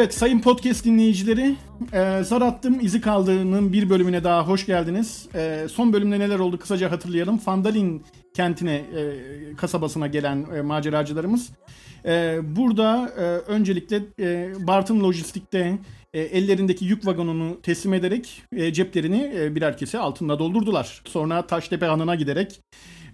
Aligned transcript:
Evet 0.00 0.14
sayın 0.14 0.40
podcast 0.40 0.84
dinleyicileri 0.84 1.56
e, 1.92 2.22
Zar 2.24 2.42
attım 2.42 2.80
izi 2.80 3.00
kaldığının 3.00 3.72
bir 3.72 3.90
bölümüne 3.90 4.24
daha 4.24 4.48
hoş 4.48 4.66
geldiniz. 4.66 5.28
E, 5.34 5.66
son 5.70 5.92
bölümde 5.92 6.18
neler 6.18 6.38
oldu 6.38 6.58
kısaca 6.58 6.90
hatırlayalım. 6.90 7.38
Fandalin 7.38 8.02
kentine 8.34 8.74
e, 8.74 9.16
kasabasına 9.56 10.06
gelen 10.06 10.46
e, 10.56 10.60
maceracılarımız. 10.60 11.50
E, 12.04 12.38
burada 12.56 13.12
e, 13.18 13.22
öncelikle 13.52 14.02
e, 14.20 14.52
Bartın 14.66 15.00
Lojistik'te 15.00 15.78
e, 16.14 16.20
ellerindeki 16.20 16.84
yük 16.84 17.06
vagonunu 17.06 17.60
teslim 17.62 17.94
ederek 17.94 18.42
e, 18.52 18.72
ceplerini 18.72 19.32
e, 19.36 19.54
birer 19.54 19.76
kese 19.76 19.98
altında 19.98 20.38
doldurdular. 20.38 21.02
Sonra 21.04 21.46
Taştepe 21.46 21.86
Hanı'na 21.86 22.14
giderek 22.14 22.60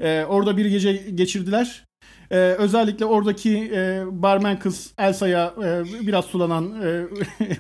e, 0.01 0.25
orada 0.25 0.57
bir 0.57 0.67
gece 0.67 0.93
geçirdiler. 0.93 1.87
Ee, 2.31 2.37
özellikle 2.37 3.05
oradaki 3.05 3.73
e, 3.75 4.05
barmen 4.11 4.59
kız 4.59 4.95
Elsa'ya 4.99 5.55
e, 5.65 5.85
biraz 6.07 6.25
sulanan 6.25 6.83
e, 6.83 7.07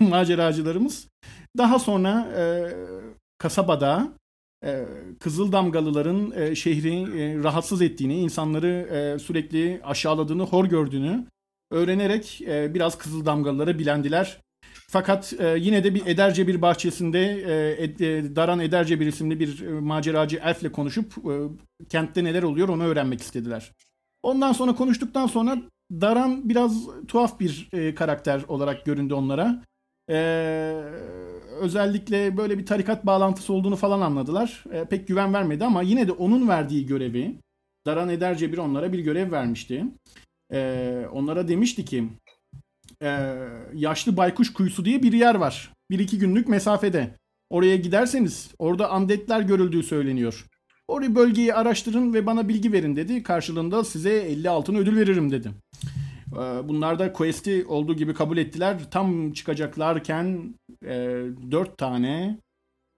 maceracılarımız. 0.05 1.09
Daha 1.59 1.79
sonra 1.79 2.29
e, 2.39 2.45
kasabada 3.39 4.09
e, 4.65 4.85
Kızıl 5.21 5.53
Damgalıların 5.53 6.33
e, 6.37 6.55
şehri 6.55 7.21
e, 7.21 7.43
rahatsız 7.43 7.83
ettiğini, 7.83 8.19
insanları 8.19 8.69
e, 8.69 9.19
sürekli 9.19 9.81
aşağıladığını, 9.85 10.43
hor 10.43 10.65
gördüğünü 10.65 11.27
öğrenerek 11.71 12.43
e, 12.43 12.75
biraz 12.75 12.99
Kızıl 12.99 13.27
Damgalılara 13.27 13.79
bilendiler. 13.79 14.41
Fakat 14.89 15.33
e, 15.39 15.57
yine 15.59 15.85
de 15.85 15.95
bir 15.95 16.07
Ederce 16.07 16.47
bir 16.47 16.63
bahçesinde 16.63 17.21
e, 17.21 17.85
e, 17.85 18.37
Daran 18.37 18.61
Ederce 18.61 19.01
bir 19.01 19.07
isimli 19.07 19.41
bir 19.41 19.63
e, 19.63 19.81
maceracı 19.81 20.41
elfle 20.45 20.73
konuşup 20.73 21.13
e, 21.19 21.35
kentte 21.89 22.25
neler 22.25 22.43
oluyor 22.43 22.69
onu 22.69 22.85
öğrenmek 22.85 23.21
istediler. 23.21 23.73
Ondan 24.27 24.53
sonra 24.53 24.75
konuştuktan 24.75 25.27
sonra 25.27 25.59
Daran 25.93 26.49
biraz 26.49 26.89
tuhaf 27.09 27.41
bir 27.41 27.69
e, 27.73 27.95
karakter 27.95 28.43
olarak 28.49 28.85
göründü 28.85 29.15
onlara. 29.15 29.63
E, 30.11 30.17
özellikle 31.61 32.37
böyle 32.37 32.59
bir 32.59 32.67
tarikat 32.67 33.07
bağlantısı 33.07 33.53
olduğunu 33.53 33.77
falan 33.77 34.01
anladılar. 34.01 34.65
E, 34.73 34.85
pek 34.85 35.09
güven 35.09 35.35
vermedi 35.35 35.65
ama 35.65 35.83
yine 35.83 36.09
de 36.09 36.13
onun 36.13 36.49
verdiği 36.49 36.87
görevi 36.87 37.39
Daran 37.87 38.09
Ederce 38.09 38.53
bir 38.53 38.59
onlara 38.59 38.93
bir 38.93 38.99
görev 38.99 39.33
vermişti. 39.33 39.85
E, 40.53 41.03
onlara 41.13 41.49
demişti 41.49 41.85
ki 41.85 42.09
e, 43.03 43.35
Yaşlı 43.75 44.17
Baykuş 44.17 44.53
Kuyusu 44.53 44.85
diye 44.85 45.03
bir 45.03 45.13
yer 45.13 45.35
var. 45.35 45.73
Bir 45.91 45.99
iki 45.99 46.19
günlük 46.19 46.49
mesafede. 46.49 47.15
Oraya 47.51 47.77
giderseniz 47.77 48.51
orada 48.59 48.91
andetler 48.91 49.41
görüldüğü 49.41 49.83
söyleniyor. 49.83 50.47
Orayı 50.89 51.15
bölgeyi 51.15 51.55
araştırın 51.55 52.15
ve 52.15 52.27
bana 52.27 52.49
bilgi 52.49 52.73
verin 52.73 52.97
dedi. 52.97 53.23
Karşılığında 53.23 53.85
size 53.85 54.11
50 54.11 54.51
altın 54.51 54.75
ödül 54.75 54.97
veririm 54.97 55.31
dedi. 55.31 55.51
Ee, 56.33 56.69
Bunlar 56.69 56.99
da 56.99 57.13
quest'i 57.13 57.65
olduğu 57.67 57.95
gibi 57.95 58.15
kabul 58.15 58.37
ettiler. 58.37 58.91
Tam 58.91 59.33
çıkacaklarken 59.33 60.55
e, 60.85 60.95
4 61.51 61.79
tane 61.79 62.39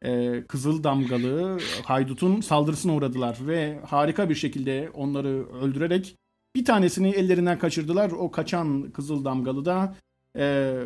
e, 0.05 0.42
kızıl 0.48 0.84
damgalı 0.84 1.59
haydutun 1.84 2.41
saldırısına 2.41 2.94
uğradılar 2.94 3.38
ve 3.47 3.81
harika 3.87 4.31
bir 4.31 4.34
şekilde 4.34 4.91
onları 4.94 5.49
öldürerek 5.53 6.16
bir 6.56 6.65
tanesini 6.65 7.09
ellerinden 7.09 7.59
kaçırdılar. 7.59 8.10
O 8.10 8.31
kaçan 8.31 8.91
kızıl 8.91 9.25
damgalı 9.25 9.65
da 9.65 9.97
e, 10.38 10.76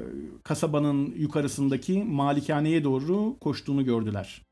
kasabanın 0.42 1.14
yukarısındaki 1.16 2.04
malikaneye 2.04 2.84
doğru 2.84 3.38
koştuğunu 3.38 3.84
gördüler. 3.84 4.42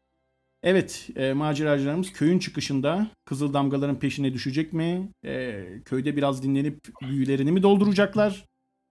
Evet, 0.63 1.09
e, 1.17 1.33
maceracılarımız 1.33 2.13
köyün 2.13 2.39
çıkışında 2.39 3.07
Kızıl 3.25 3.55
Damgaların 3.55 3.99
peşine 3.99 4.33
düşecek 4.33 4.73
mi? 4.73 5.13
E, 5.25 5.65
köyde 5.85 6.17
biraz 6.17 6.43
dinlenip 6.43 6.79
büyülerini 7.03 7.53
mi 7.53 7.63
dolduracaklar? 7.63 8.45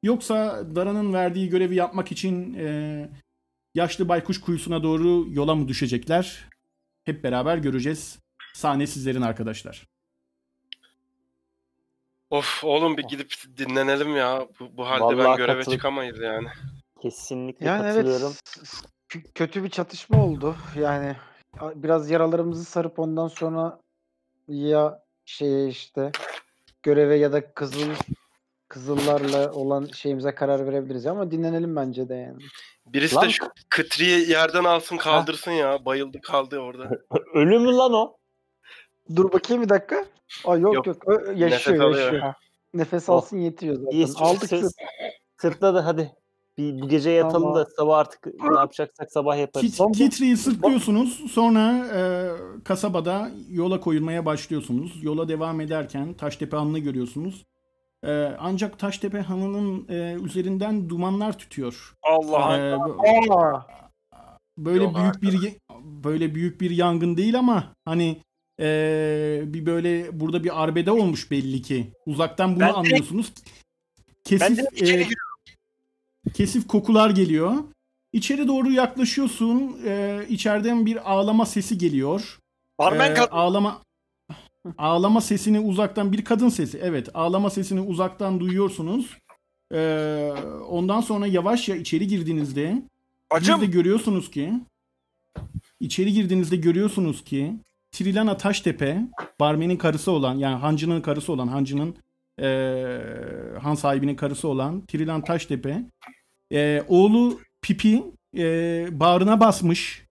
Yoksa 0.04 0.64
Dara'nın 0.76 1.14
verdiği 1.14 1.50
görevi 1.50 1.76
yapmak 1.76 2.12
için 2.12 2.54
e, 2.54 3.10
yaşlı 3.76 4.10
baykuş 4.10 4.42
kuyusuna 4.42 4.84
doğru 4.84 5.26
yola 5.30 5.56
mı 5.56 5.68
düşecekler? 5.68 6.50
Hep 7.06 7.24
beraber 7.24 7.58
göreceğiz. 7.58 8.20
Sahne 8.54 8.88
sizlerin 8.88 9.22
arkadaşlar. 9.22 9.88
Of 12.30 12.64
oğlum 12.64 12.98
bir 12.98 13.04
gidip 13.04 13.34
dinlenelim 13.58 14.16
ya. 14.16 14.48
Bu, 14.60 14.78
bu 14.78 14.88
halde 14.88 15.18
ben 15.18 15.26
Vallahi 15.26 15.38
göreve 15.38 15.62
katılıp- 15.62 15.72
çıkamayız 15.78 16.20
yani. 16.20 16.48
Kesinlikle 17.02 17.66
Yani 17.66 17.82
katılıyorum. 17.82 18.34
evet 18.58 18.84
kö- 19.10 19.34
kötü 19.36 19.64
bir 19.64 19.70
çatışma 19.70 20.26
oldu. 20.26 20.56
Yani 20.80 21.16
biraz 21.62 22.10
yaralarımızı 22.12 22.64
sarıp 22.66 23.00
ondan 23.00 23.28
sonra 23.28 23.80
ya 24.48 25.04
şey 25.26 25.70
işte 25.70 26.12
göreve 26.84 27.16
ya 27.18 27.32
da 27.32 27.54
kızıl 27.54 27.90
kızıllarla 28.68 29.52
olan 29.52 29.86
şeyimize 29.86 30.36
karar 30.36 30.66
verebiliriz 30.68 31.06
ama 31.06 31.32
dinlenelim 31.32 31.76
bence 31.76 32.10
de 32.10 32.16
yani. 32.16 32.38
Birisi 32.88 33.16
Lan- 33.16 33.26
de 33.26 33.30
şu 33.30 33.46
kıtriyi 33.70 34.30
yerden 34.30 34.64
alsın 34.64 34.98
kaldırsın 34.98 35.52
ya. 35.52 35.86
Bayıldı 35.86 36.22
kaldı 36.22 36.60
orada. 36.60 36.90
Ölü 37.34 37.60
mü 37.60 37.72
lan 37.72 37.94
o? 37.94 38.18
Dur 39.16 39.32
bakayım 39.32 39.64
bir 39.64 39.70
dakika. 39.70 40.06
Aa 40.46 40.58
yok 40.58 40.76
Yok. 40.76 40.88
yok, 40.88 41.08
Ö- 41.08 41.34
yaşıyor 41.36 41.50
Nefes 41.52 41.82
alıyor. 41.82 42.00
yaşıyor. 42.04 42.22
Ha. 42.22 42.36
Nefes 42.74 43.10
Oh. 43.10 43.14
alsın 43.16 43.38
yetiyor 43.38 43.76
zaten. 43.76 43.92
İyi, 43.92 44.08
Aldık 44.16 44.50
sırt. 44.50 44.74
Sırtladı 45.38 45.80
hadi. 45.80 46.12
Bir, 46.60 46.78
bir 46.82 46.90
gece 46.90 47.10
yatalım 47.10 47.42
Tamam. 47.44 47.56
da 47.56 47.66
sabah 47.78 47.98
artık 47.98 48.26
ne 48.26 48.60
yapacaksak 48.60 49.12
sabah 49.12 49.38
yaparız. 49.38 49.78
Kit, 49.78 49.98
Kitri'yi 49.98 50.38
sırtlıyorsunuz. 50.38 51.32
Sonra 51.32 51.88
e, 51.96 52.02
kasabada 52.64 53.32
yola 53.50 53.80
koyulmaya 53.80 54.26
başlıyorsunuz. 54.26 55.04
Yola 55.04 55.30
devam 55.30 55.62
ederken 55.62 56.14
Taştepe 56.14 56.58
Hanı'nı 56.58 56.80
görüyorsunuz. 56.80 57.46
E, 58.06 58.36
ancak 58.40 58.80
Taştepe 58.80 59.20
Hanı'nın 59.20 59.88
e, 59.90 60.18
üzerinden 60.24 60.90
dumanlar 60.90 61.38
tütüyor. 61.38 61.94
Allah 62.04 62.58
E, 62.58 62.78
bu- 62.78 63.34
Aa, 63.34 63.66
böyle 64.58 64.84
Yok 64.84 64.96
büyük 64.96 65.22
bir 65.22 65.42
ye- 65.42 65.56
böyle 65.84 66.36
büyük 66.36 66.62
bir 66.62 66.72
yangın 66.72 67.18
değil 67.18 67.40
ama 67.40 67.64
hani 67.86 68.18
e, 68.60 69.42
bir 69.46 69.66
böyle 69.66 70.20
burada 70.20 70.44
bir 70.44 70.64
arbede 70.64 70.92
olmuş 70.92 71.32
belli 71.32 71.62
ki. 71.62 71.94
Uzaktan 72.06 72.52
bunu 72.56 72.60
Ben 72.60 72.74
anlıyorsunuz. 72.74 73.34
Ben 73.38 74.24
Kesif 74.24 74.58
de 74.58 74.62
içeri 74.76 74.90
e, 74.90 75.04
giriyorum. 75.04 75.29
Kesif 76.34 76.68
kokular 76.68 77.10
geliyor. 77.10 77.54
İçeri 78.14 78.48
doğru 78.48 78.72
yaklaşıyorsun. 78.72 79.78
E, 79.86 80.22
içeriden 80.30 80.86
bir 80.86 81.12
ağlama 81.12 81.46
sesi 81.46 81.78
geliyor. 81.78 82.40
Barmen 82.80 83.16
Ee, 83.16 83.20
ağlama 83.20 83.82
ağlama 84.78 85.22
sesini 85.22 85.60
uzaktan 85.60 86.14
bir 86.14 86.26
kadın 86.26 86.50
sesi. 86.50 86.80
Evet, 86.84 87.10
ağlama 87.14 87.50
sesini 87.50 87.82
uzaktan 87.82 88.40
duyuyorsunuz. 88.40 89.18
Ee, 89.74 90.32
ondan 90.70 91.02
sonra 91.02 91.28
yavaşça 91.28 91.76
içeri 91.76 92.08
girdiğinizde 92.08 92.84
bir 93.32 93.36
Bacım. 93.36 93.62
de 93.62 93.66
görüyorsunuz 93.66 94.32
ki 94.32 94.54
içeri 95.80 96.14
girdiğinizde 96.14 96.56
görüyorsunuz 96.56 97.24
ki 97.24 97.54
Trilana 97.92 98.38
Taştepe 98.38 99.02
barmenin 99.40 99.78
karısı 99.78 100.12
olan 100.12 100.36
yani 100.38 100.56
hancının 100.56 101.02
karısı 101.02 101.34
olan 101.34 101.48
hancının 101.48 101.96
ee, 102.42 103.00
han 103.62 103.76
sahibinin 103.76 104.16
karısı 104.16 104.48
olan 104.48 104.86
Trilan 104.86 105.24
Taştepe 105.24 105.84
ee, 106.52 106.84
oğlu 106.88 107.40
Pipi 107.62 108.04
ee, 108.38 108.88
bağrına 108.92 109.40
basmış. 109.40 110.10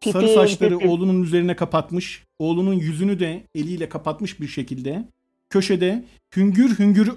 Pipi, 0.00 0.12
sarı 0.12 0.28
saçları 0.28 0.78
oğlunun 0.78 1.22
üzerine 1.22 1.56
kapatmış. 1.56 2.24
Oğlunun 2.38 2.74
yüzünü 2.74 3.20
de 3.20 3.42
eliyle 3.54 3.88
kapatmış 3.88 4.40
bir 4.40 4.48
şekilde. 4.48 5.04
Köşede 5.50 6.04
hüngür 6.36 6.78
hüngür 6.78 7.12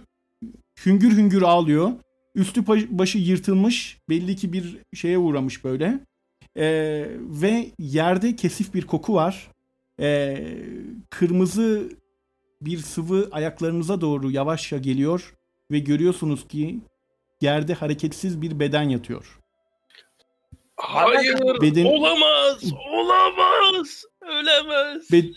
hüngür 0.86 1.18
hüngür 1.18 1.42
ağlıyor. 1.42 1.92
Üstü 2.36 2.68
başı 2.68 3.18
yırtılmış. 3.18 3.98
Belli 4.10 4.36
ki 4.36 4.54
bir 4.54 4.78
şeye 4.94 5.18
uğramış 5.18 5.64
böyle. 5.64 6.00
Ee, 6.58 7.08
ve 7.20 7.66
yerde 7.80 8.36
kesif 8.36 8.74
bir 8.74 8.88
koku 8.88 9.14
var. 9.14 9.52
Ee, 10.00 10.48
kırmızı 11.10 11.90
bir 12.62 12.78
sıvı 12.78 13.30
ayaklarınıza 13.32 14.02
doğru 14.02 14.32
yavaşça 14.32 14.78
geliyor 14.78 15.34
ve 15.72 15.80
görüyorsunuz 15.80 16.48
ki 16.48 16.80
yerde 17.44 17.74
hareketsiz 17.74 18.42
bir 18.42 18.60
beden 18.60 18.90
yatıyor. 18.90 19.40
Hayır 20.78 21.36
Beden- 21.62 21.86
olamaz 21.86 22.64
olamaz 22.94 24.04
ölemez. 24.22 25.12
Be- 25.12 25.34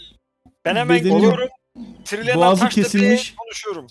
Ben 0.65 0.77
hemen 0.77 0.97
bedenin 0.97 1.17
gidiyorum. 1.17 1.49
Trilyana 2.05 2.41
boğazı 2.41 2.69
kesilmiş. 2.69 3.35
konuşuyorum. 3.35 3.87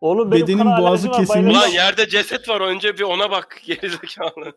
Oğlum 0.00 0.32
benim 0.32 0.42
bedenin 0.46 0.64
boğazı 0.78 1.08
var, 1.08 1.16
kesilmiş. 1.18 1.56
Ulan 1.56 1.68
yerde 1.68 2.08
ceset 2.08 2.48
var 2.48 2.60
önce 2.60 2.94
bir 2.98 3.02
ona 3.02 3.30
bak 3.30 3.60
gerizekalı. 3.66 4.52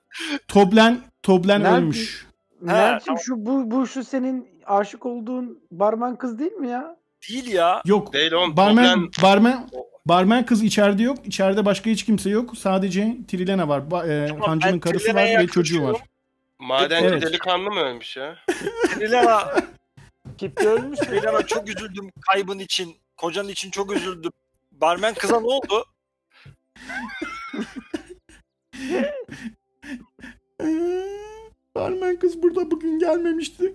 Toblen 0.47 1.01
Toblen 1.23 1.63
Nerede? 1.63 1.75
ölmüş. 1.77 2.27
Tamam. 2.67 2.99
şu 3.25 3.45
bu 3.45 3.71
bu 3.71 3.87
şu 3.87 4.03
senin 4.03 4.61
aşık 4.65 5.05
olduğun 5.05 5.59
barman 5.71 6.15
kız 6.17 6.39
değil 6.39 6.51
mi 6.51 6.69
ya? 6.69 6.97
Değil 7.29 7.47
ya. 7.47 7.81
Yok. 7.85 8.13
Değil 8.13 8.31
oğlum. 8.31 8.57
Barmen 8.57 8.85
Toblen- 8.99 9.23
barmen 9.23 9.69
Barmen 10.07 10.45
kız 10.45 10.63
içeride 10.63 11.03
yok. 11.03 11.17
İçeride 11.25 11.65
başka 11.65 11.89
hiç 11.89 12.05
kimse 12.05 12.29
yok. 12.29 12.57
Sadece 12.57 13.17
Trilena 13.27 13.67
var. 13.67 13.79
Ba- 13.91 14.27
e, 14.27 14.37
Hancı'nın 14.39 14.79
karısı 14.79 15.13
var 15.15 15.23
ve 15.39 15.47
çocuğu 15.47 15.83
var. 15.83 15.93
kaçıyorum. 15.93 16.01
Madenci 16.59 17.07
Evet. 17.07 17.21
delikanlı 17.21 17.71
mı 17.71 17.79
ölmüş 17.79 18.17
ya? 18.17 18.35
Trilena, 18.95 19.53
Kip 20.37 20.59
ölmüş? 20.65 20.99
Trilena 20.99 21.41
çok 21.47 21.69
üzüldüm 21.69 22.11
kaybın 22.31 22.59
için. 22.59 22.95
Kocan 23.17 23.47
için 23.47 23.71
çok 23.71 23.95
üzüldüm. 23.95 24.31
Barmen 24.71 25.13
kıza 25.13 25.39
ne 25.39 25.47
oldu? 25.47 25.85
Barmen 31.75 32.19
kız 32.19 32.43
burada 32.43 32.71
bugün 32.71 32.99
gelmemişti. 32.99 33.73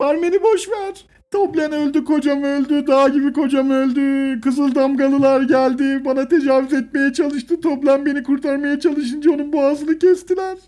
Barmeni 0.00 0.42
boş 0.42 0.68
ver. 0.68 1.04
Toblen 1.32 1.72
öldü, 1.72 2.04
kocam 2.04 2.42
öldü, 2.42 2.86
dağ 2.86 3.08
gibi 3.08 3.32
kocam 3.32 3.70
öldü. 3.70 4.40
Kızıl 4.40 4.74
damgalılar 4.74 5.42
geldi, 5.42 6.04
bana 6.04 6.28
tecavüz 6.28 6.72
etmeye 6.72 7.12
çalıştı. 7.12 7.60
Toblen 7.60 8.06
beni 8.06 8.22
kurtarmaya 8.22 8.80
çalışınca 8.80 9.30
onun 9.30 9.52
boğazını 9.52 9.98
kestiler. 9.98 10.58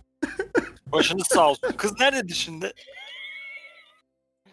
Başınız 0.92 1.26
sağ 1.26 1.50
olsun. 1.50 1.68
Kız 1.76 2.00
neredeydi 2.00 2.34
şimdi? 2.34 2.72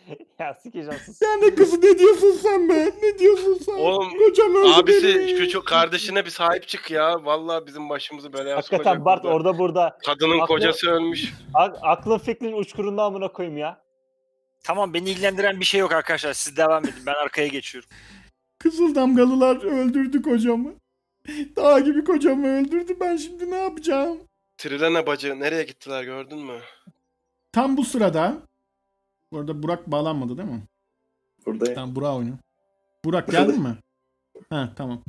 ya 0.39 0.53
sikeceğim 0.53 0.99
sus. 1.05 1.21
Ya 1.21 1.29
ne 1.41 1.55
kızı 1.55 1.77
ne 1.81 1.99
diyorsun 1.99 2.31
sen 2.43 2.69
be? 2.69 2.91
Ne 3.03 3.19
diyorsun 3.19 3.59
sen? 3.65 3.73
Oğlum, 3.73 4.09
kocam 4.17 4.55
öldü 4.55 4.73
Abisi 4.73 5.07
benim. 5.19 5.37
şu 5.37 5.49
çok 5.49 5.67
kardeşine 5.67 6.25
bir 6.25 6.29
sahip 6.29 6.67
çık 6.67 6.91
ya. 6.91 7.25
Vallahi 7.25 7.65
bizim 7.67 7.89
başımızı 7.89 8.33
belaya 8.33 8.57
Hakikaten 8.57 8.83
sokacak 8.83 9.05
Bart 9.05 9.23
burada. 9.23 9.35
orada 9.35 9.57
burada. 9.57 9.97
Kadının 10.05 10.39
Aklı- 10.39 10.47
kocası 10.47 10.89
ölmüş. 10.91 11.33
A- 11.53 11.63
aklın 11.91 12.17
fikrin 12.17 12.53
uçkurunda 12.53 13.03
amına 13.03 13.27
koyayım 13.31 13.57
ya. 13.57 13.86
Tamam 14.67 14.93
beni 14.93 15.09
ilgilendiren 15.09 15.59
bir 15.59 15.65
şey 15.65 15.79
yok 15.79 15.91
arkadaşlar. 15.91 16.33
Siz 16.33 16.57
devam 16.57 16.83
edin. 16.85 17.03
Ben 17.05 17.13
arkaya 17.13 17.47
geçiyorum. 17.47 17.89
Kızıl 18.59 18.95
damgalılar 18.95 19.63
öldürdü 19.63 20.21
kocamı. 20.21 20.73
Dağ 21.55 21.79
gibi 21.79 22.03
kocamı 22.03 22.47
öldürdü. 22.47 22.97
Ben 22.99 23.17
şimdi 23.17 23.51
ne 23.51 23.55
yapacağım? 23.55 24.17
Trilene 24.57 25.07
bacı 25.07 25.39
nereye 25.39 25.63
gittiler 25.63 26.03
gördün 26.03 26.39
mü? 26.39 26.59
Tam 27.51 27.77
bu 27.77 27.85
sırada 27.85 28.37
bu 29.31 29.39
arada 29.39 29.63
Burak 29.63 29.87
bağlanmadı 29.87 30.37
değil 30.37 30.49
mi? 30.49 30.61
Buradayım. 31.45 31.75
Tamam 31.75 31.95
Burak 31.95 32.15
oyunu. 32.15 32.35
Burak 33.05 33.31
geldin 33.31 33.61
mi? 33.61 33.77
Ha 34.49 34.73
tamam. 34.75 35.03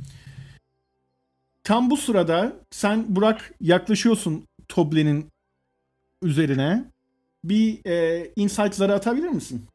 Tam 1.63 1.89
bu 1.89 1.97
sırada 1.97 2.53
sen 2.71 3.15
Burak 3.15 3.53
yaklaşıyorsun 3.61 4.47
Toble'nin 4.67 5.29
üzerine. 6.21 6.85
Bir 7.43 7.85
e, 7.85 8.31
insight 8.35 8.75
zarı 8.75 8.93
atabilir 8.93 9.29
misin? 9.29 9.65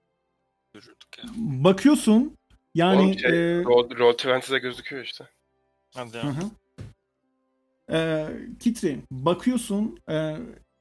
Yürüdük 0.74 1.18
ya. 1.18 1.24
Bakıyorsun 1.36 2.36
yani 2.74 3.00
Oğlum 3.00 3.18
şey, 3.18 3.30
e, 3.30 3.64
Roll, 3.64 3.98
roll 3.98 4.14
20'de 4.14 4.58
gözüküyor 4.58 5.04
işte. 5.04 5.24
Hadi 5.94 6.16
ya. 6.16 6.24
hı. 6.24 6.50
Ee, 7.90 8.26
Kitri 8.60 8.98
bakıyorsun 9.10 9.98
e, 10.10 10.36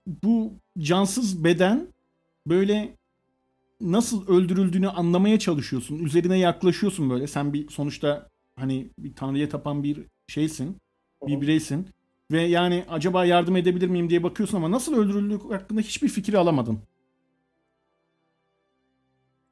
bu 0.07 0.53
cansız 0.79 1.43
beden 1.43 1.87
böyle 2.47 2.95
nasıl 3.81 4.27
öldürüldüğünü 4.27 4.89
anlamaya 4.89 5.39
çalışıyorsun. 5.39 5.99
Üzerine 5.99 6.39
yaklaşıyorsun 6.39 7.09
böyle. 7.09 7.27
Sen 7.27 7.53
bir 7.53 7.69
sonuçta 7.69 8.29
hani 8.55 8.89
bir 8.99 9.15
tanrıya 9.15 9.49
tapan 9.49 9.83
bir 9.83 10.05
şeysin. 10.27 10.77
Bir 11.27 11.41
bireysin. 11.41 11.87
Ve 12.31 12.41
yani 12.41 12.85
acaba 12.89 13.25
yardım 13.25 13.55
edebilir 13.55 13.87
miyim 13.87 14.09
diye 14.09 14.23
bakıyorsun 14.23 14.57
ama 14.57 14.71
nasıl 14.71 14.95
öldürüldüğü 14.95 15.49
hakkında 15.49 15.81
hiçbir 15.81 16.07
fikir 16.07 16.33
alamadın. 16.33 16.79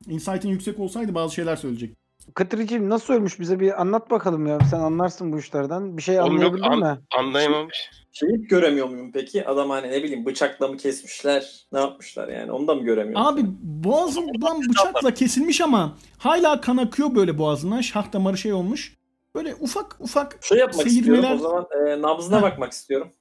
Insight'in 0.07 0.49
yüksek 0.49 0.79
olsaydı 0.79 1.15
bazı 1.15 1.35
şeyler 1.35 1.55
söyleyecek. 1.55 1.95
Kıtırıcığım 2.33 2.89
nasıl 2.89 3.13
ölmüş 3.13 3.39
bize 3.39 3.59
bir 3.59 3.81
anlat 3.81 4.11
bakalım 4.11 4.47
ya. 4.47 4.59
Sen 4.59 4.79
anlarsın 4.79 5.31
bu 5.31 5.39
işlerden. 5.39 5.97
Bir 5.97 6.01
şey 6.01 6.19
Oğlum 6.19 6.41
yok, 6.41 6.53
anlayabildin 6.53 6.85
an- 6.85 6.97
mi? 6.97 7.01
Anlayamamış. 7.17 7.89
Şeyi 8.11 8.47
göremiyor 8.47 8.89
muyum 8.89 9.11
peki? 9.13 9.47
Adam 9.47 9.69
hani 9.69 9.91
ne 9.91 10.03
bileyim 10.03 10.25
bıçakla 10.25 10.67
mı 10.67 10.77
kesmişler? 10.77 11.67
Ne 11.71 11.79
yapmışlar 11.79 12.27
yani? 12.27 12.51
Onu 12.51 12.67
da 12.67 12.75
mı 12.75 12.83
göremiyorum? 12.83 13.27
Abi 13.27 13.41
boğazından 13.61 14.61
bıçakla 14.69 15.13
kesilmiş 15.13 15.61
ama 15.61 15.97
hala 16.17 16.61
kan 16.61 16.77
akıyor 16.77 17.15
böyle 17.15 17.37
boğazından. 17.37 17.81
Şah 17.81 18.13
damarı 18.13 18.37
şey 18.37 18.53
olmuş. 18.53 18.97
Böyle 19.35 19.55
ufak 19.55 19.95
ufak 19.99 20.43
Şey 20.43 20.57
yapmak 20.57 20.87
istiyorum 20.87 21.23
seyirmeler- 21.23 21.35
o 21.35 21.37
zaman. 21.37 21.67
E, 21.87 22.01
nabzına 22.01 22.37
Heh. 22.37 22.41
bakmak 22.41 22.71
istiyorum. 22.71 23.11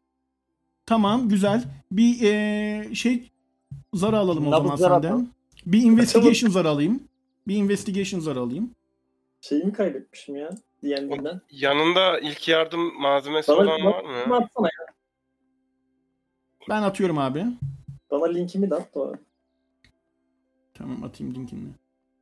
tamam 0.87 1.29
güzel. 1.29 1.65
Bir 1.93 2.21
eee, 2.21 2.95
şey 2.95 3.31
zarı 3.95 4.19
alalım 4.19 4.47
o 4.47 4.51
Nabız 4.51 4.63
zaman 4.65 4.77
zarı 4.77 4.95
senden. 4.95 5.09
atalım. 5.09 5.31
Bir 5.67 5.83
investigation 5.83 6.51
zarı 6.51 6.69
alayım. 6.69 7.03
Bir 7.49 7.57
investigation 7.57 8.21
zarı 8.21 8.41
alayım. 8.41 8.71
Şeyimi 9.41 9.73
kaybetmişim 9.73 10.37
ya. 10.37 10.51
D&D'den. 10.83 11.41
Yanında 11.51 12.19
ilk 12.21 12.49
yardım 12.49 13.01
malzemesi 13.01 13.49
Bana, 13.53 13.59
olan 13.61 13.85
var 13.85 14.05
bana 14.05 14.27
mı? 14.27 14.37
atsana 14.37 14.67
ya. 14.67 14.95
Ben 16.69 16.83
atıyorum 16.83 17.19
abi. 17.19 17.45
Bana 18.11 18.27
linkimi 18.27 18.71
de 18.71 18.75
at. 18.75 18.97
o. 18.97 19.15
Tamam 20.75 21.05
atayım 21.05 21.35
linkini. 21.35 21.69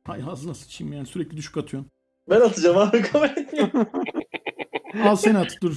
Hay 0.03 0.23
ağzına 0.31 0.53
sıçayım 0.53 0.93
yani 0.93 1.05
sürekli 1.07 1.37
düşük 1.37 1.57
atıyorsun. 1.57 1.91
Ben 2.29 2.41
atacağım 2.41 2.77
abi 2.77 3.01
kabul. 3.01 3.27
Al 5.03 5.15
sen 5.15 5.35
at 5.35 5.57
dur. 5.61 5.75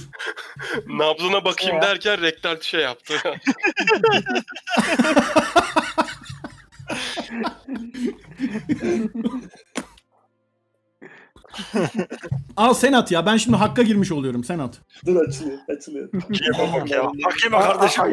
Nabzına 0.87 1.45
bakayım 1.45 1.81
derken 1.81 2.21
rektal 2.21 2.59
şey 2.61 2.81
yaptı. 2.81 3.13
Al 12.57 12.73
sen 12.73 12.93
at 12.93 13.11
ya 13.11 13.25
ben 13.25 13.37
şimdi 13.37 13.57
hakka 13.57 13.81
girmiş 13.83 14.11
oluyorum 14.11 14.43
sen 14.43 14.59
at. 14.59 14.81
Dur 15.05 15.15
açılıyor 15.27 15.59
açılıyor. 15.77 16.09
Bak 16.13 16.91
ya. 16.91 17.11
Hakeme 17.23 17.59
kardeşim. 17.59 18.03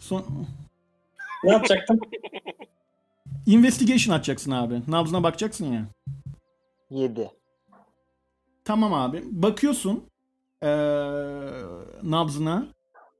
Son... 0.00 0.46
ne 1.44 1.52
yapacaktım? 1.52 2.00
Investigation 3.46 4.16
atacaksın 4.16 4.50
abi. 4.50 4.82
Nabzına 4.88 5.22
bakacaksın 5.22 5.72
ya. 5.72 5.84
7. 6.92 7.30
Tamam 8.64 8.94
abi. 8.94 9.22
Bakıyorsun 9.26 10.04
eee, 10.62 10.68
nabzına. 12.02 12.66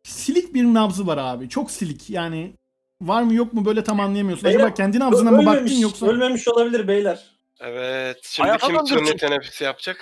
Silik 0.02 0.54
bir 0.54 0.64
nabzı 0.64 1.06
var 1.06 1.18
abi. 1.18 1.48
Çok 1.48 1.70
silik. 1.70 2.10
Yani 2.10 2.54
var 3.00 3.22
mı 3.22 3.34
yok 3.34 3.52
mu 3.52 3.64
böyle 3.64 3.84
tam 3.84 4.00
anlayamıyorsun. 4.00 4.44
Beyler, 4.44 4.58
Acaba 4.58 4.74
kendi 4.74 4.98
nabzına 4.98 5.30
mı 5.30 5.46
baktın 5.46 5.74
yoksa? 5.76 6.06
ölmemiş 6.06 6.48
olabilir 6.48 6.88
beyler. 6.88 7.30
evet. 7.60 8.18
Şimdi 8.22 8.50
Ayağa 8.50 8.58
kim 8.58 8.86
sünnet 8.86 9.18
teneffüsü 9.20 9.64
yapacak? 9.64 9.96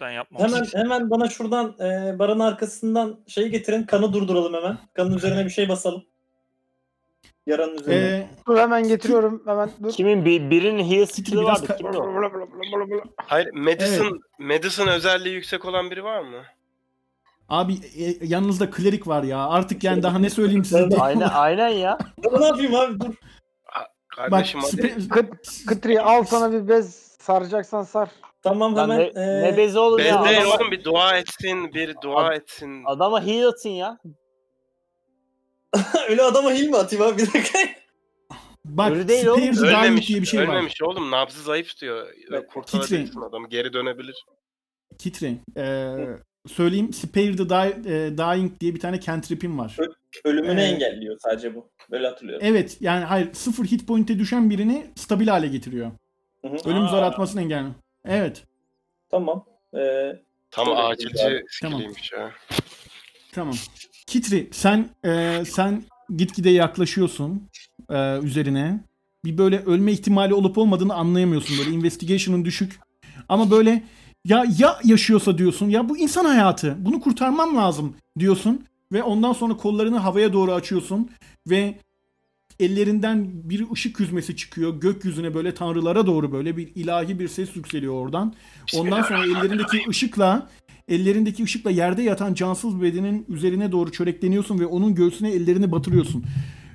Ben 0.00 0.10
yapmam. 0.10 0.42
Hemen 0.42 0.64
hemen 0.74 1.10
bana 1.10 1.28
şuradan 1.28 1.76
e, 1.80 2.18
barın 2.18 2.38
arkasından 2.38 3.20
şey 3.28 3.48
getirin. 3.48 3.82
Kanı 3.82 4.12
durduralım 4.12 4.54
hemen. 4.54 4.78
Kanın 4.94 5.16
üzerine 5.16 5.44
bir 5.44 5.50
şey 5.50 5.68
basalım. 5.68 6.04
Yaranın 7.50 7.78
üzerine. 7.78 8.08
Eee, 8.08 8.28
Dur 8.46 8.58
hemen 8.58 8.88
getiriyorum. 8.88 9.42
Hemen 9.46 9.70
dur. 9.82 9.92
Kimin 9.92 10.24
bir, 10.24 10.50
birinin 10.50 10.84
heal 10.90 11.06
skill'i 11.06 11.40
biraz 11.40 11.62
vardı. 11.62 11.72
ka- 11.72 11.76
Kimin 11.76 11.92
o? 11.94 13.02
Hayır, 13.16 13.48
medicine, 13.54 14.10
medicine 14.38 14.90
özelliği 14.90 15.34
yüksek 15.34 15.64
olan 15.64 15.90
biri 15.90 16.04
var 16.04 16.20
mı? 16.20 16.42
abi 17.48 17.72
e, 17.72 18.26
yanınızda 18.26 18.70
klerik 18.70 19.06
var 19.08 19.22
ya. 19.22 19.48
Artık 19.48 19.84
yani 19.84 20.02
daha 20.02 20.18
ne 20.18 20.30
söyleyeyim 20.30 20.64
size. 20.64 20.88
Aynen 21.00 21.28
aynen 21.28 21.68
ya. 21.68 21.98
Ya 22.32 22.38
ne 22.38 22.46
yapayım 22.46 22.74
abi 22.74 23.00
dur. 23.00 23.14
Bak 24.18 24.30
Kardeşim 24.30 24.60
hadi. 24.60 24.80
spe- 24.82 25.08
Kıt, 25.08 25.28
Kıtri 25.66 26.00
al 26.00 26.24
sana 26.24 26.52
bir 26.52 26.68
bez 26.68 26.94
saracaksan 27.20 27.82
sar. 27.82 28.08
Tamam 28.42 28.76
Lan 28.76 28.82
hemen. 28.90 28.98
ne, 28.98 29.22
e, 29.22 29.42
ne 29.42 29.56
bezi 29.56 29.78
oğlum 29.78 29.98
ya. 29.98 30.04
Ben 30.18 30.24
değil 30.28 30.40
Adama, 30.40 30.54
oğlum 30.54 30.70
bir 30.70 30.84
dua 30.84 31.16
etsin, 31.18 31.74
bir 31.74 31.94
dua 32.02 32.24
Ad- 32.24 32.36
etsin. 32.36 32.82
adama 32.86 33.22
heal 33.26 33.48
atın 33.48 33.68
ya. 33.70 33.98
öyle 36.08 36.22
adama 36.22 36.52
hil 36.52 36.68
mi 36.68 36.76
atayım 36.76 37.04
abi 37.04 37.18
bir 37.22 37.26
dakika. 37.26 37.58
bak 38.64 38.90
Öyle 38.92 39.08
değil 39.08 39.26
oğlum. 39.26 39.40
dying 39.42 39.58
Ölmemiş, 39.58 40.08
diye 40.08 40.20
bir 40.20 40.26
şey 40.26 40.40
var. 40.40 40.44
ölmemiş 40.54 40.82
oğlum. 40.82 41.10
Nabzı 41.10 41.42
zayıf 41.42 41.80
diyor. 41.80 42.06
Evet, 42.30 42.48
Kurtarabilirsin 42.52 43.20
adamı. 43.20 43.48
Geri 43.48 43.72
dönebilir. 43.72 44.24
Kitre. 44.98 45.34
eee, 45.56 45.96
söyleyeyim. 46.48 46.92
Spare 46.92 47.36
the 47.36 47.48
Di- 47.48 47.88
e, 47.88 48.18
Dying 48.18 48.60
diye 48.60 48.74
bir 48.74 48.80
tane 48.80 49.00
cantrip'im 49.00 49.58
var. 49.58 49.76
Ölümünü 50.24 50.60
Ee, 50.60 50.64
engelliyor 50.64 51.16
sadece 51.18 51.54
bu. 51.54 51.70
Böyle 51.90 52.06
hatırlıyorum. 52.08 52.46
Evet 52.46 52.76
yani 52.80 53.04
hayır 53.04 53.32
sıfır 53.34 53.64
hit 53.64 53.86
point'e 53.86 54.18
düşen 54.18 54.50
birini 54.50 54.86
stabil 54.96 55.28
hale 55.28 55.46
getiriyor. 55.48 55.90
Hı 56.42 56.48
hı. 56.48 56.70
Ölüm 56.70 56.82
Aa. 56.84 56.88
zar 56.88 57.02
atmasını 57.02 57.40
engelliyor. 57.40 57.74
Evet. 58.04 58.44
Tamam. 59.10 59.44
Ee, 59.78 60.12
Tam 60.50 60.64
Tabii, 60.66 60.76
acilci 60.76 61.08
güzel. 61.12 61.42
skilliymiş 61.50 62.12
ya. 62.12 62.30
Tamam. 63.32 63.54
Kitri 64.10 64.48
sen 64.52 64.88
e, 65.04 65.42
sen 65.44 65.82
gitgide 66.16 66.50
yaklaşıyorsun 66.50 67.42
e, 67.90 68.18
üzerine. 68.18 68.84
Bir 69.24 69.38
böyle 69.38 69.58
ölme 69.58 69.92
ihtimali 69.92 70.34
olup 70.34 70.58
olmadığını 70.58 70.94
anlayamıyorsun 70.94 71.58
böyle 71.58 71.70
investigation'ın 71.70 72.44
düşük. 72.44 72.80
Ama 73.28 73.50
böyle 73.50 73.84
ya 74.24 74.44
ya 74.58 74.78
yaşıyorsa 74.84 75.38
diyorsun 75.38 75.68
ya 75.68 75.88
bu 75.88 75.98
insan 75.98 76.24
hayatı 76.24 76.76
bunu 76.78 77.00
kurtarmam 77.00 77.56
lazım 77.56 77.94
diyorsun 78.18 78.64
ve 78.92 79.02
ondan 79.02 79.32
sonra 79.32 79.56
kollarını 79.56 79.98
havaya 79.98 80.32
doğru 80.32 80.52
açıyorsun 80.52 81.10
ve 81.46 81.74
ellerinden 82.60 83.30
bir 83.44 83.70
ışık 83.72 84.00
yüzmesi 84.00 84.36
çıkıyor 84.36 84.80
gökyüzüne 84.80 85.34
böyle 85.34 85.54
tanrılara 85.54 86.06
doğru 86.06 86.32
böyle 86.32 86.56
bir 86.56 86.68
ilahi 86.74 87.18
bir 87.18 87.28
ses 87.28 87.56
yükseliyor 87.56 87.94
oradan. 87.94 88.34
Ondan 88.76 89.02
sonra 89.02 89.24
ellerindeki 89.24 89.88
ışıkla 89.88 90.48
ellerindeki 90.88 91.44
ışıkla 91.44 91.70
yerde 91.70 92.02
yatan 92.02 92.34
cansız 92.34 92.82
bedenin 92.82 93.26
üzerine 93.28 93.72
doğru 93.72 93.92
çörekleniyorsun 93.92 94.58
ve 94.58 94.66
onun 94.66 94.94
göğsüne 94.94 95.30
ellerini 95.30 95.72
batırıyorsun. 95.72 96.24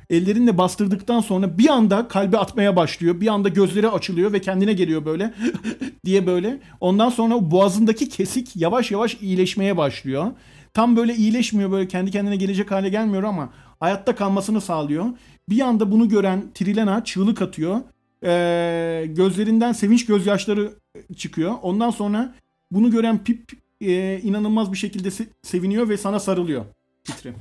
Ellerinle 0.09 0.57
bastırdıktan 0.57 1.21
sonra 1.21 1.57
bir 1.57 1.69
anda 1.69 2.07
kalbi 2.07 2.37
atmaya 2.37 2.75
başlıyor. 2.75 3.21
Bir 3.21 3.27
anda 3.27 3.49
gözleri 3.49 3.89
açılıyor 3.89 4.33
ve 4.33 4.41
kendine 4.41 4.73
geliyor 4.73 5.05
böyle 5.05 5.33
diye 6.05 6.27
böyle. 6.27 6.59
Ondan 6.79 7.09
sonra 7.09 7.51
boğazındaki 7.51 8.09
kesik 8.09 8.55
yavaş 8.55 8.91
yavaş 8.91 9.17
iyileşmeye 9.21 9.77
başlıyor. 9.77 10.31
Tam 10.73 10.95
böyle 10.95 11.15
iyileşmiyor 11.15 11.71
böyle 11.71 11.87
kendi 11.87 12.11
kendine 12.11 12.35
gelecek 12.35 12.71
hale 12.71 12.89
gelmiyor 12.89 13.23
ama 13.23 13.49
hayatta 13.79 14.15
kalmasını 14.15 14.61
sağlıyor. 14.61 15.05
Bir 15.49 15.61
anda 15.61 15.91
bunu 15.91 16.09
gören 16.09 16.43
Trilena 16.53 17.03
çığlık 17.03 17.41
atıyor. 17.41 17.81
Ee, 18.23 19.05
gözlerinden 19.09 19.71
sevinç 19.71 20.05
gözyaşları 20.05 20.73
çıkıyor. 21.17 21.53
Ondan 21.61 21.89
sonra 21.89 22.35
bunu 22.71 22.91
gören 22.91 23.23
Pip 23.23 23.51
e, 23.81 24.19
inanılmaz 24.19 24.71
bir 24.71 24.77
şekilde 24.77 25.07
se- 25.07 25.27
seviniyor 25.43 25.89
ve 25.89 25.97
sana 25.97 26.19
sarılıyor. 26.19 26.65
Kitri. 27.03 27.33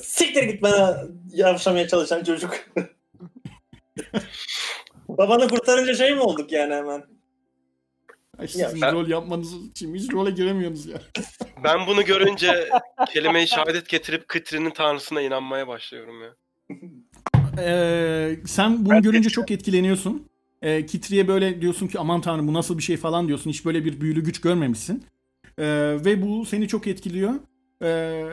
Siktir 0.00 0.42
git 0.42 0.62
bana 0.62 1.02
yavşamaya 1.32 1.88
çalışan 1.88 2.24
çocuk. 2.24 2.54
Babanı 5.08 5.48
kurtarınca 5.48 5.94
şey 5.94 6.14
mi 6.14 6.20
olduk 6.20 6.52
yani 6.52 6.74
hemen? 6.74 7.13
Ay, 8.56 8.60
Ya 8.60 8.70
ben- 8.82 8.92
rol 8.92 9.08
yapmanız 9.08 9.54
için 9.70 9.94
hiç 9.94 10.12
role 10.12 10.30
giremiyorsunuz 10.30 10.86
ya. 10.86 10.98
Ben 11.64 11.86
bunu 11.86 12.04
görünce 12.04 12.68
kelime-i 13.12 13.48
şehadet 13.48 13.88
getirip 13.88 14.28
Kıtri'nin 14.28 14.70
tanrısına 14.70 15.20
inanmaya 15.22 15.68
başlıyorum 15.68 16.22
ya. 16.22 16.30
Ee, 17.58 18.36
sen 18.46 18.86
bunu 18.86 19.02
görünce 19.02 19.30
çok 19.30 19.50
etkileniyorsun. 19.50 20.28
Ee, 20.62 20.86
Kitri'ye 20.86 21.28
böyle 21.28 21.60
diyorsun 21.60 21.88
ki 21.88 21.98
aman 21.98 22.20
tanrım 22.20 22.48
bu 22.48 22.54
nasıl 22.54 22.78
bir 22.78 22.82
şey 22.82 22.96
falan 22.96 23.28
diyorsun. 23.28 23.50
Hiç 23.50 23.64
böyle 23.64 23.84
bir 23.84 24.00
büyülü 24.00 24.24
güç 24.24 24.40
görmemişsin. 24.40 25.04
Ee, 25.58 25.64
ve 26.04 26.22
bu 26.22 26.46
seni 26.46 26.68
çok 26.68 26.86
etkiliyor. 26.86 27.34
Ee, 27.82 28.24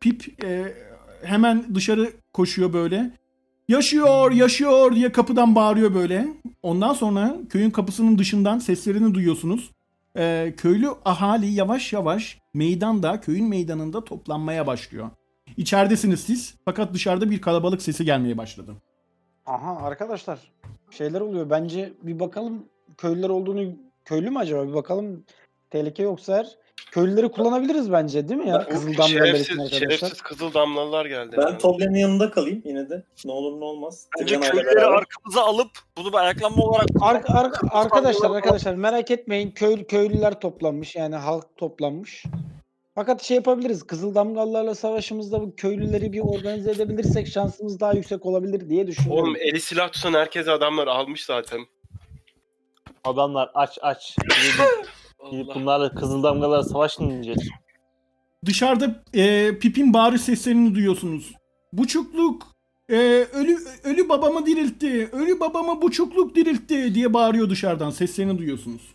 Pip 0.00 0.44
e, 0.44 0.74
hemen 1.24 1.74
dışarı 1.74 2.12
koşuyor 2.32 2.72
böyle. 2.72 3.10
Yaşıyor, 3.68 4.32
yaşıyor 4.32 4.94
diye 4.94 5.12
kapıdan 5.12 5.54
bağırıyor 5.54 5.94
böyle. 5.94 6.28
Ondan 6.62 6.92
sonra 6.92 7.36
köyün 7.50 7.70
kapısının 7.70 8.18
dışından 8.18 8.58
seslerini 8.58 9.14
duyuyorsunuz. 9.14 9.70
Ee, 10.16 10.54
köylü 10.56 10.88
ahali 11.04 11.46
yavaş 11.46 11.92
yavaş 11.92 12.38
meydanda, 12.54 13.20
köyün 13.20 13.48
meydanında 13.48 14.04
toplanmaya 14.04 14.66
başlıyor. 14.66 15.10
İçeridesiniz 15.56 16.20
siz 16.20 16.54
fakat 16.64 16.94
dışarıda 16.94 17.30
bir 17.30 17.40
kalabalık 17.40 17.82
sesi 17.82 18.04
gelmeye 18.04 18.38
başladı. 18.38 18.72
Aha 19.46 19.76
arkadaşlar 19.76 20.38
şeyler 20.90 21.20
oluyor. 21.20 21.50
Bence 21.50 21.92
bir 22.02 22.20
bakalım 22.20 22.64
köylüler 22.98 23.28
olduğunu 23.28 23.72
köylü 24.04 24.30
mü 24.30 24.38
acaba? 24.38 24.68
Bir 24.68 24.74
bakalım 24.74 25.24
tehlike 25.70 26.02
yoksa 26.02 26.36
eğer 26.36 26.56
köylüleri 26.92 27.28
kullanabiliriz 27.30 27.92
bence 27.92 28.28
değil 28.28 28.40
mi 28.40 28.48
ya? 28.48 28.66
Belirtin 28.70 28.92
Şerefsiz, 29.02 29.50
arkadaşlar. 29.50 29.78
şerefsiz 29.78 30.20
kızıl 30.20 30.54
damlalılar 30.54 31.06
geldi. 31.06 31.36
Ben 31.38 31.58
Tobler'in 31.58 31.94
yanında 31.94 32.30
kalayım 32.30 32.62
yine 32.64 32.90
de. 32.90 33.04
Ne 33.24 33.32
olur 33.32 33.60
ne 33.60 33.64
olmaz. 33.64 34.06
Bence 34.20 34.36
ile 34.36 34.40
köylüleri 34.50 34.76
beraber. 34.76 34.96
arkamıza 34.96 35.42
alıp 35.42 35.70
bunu 35.96 36.12
bir 36.12 36.16
ayaklanma 36.18 36.62
olarak 36.64 36.88
Ar- 37.00 37.24
ar- 37.28 37.52
arkadaşlar 37.70 38.30
arkadaşlar 38.30 38.74
merak 38.74 39.10
etmeyin 39.10 39.50
köy 39.50 39.84
köylüler 39.84 40.40
toplanmış 40.40 40.96
yani 40.96 41.16
halk 41.16 41.56
toplanmış. 41.56 42.24
Fakat 42.94 43.22
şey 43.22 43.34
yapabiliriz. 43.34 43.82
Kızıl 43.82 44.14
Damgalılarla 44.14 44.74
savaşımızda 44.74 45.40
bu 45.40 45.54
köylüleri 45.56 46.12
bir 46.12 46.20
organize 46.20 46.70
edebilirsek 46.70 47.28
şansımız 47.28 47.80
daha 47.80 47.92
yüksek 47.92 48.26
olabilir 48.26 48.68
diye 48.68 48.86
düşünüyorum. 48.86 49.24
Oğlum 49.24 49.36
eli 49.40 49.60
silah 49.60 49.92
tutan 49.92 50.14
herkes 50.14 50.48
adamlar 50.48 50.86
almış 50.86 51.24
zaten. 51.24 51.60
Adamlar 53.04 53.50
aç 53.54 53.78
aç. 53.82 54.16
Gidip, 55.30 55.54
bunlarla 55.54 55.94
kızıl 55.94 56.22
damgalara 56.22 56.62
savaş 56.62 56.98
mı 56.98 57.06
dinleyeceğiz? 57.06 57.48
Dışarıda 58.46 59.02
e, 59.14 59.58
Pip'in 59.58 59.94
bağırış 59.94 60.20
seslerini 60.22 60.74
duyuyorsunuz. 60.74 61.32
Buçukluk 61.72 62.42
e, 62.88 62.96
ölü 63.32 63.58
ölü 63.84 64.08
babamı 64.08 64.46
diriltti. 64.46 65.08
Ölü 65.12 65.40
babamı 65.40 65.82
buçukluk 65.82 66.34
diriltti 66.34 66.94
diye 66.94 67.14
bağırıyor 67.14 67.50
dışarıdan. 67.50 67.90
Seslerini 67.90 68.38
duyuyorsunuz. 68.38 68.94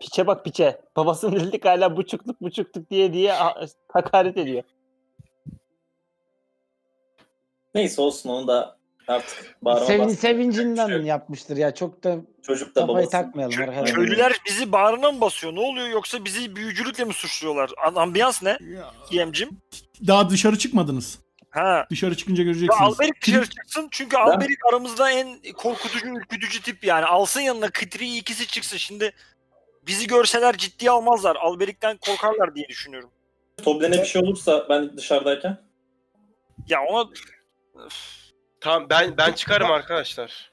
Piçe 0.00 0.26
bak 0.26 0.44
piçe. 0.44 0.80
Babasının 0.96 1.36
delik 1.40 1.64
hala 1.64 1.96
buçukluk 1.96 2.40
buçukluk 2.40 2.90
diye 2.90 3.12
diye 3.12 3.32
a- 3.32 3.66
hakaret 3.92 4.36
ediyor. 4.36 4.62
Neyse 7.74 8.02
olsun 8.02 8.30
onu 8.30 8.48
da 8.48 8.78
artık 9.10 9.56
bağırma 9.62 9.86
Sevin, 9.86 10.04
bastı. 10.04 10.16
sevincinden 10.20 10.88
Şey- 10.88 11.00
yapmıştır 11.02 11.56
ya. 11.56 11.74
Çok 11.74 12.04
da 12.04 12.16
Çocuk 12.42 12.74
da 12.76 12.80
kafayı 12.80 12.96
babası. 12.98 13.10
takmayalım 13.10 13.54
Kö- 13.54 13.62
arkadaşlar. 13.62 13.94
köylüler 13.94 14.36
bizi 14.46 14.72
bağrına 14.72 15.12
mı 15.12 15.20
basıyor? 15.20 15.54
Ne 15.54 15.60
oluyor 15.60 15.88
yoksa 15.88 16.24
bizi 16.24 16.56
büyücülükle 16.56 17.04
mi 17.04 17.12
suçluyorlar? 17.12 17.70
An- 17.86 17.94
Ambiyans 17.94 18.42
ne? 18.42 18.58
Yemcim. 19.10 19.50
Daha 20.06 20.30
dışarı 20.30 20.58
çıkmadınız. 20.58 21.18
Ha. 21.50 21.86
Dışarı 21.90 22.16
çıkınca 22.16 22.42
Ya 22.42 22.44
göreceksiniz. 22.44 22.82
Alberik 22.82 23.22
dışarı 23.26 23.50
çıksın 23.50 23.88
çünkü 23.90 24.16
Alberik 24.16 24.66
aramızda 24.70 25.10
en 25.10 25.38
korkutucu, 25.56 26.08
ürkütücü 26.08 26.62
tip 26.62 26.84
yani. 26.84 27.04
Alsın 27.04 27.40
yanına 27.40 27.70
Kıtri 27.70 28.16
ikisi 28.16 28.46
çıksın. 28.46 28.76
Şimdi 28.76 29.12
bizi 29.86 30.06
görseler 30.06 30.56
ciddiye 30.56 30.90
almazlar. 30.90 31.36
Alberik'ten 31.36 31.96
korkarlar 31.96 32.54
diye 32.54 32.68
düşünüyorum. 32.68 33.10
Tobler'e 33.64 33.92
bir 33.92 34.04
şey 34.04 34.22
olursa 34.22 34.66
ben 34.68 34.96
dışarıdayken. 34.96 35.58
Ya 36.68 36.78
ona 36.82 37.08
Tamam 38.60 38.86
ben 38.90 39.16
ben 39.16 39.32
çıkarım 39.32 39.70
arkadaşlar. 39.70 40.50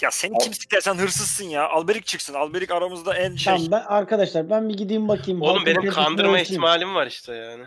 ya 0.00 0.10
sen 0.10 0.32
kimsin 0.38 0.68
ya 0.72 0.80
sen 0.80 0.94
hırsızsın 0.94 1.44
ya. 1.44 1.68
Alberik 1.68 2.06
çıksın. 2.06 2.34
Alberik 2.34 2.70
aramızda 2.70 3.14
en 3.16 3.36
şey. 3.36 3.54
Tamam 3.54 3.70
ben 3.70 3.84
arkadaşlar 3.86 4.50
ben 4.50 4.68
bir 4.68 4.74
gideyim 4.74 5.08
bakayım. 5.08 5.42
Oğlum 5.42 5.56
halkın 5.56 5.66
benim 5.66 5.90
kandırma 5.90 6.30
ölçeyim. 6.30 6.44
ihtimalim 6.44 6.94
var 6.94 7.06
işte 7.06 7.34
yani. 7.34 7.64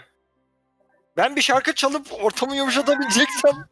Ben 1.18 1.36
bir 1.36 1.42
şarkı 1.42 1.76
çalıp 1.76 2.08
ortamı 2.24 2.56
yumuşatabileceksem 2.56 3.52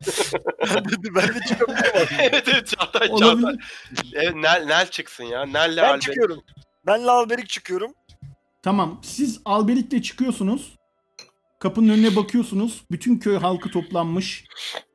ben 0.75 0.85
de, 0.85 1.15
ben 1.15 1.27
de 1.27 1.39
çıkabilirim. 1.47 1.91
evet 2.19 2.47
evet 2.47 2.67
Çağatay 2.67 3.07
Çağatay. 3.07 3.29
Olabilir. 3.29 3.65
Evet, 4.13 4.35
Nel, 4.35 4.65
Nel 4.65 4.87
çıksın 4.89 5.23
ya. 5.23 5.45
Nel'le 5.45 5.77
Ben 5.77 5.83
Albert. 5.83 6.01
çıkıyorum. 6.01 6.43
Benle 6.87 7.11
Alberik 7.11 7.49
çıkıyorum. 7.49 7.93
Tamam. 8.63 8.99
Siz 9.03 9.41
Alberik'le 9.45 10.03
çıkıyorsunuz. 10.03 10.75
Kapının 11.61 11.89
önüne 11.89 12.15
bakıyorsunuz. 12.15 12.83
Bütün 12.91 13.17
köy 13.17 13.37
halkı 13.37 13.71
toplanmış. 13.71 14.45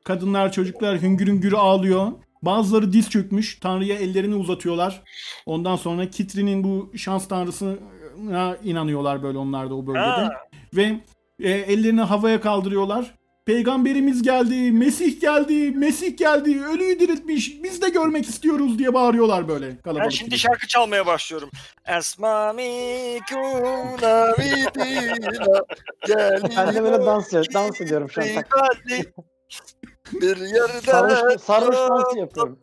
Kadınlar, 0.03 0.51
çocuklar 0.51 1.01
hüngür 1.01 1.27
hüngür 1.27 1.53
ağlıyor. 1.53 2.11
Bazıları 2.41 2.93
diz 2.93 3.09
çökmüş. 3.09 3.59
Tanrı'ya 3.59 3.95
ellerini 3.95 4.35
uzatıyorlar. 4.35 5.03
Ondan 5.45 5.75
sonra 5.75 6.09
Kitri'nin 6.09 6.63
bu 6.63 6.91
şans 6.97 7.27
tanrısına 7.27 8.57
inanıyorlar 8.63 9.23
böyle 9.23 9.37
onlar 9.37 9.69
da 9.69 9.75
o 9.75 9.87
bölgede. 9.87 10.03
Ha. 10.03 10.29
Ve 10.73 10.99
e, 11.39 11.51
ellerini 11.51 12.01
havaya 12.01 12.41
kaldırıyorlar. 12.41 13.16
Peygamberimiz 13.47 14.21
geldi, 14.21 14.71
Mesih 14.71 15.21
geldi, 15.21 15.71
Mesih 15.71 16.17
geldi, 16.17 16.65
ölüyü 16.65 16.99
diriltmiş, 16.99 17.63
biz 17.63 17.81
de 17.81 17.89
görmek 17.89 18.29
istiyoruz 18.29 18.79
diye 18.79 18.93
bağırıyorlar 18.93 19.47
böyle 19.47 19.67
Ben 19.69 19.81
kalabalık. 19.81 20.11
şimdi 20.11 20.29
gibi. 20.29 20.39
şarkı 20.39 20.67
çalmaya 20.67 21.05
başlıyorum. 21.05 21.49
Esmami 21.85 23.19
kuna 23.29 24.33
vidina 24.39 25.61
Ben 26.57 26.75
de 26.75 26.83
böyle 26.83 27.05
dans, 27.05 27.33
dans 27.33 27.81
ediyorum 27.81 28.09
şu 28.09 28.21
an. 28.21 28.27
Bir 30.21 30.37
yerde 30.37 30.81
Sarhoş, 30.85 31.41
sarhoş 31.41 31.75
dansı 31.75 32.17
yapıyorum. 32.19 32.59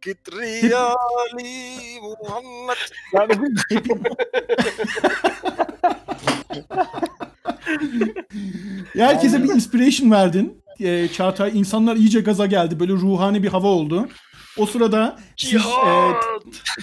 Kitriyali 0.00 2.00
Muhammed. 2.02 2.76
Ya 8.94 9.06
herkese 9.08 9.42
bir 9.44 9.48
inspiration 9.48 10.10
verdin. 10.10 10.62
Ee, 10.80 11.08
Çağatay 11.08 11.58
insanlar 11.58 11.96
iyice 11.96 12.20
gaza 12.20 12.46
geldi. 12.46 12.80
Böyle 12.80 12.92
ruhani 12.92 13.42
bir 13.42 13.48
hava 13.48 13.66
oldu. 13.66 14.08
O 14.58 14.66
sırada 14.66 15.18
siz 15.36 15.54
e, 15.66 15.90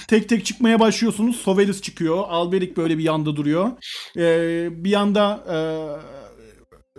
tek 0.07 0.29
tek 0.29 0.45
çıkmaya 0.45 0.79
başlıyorsunuz. 0.79 1.35
Sovelis 1.35 1.81
çıkıyor. 1.81 2.23
Alberik 2.27 2.77
böyle 2.77 2.97
bir 2.97 3.03
yanda 3.03 3.35
duruyor. 3.35 3.71
Ee, 4.17 4.67
bir 4.83 4.89
yanda 4.89 5.43
e, 5.51 5.57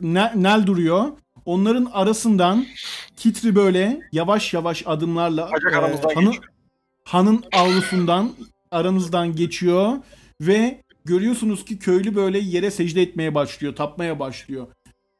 Ne- 0.00 0.32
Nel 0.35 0.66
duruyor. 0.66 1.04
Onların 1.44 1.88
arasından 1.92 2.66
Kitri 3.16 3.54
böyle 3.54 4.00
yavaş 4.12 4.54
yavaş 4.54 4.82
adımlarla 4.87 5.50
e, 5.70 6.14
hanı- 6.14 6.35
hanın 7.04 7.44
avlusundan 7.52 8.30
aranızdan 8.70 9.37
geçiyor 9.37 9.92
ve 10.40 10.82
görüyorsunuz 11.04 11.64
ki 11.64 11.78
köylü 11.78 12.14
böyle 12.14 12.38
yere 12.38 12.70
secde 12.70 13.02
etmeye 13.02 13.34
başlıyor, 13.34 13.76
tapmaya 13.76 14.18
başlıyor. 14.18 14.66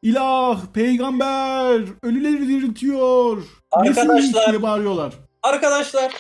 İlah, 0.03 0.67
peygamber, 0.73 1.81
ölüleri 2.03 2.49
diriltiyor. 2.49 3.43
Arkadaşlar. 3.73 4.51
diye 4.51 4.63
bağırıyorlar. 4.63 5.15
Arkadaşlar. 5.43 6.13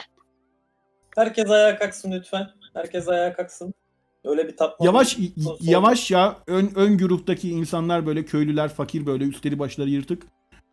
Herkes 1.17 1.51
ayağa 1.51 1.79
kalksın 1.79 2.13
lütfen. 2.13 2.47
Herkes 2.75 3.09
ayağa 3.09 3.33
kalksın. 3.33 3.75
Öyle 4.25 4.49
bir 4.49 4.57
tapma. 4.57 4.87
Yavaş 4.87 5.19
y- 5.19 5.31
yavaş 5.61 6.11
ya 6.11 6.37
ön 6.47 6.71
ön 6.75 6.97
güruhtaki 6.97 7.51
insanlar 7.51 8.07
böyle 8.07 8.25
köylüler 8.25 8.69
fakir 8.69 9.07
böyle 9.07 9.25
üstleri 9.25 9.59
başları 9.59 9.91
yırtık. 9.91 10.23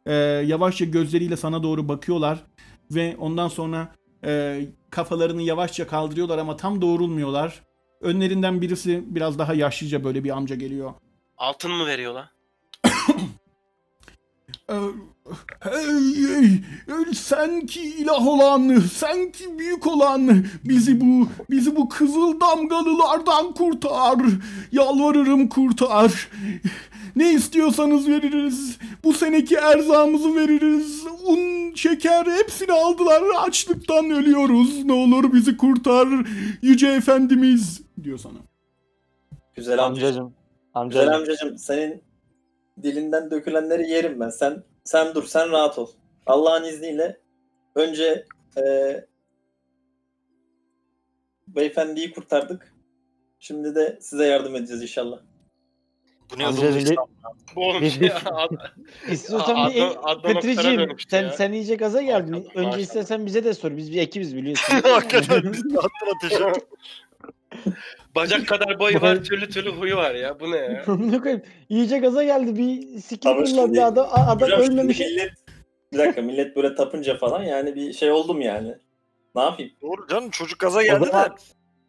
Ee, 0.06 0.14
yavaşça 0.46 0.86
gözleriyle 0.86 1.38
sana 1.38 1.64
doğru 1.64 1.88
bakıyorlar 1.88 2.40
ve 2.92 3.16
ondan 3.20 3.48
sonra 3.48 3.96
e, 4.26 4.62
kafalarını 4.90 5.42
yavaşça 5.42 5.88
kaldırıyorlar 5.88 6.38
ama 6.38 6.58
tam 6.58 6.82
doğrulmuyorlar. 6.82 7.64
Önlerinden 8.02 8.62
birisi 8.62 9.04
biraz 9.08 9.40
daha 9.40 9.54
yaşlıca 9.54 10.04
böyle 10.04 10.24
bir 10.24 10.30
amca 10.30 10.56
geliyor. 10.56 10.94
Altın 11.38 11.72
mı 11.72 11.88
veriyor 11.88 12.24
Hey, 15.60 16.16
hey, 16.16 16.64
hey, 16.88 17.14
sen 17.14 17.66
ki 17.66 17.82
ilah 17.82 18.28
olan, 18.28 18.80
sen 18.94 19.32
ki 19.32 19.60
büyük 19.60 19.88
olan, 19.88 20.46
bizi 20.66 21.02
bu 21.02 21.28
bizi 21.50 21.76
bu 21.76 21.90
kızıl 21.90 22.40
damgalılardan 22.40 23.54
kurtar. 23.54 24.18
Yalvarırım 24.72 25.50
kurtar. 25.50 26.30
Ne 27.16 27.34
istiyorsanız 27.34 28.08
veririz. 28.08 28.78
Bu 29.04 29.14
seneki 29.14 29.56
erzağımızı 29.56 30.36
veririz. 30.36 31.04
Un, 31.26 31.76
şeker 31.76 32.26
hepsini 32.26 32.72
aldılar. 32.72 33.24
Açlıktan 33.48 34.10
ölüyoruz. 34.10 34.84
Ne 34.84 34.94
olur 34.94 35.34
bizi 35.34 35.58
kurtar 35.58 36.08
yüce 36.62 36.88
efendimiz 36.88 37.85
diyor 38.06 38.18
sana. 38.18 38.38
Güzel 39.54 39.84
amca. 39.84 40.08
Amcacım. 40.08 40.34
Güzel 40.74 41.08
Amcacım. 41.08 41.14
amcacım 41.14 41.58
senin 41.58 42.04
dilinden 42.84 43.32
dökülenleri 43.32 43.90
yerim 43.90 44.20
ben. 44.20 44.30
Sen 44.30 44.64
sen 44.84 45.16
dur 45.16 45.24
sen 45.24 45.52
rahat 45.52 45.80
ol. 45.80 45.88
Allah'ın 46.26 46.64
izniyle 46.64 47.18
önce 47.76 48.26
eee 48.58 49.06
beyefendiyi 51.48 52.12
kurtardık. 52.14 52.74
Şimdi 53.40 53.76
de 53.76 53.98
size 54.02 54.26
yardım 54.26 54.56
edeceğiz 54.56 54.82
inşallah. 54.82 55.20
Bu 56.34 56.40
ne 56.40 56.46
Amcacım 56.48 56.68
adamın 56.68 56.86
bir- 56.90 56.98
Bu 57.56 57.82
biz- 57.82 58.02
ya. 58.02 58.22
İstiyorsan 59.12 59.70
bir 59.70 59.84
Petriciğim 60.34 60.96
sen, 61.10 61.24
ya. 61.24 61.30
sen 61.32 61.52
iyice 61.52 61.76
gaza 61.76 62.02
geldin. 62.02 62.48
Önce 62.56 62.80
istersen 62.80 63.26
bize 63.26 63.44
de 63.44 63.54
sor. 63.54 63.78
Biz 63.78 63.92
bir 63.92 64.02
ekibiz 64.02 64.36
biliyorsun. 64.36 64.74
Hakikaten 64.84 65.54
biz 65.54 65.74
de 65.74 65.78
attın 65.78 66.16
ateşe. 66.16 66.44
Bacak 68.16 68.48
kadar 68.48 68.80
boyu 68.80 69.02
var, 69.02 69.24
türlü 69.24 69.50
türlü 69.50 69.70
huyu 69.72 69.98
var 69.98 70.16
ya. 70.16 70.40
Bu 70.40 70.52
ne 70.52 70.58
ya? 70.58 70.84
Amına 70.88 71.22
koyayım. 71.22 71.44
İyice 71.70 71.98
gaza 71.98 72.24
geldi. 72.24 72.56
Bir 72.58 73.00
skill 73.02 73.30
Ama 73.30 73.46
şimdi- 73.46 73.60
kullandı 73.62 73.84
adam. 73.84 74.08
Adam 74.12 74.42
Hocam 74.42 74.60
şimdi 74.64 74.72
ölmemiş. 74.74 75.00
millet 75.00 75.32
bir 75.94 75.98
dakika 75.98 76.22
millet 76.22 76.56
böyle 76.56 76.76
tapınca 76.76 77.18
falan 77.18 77.44
yani 77.44 77.76
bir 77.76 77.94
şey 77.94 78.12
oldum 78.12 78.42
yani. 78.42 78.76
Ne 79.36 79.42
yapayım? 79.42 79.72
Doğru 79.82 80.08
canım 80.08 80.30
çocuk 80.30 80.60
gaza 80.60 80.80
O 80.80 80.84
geldi 80.84 81.02
de. 81.06 81.06
zaman, 81.12 81.36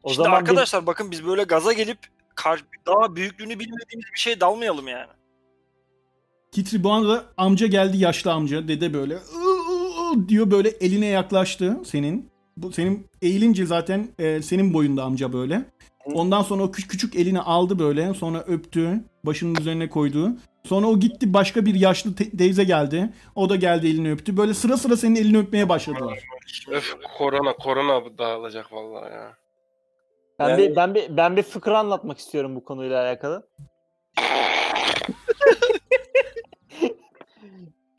o 0.02 0.08
Şimdi 0.08 0.16
zaman 0.22 0.32
bir- 0.32 0.36
arkadaşlar 0.50 0.86
bakın 0.86 1.10
biz 1.10 1.26
böyle 1.26 1.42
gaza 1.42 1.72
gelip 1.72 1.98
kar- 2.34 2.64
daha 2.86 3.16
büyüklüğünü 3.16 3.50
bilmediğimiz 3.58 4.06
bir 4.14 4.18
şeye 4.18 4.40
dalmayalım 4.40 4.88
yani. 4.88 5.10
Kitri 6.52 6.84
bu 6.84 6.90
anda 6.90 7.24
amca 7.36 7.66
geldi 7.66 7.98
yaşlı 7.98 8.32
amca 8.32 8.68
dede 8.68 8.94
böyle 8.94 9.14
"Iı, 9.14 10.18
ıı" 10.18 10.28
diyor 10.28 10.50
böyle 10.50 10.68
eline 10.68 11.06
yaklaştı 11.06 11.76
senin. 11.84 12.30
Bu 12.56 12.72
senin 12.72 13.06
eğilince 13.22 13.66
zaten 13.66 14.08
e, 14.18 14.42
senin 14.42 14.74
boyunda 14.74 15.04
amca 15.04 15.32
böyle. 15.32 15.62
Ondan 16.14 16.42
sonra 16.42 16.62
o 16.62 16.70
küçük 16.70 16.90
küçük 16.90 17.16
elini 17.16 17.40
aldı 17.40 17.78
böyle 17.78 18.14
sonra 18.14 18.40
öptü 18.42 19.04
başının 19.24 19.60
üzerine 19.60 19.88
koydu. 19.88 20.32
Sonra 20.64 20.86
o 20.86 20.98
gitti 20.98 21.34
başka 21.34 21.66
bir 21.66 21.74
yaşlı 21.74 22.14
te- 22.14 22.30
teyze 22.30 22.64
geldi. 22.64 23.12
O 23.34 23.48
da 23.48 23.56
geldi 23.56 23.86
elini 23.86 24.12
öptü. 24.12 24.36
Böyle 24.36 24.54
sıra 24.54 24.76
sıra 24.76 24.96
senin 24.96 25.16
elini 25.16 25.38
öpmeye 25.38 25.68
başladılar. 25.68 26.18
Öf 26.70 26.94
korona 27.18 27.52
korona 27.52 28.18
dağılacak 28.18 28.72
vallahi 28.72 29.12
ya. 29.12 29.32
ben 30.38 30.48
Yani- 30.48 30.62
bir 30.70 30.76
ben 30.76 30.94
bir 30.94 31.16
ben 31.16 31.36
bir 31.36 31.42
fıkra 31.42 31.78
anlatmak 31.78 32.18
istiyorum 32.18 32.56
bu 32.56 32.64
konuyla 32.64 33.02
alakalı. 33.02 33.48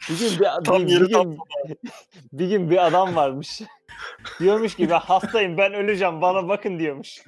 Bir 0.10 0.20
gün 0.20 0.40
bir, 0.40 0.64
Tam 0.64 0.88
bir, 0.88 0.92
yeri 0.92 1.04
bir 1.04 1.08
gün, 1.08 1.38
bir 2.34 2.50
gün 2.50 2.70
bir 2.70 2.88
adam 2.88 3.16
varmış. 3.16 3.62
diyormuş 4.40 4.76
ki 4.76 4.90
ben 4.90 5.00
hastayım 5.00 5.58
ben 5.58 5.74
öleceğim 5.74 6.22
bana 6.22 6.48
bakın 6.48 6.80
diyormuş. 6.80 7.24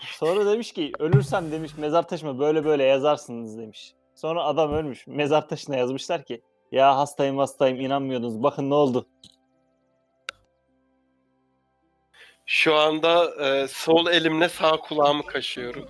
Sonra 0.00 0.52
demiş 0.52 0.72
ki 0.72 0.92
ölürsem 0.98 1.52
demiş 1.52 1.72
mezar 1.76 2.08
taşıma 2.08 2.38
böyle 2.38 2.64
böyle 2.64 2.84
yazarsınız 2.84 3.58
demiş. 3.58 3.94
Sonra 4.14 4.44
adam 4.44 4.72
ölmüş. 4.72 5.06
Mezar 5.06 5.48
taşına 5.48 5.76
yazmışlar 5.76 6.24
ki 6.24 6.42
ya 6.72 6.96
hastayım 6.96 7.38
hastayım 7.38 7.80
inanmıyordunuz 7.80 8.42
bakın 8.42 8.70
ne 8.70 8.74
oldu. 8.74 9.06
Şu 12.46 12.74
anda 12.74 13.44
e, 13.46 13.68
sol 13.68 14.06
elimle 14.06 14.48
sağ 14.48 14.76
kulağımı 14.76 15.26
kaşıyorum. 15.26 15.88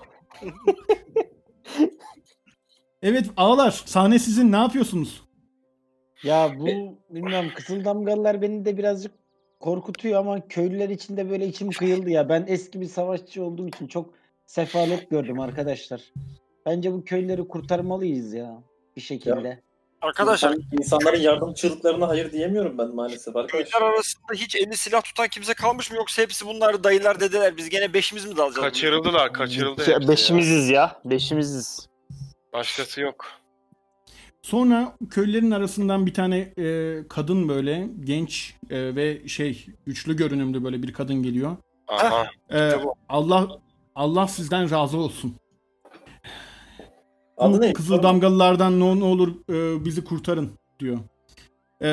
Evet 3.02 3.26
ağlar 3.36 3.82
sahne 3.86 4.18
sizin 4.18 4.52
ne 4.52 4.56
yapıyorsunuz? 4.56 5.22
Ya 6.22 6.52
bu 6.58 6.66
bilmiyorum 7.10 7.50
kızıl 7.56 7.84
damgalılar 7.84 8.42
beni 8.42 8.64
de 8.64 8.78
birazcık 8.78 9.12
korkutuyor 9.60 10.20
ama 10.20 10.48
köylüler 10.48 10.88
içinde 10.88 11.30
böyle 11.30 11.46
içim 11.46 11.70
kıyıldı 11.70 12.10
ya. 12.10 12.28
Ben 12.28 12.44
eski 12.48 12.80
bir 12.80 12.86
savaşçı 12.86 13.44
olduğum 13.44 13.68
için 13.68 13.86
çok 13.86 14.10
sefalet 14.46 15.10
gördüm 15.10 15.40
arkadaşlar. 15.40 16.00
Bence 16.66 16.92
bu 16.92 17.04
köylüleri 17.04 17.48
kurtarmalıyız 17.48 18.34
ya 18.34 18.62
bir 18.96 19.00
şekilde. 19.00 19.60
Arkadaşlar 20.00 20.52
İnsan- 20.52 20.62
insanların 20.78 21.20
yardım 21.20 21.54
çığlıklarına 21.54 22.08
hayır 22.08 22.32
diyemiyorum 22.32 22.78
ben 22.78 22.94
maalesef 22.94 23.36
arkadaşlar. 23.36 23.70
köyler 23.80 23.92
arasında 23.94 24.32
hiç 24.34 24.56
eli 24.56 24.76
silah 24.76 25.02
tutan 25.02 25.28
kimse 25.28 25.54
kalmış 25.54 25.90
mı 25.90 25.96
yoksa 25.96 26.22
hepsi 26.22 26.46
bunlar 26.46 26.84
dayılar 26.84 27.20
dedeler 27.20 27.56
biz 27.56 27.68
gene 27.68 27.94
beşimiz 27.94 28.24
mi 28.26 28.36
dalacağız? 28.36 28.64
Kaçırıldılar, 28.64 29.32
kaçırıldı 29.32 29.80
hepsi 29.80 29.90
ya. 29.90 30.08
Beşimiziz 30.08 30.70
ya. 30.70 31.00
Beşimiziz. 31.04 31.87
Başkası 32.52 33.00
yok. 33.00 33.26
Sonra 34.42 34.96
köylülerin 35.10 35.50
arasından 35.50 36.06
bir 36.06 36.14
tane 36.14 36.38
e, 36.58 36.98
kadın 37.08 37.48
böyle 37.48 37.88
genç 38.04 38.54
e, 38.70 38.96
ve 38.96 39.28
şey 39.28 39.66
güçlü 39.86 40.16
görünümlü 40.16 40.64
böyle 40.64 40.82
bir 40.82 40.92
kadın 40.92 41.22
geliyor. 41.22 41.56
Aha. 41.88 42.26
E, 42.50 42.66
İşte 42.68 42.84
bu. 42.84 42.94
Allah 43.08 43.48
Allah 43.94 44.28
sizden 44.28 44.70
razı 44.70 44.98
olsun. 44.98 45.34
Adı 47.36 47.60
ne? 47.60 47.72
Kızıl 47.72 48.02
damgalılardan 48.02 48.80
ne, 48.80 49.00
ne 49.00 49.04
olur 49.04 49.34
e, 49.50 49.84
bizi 49.84 50.04
kurtarın 50.04 50.50
diyor. 50.80 50.98
E, 51.82 51.86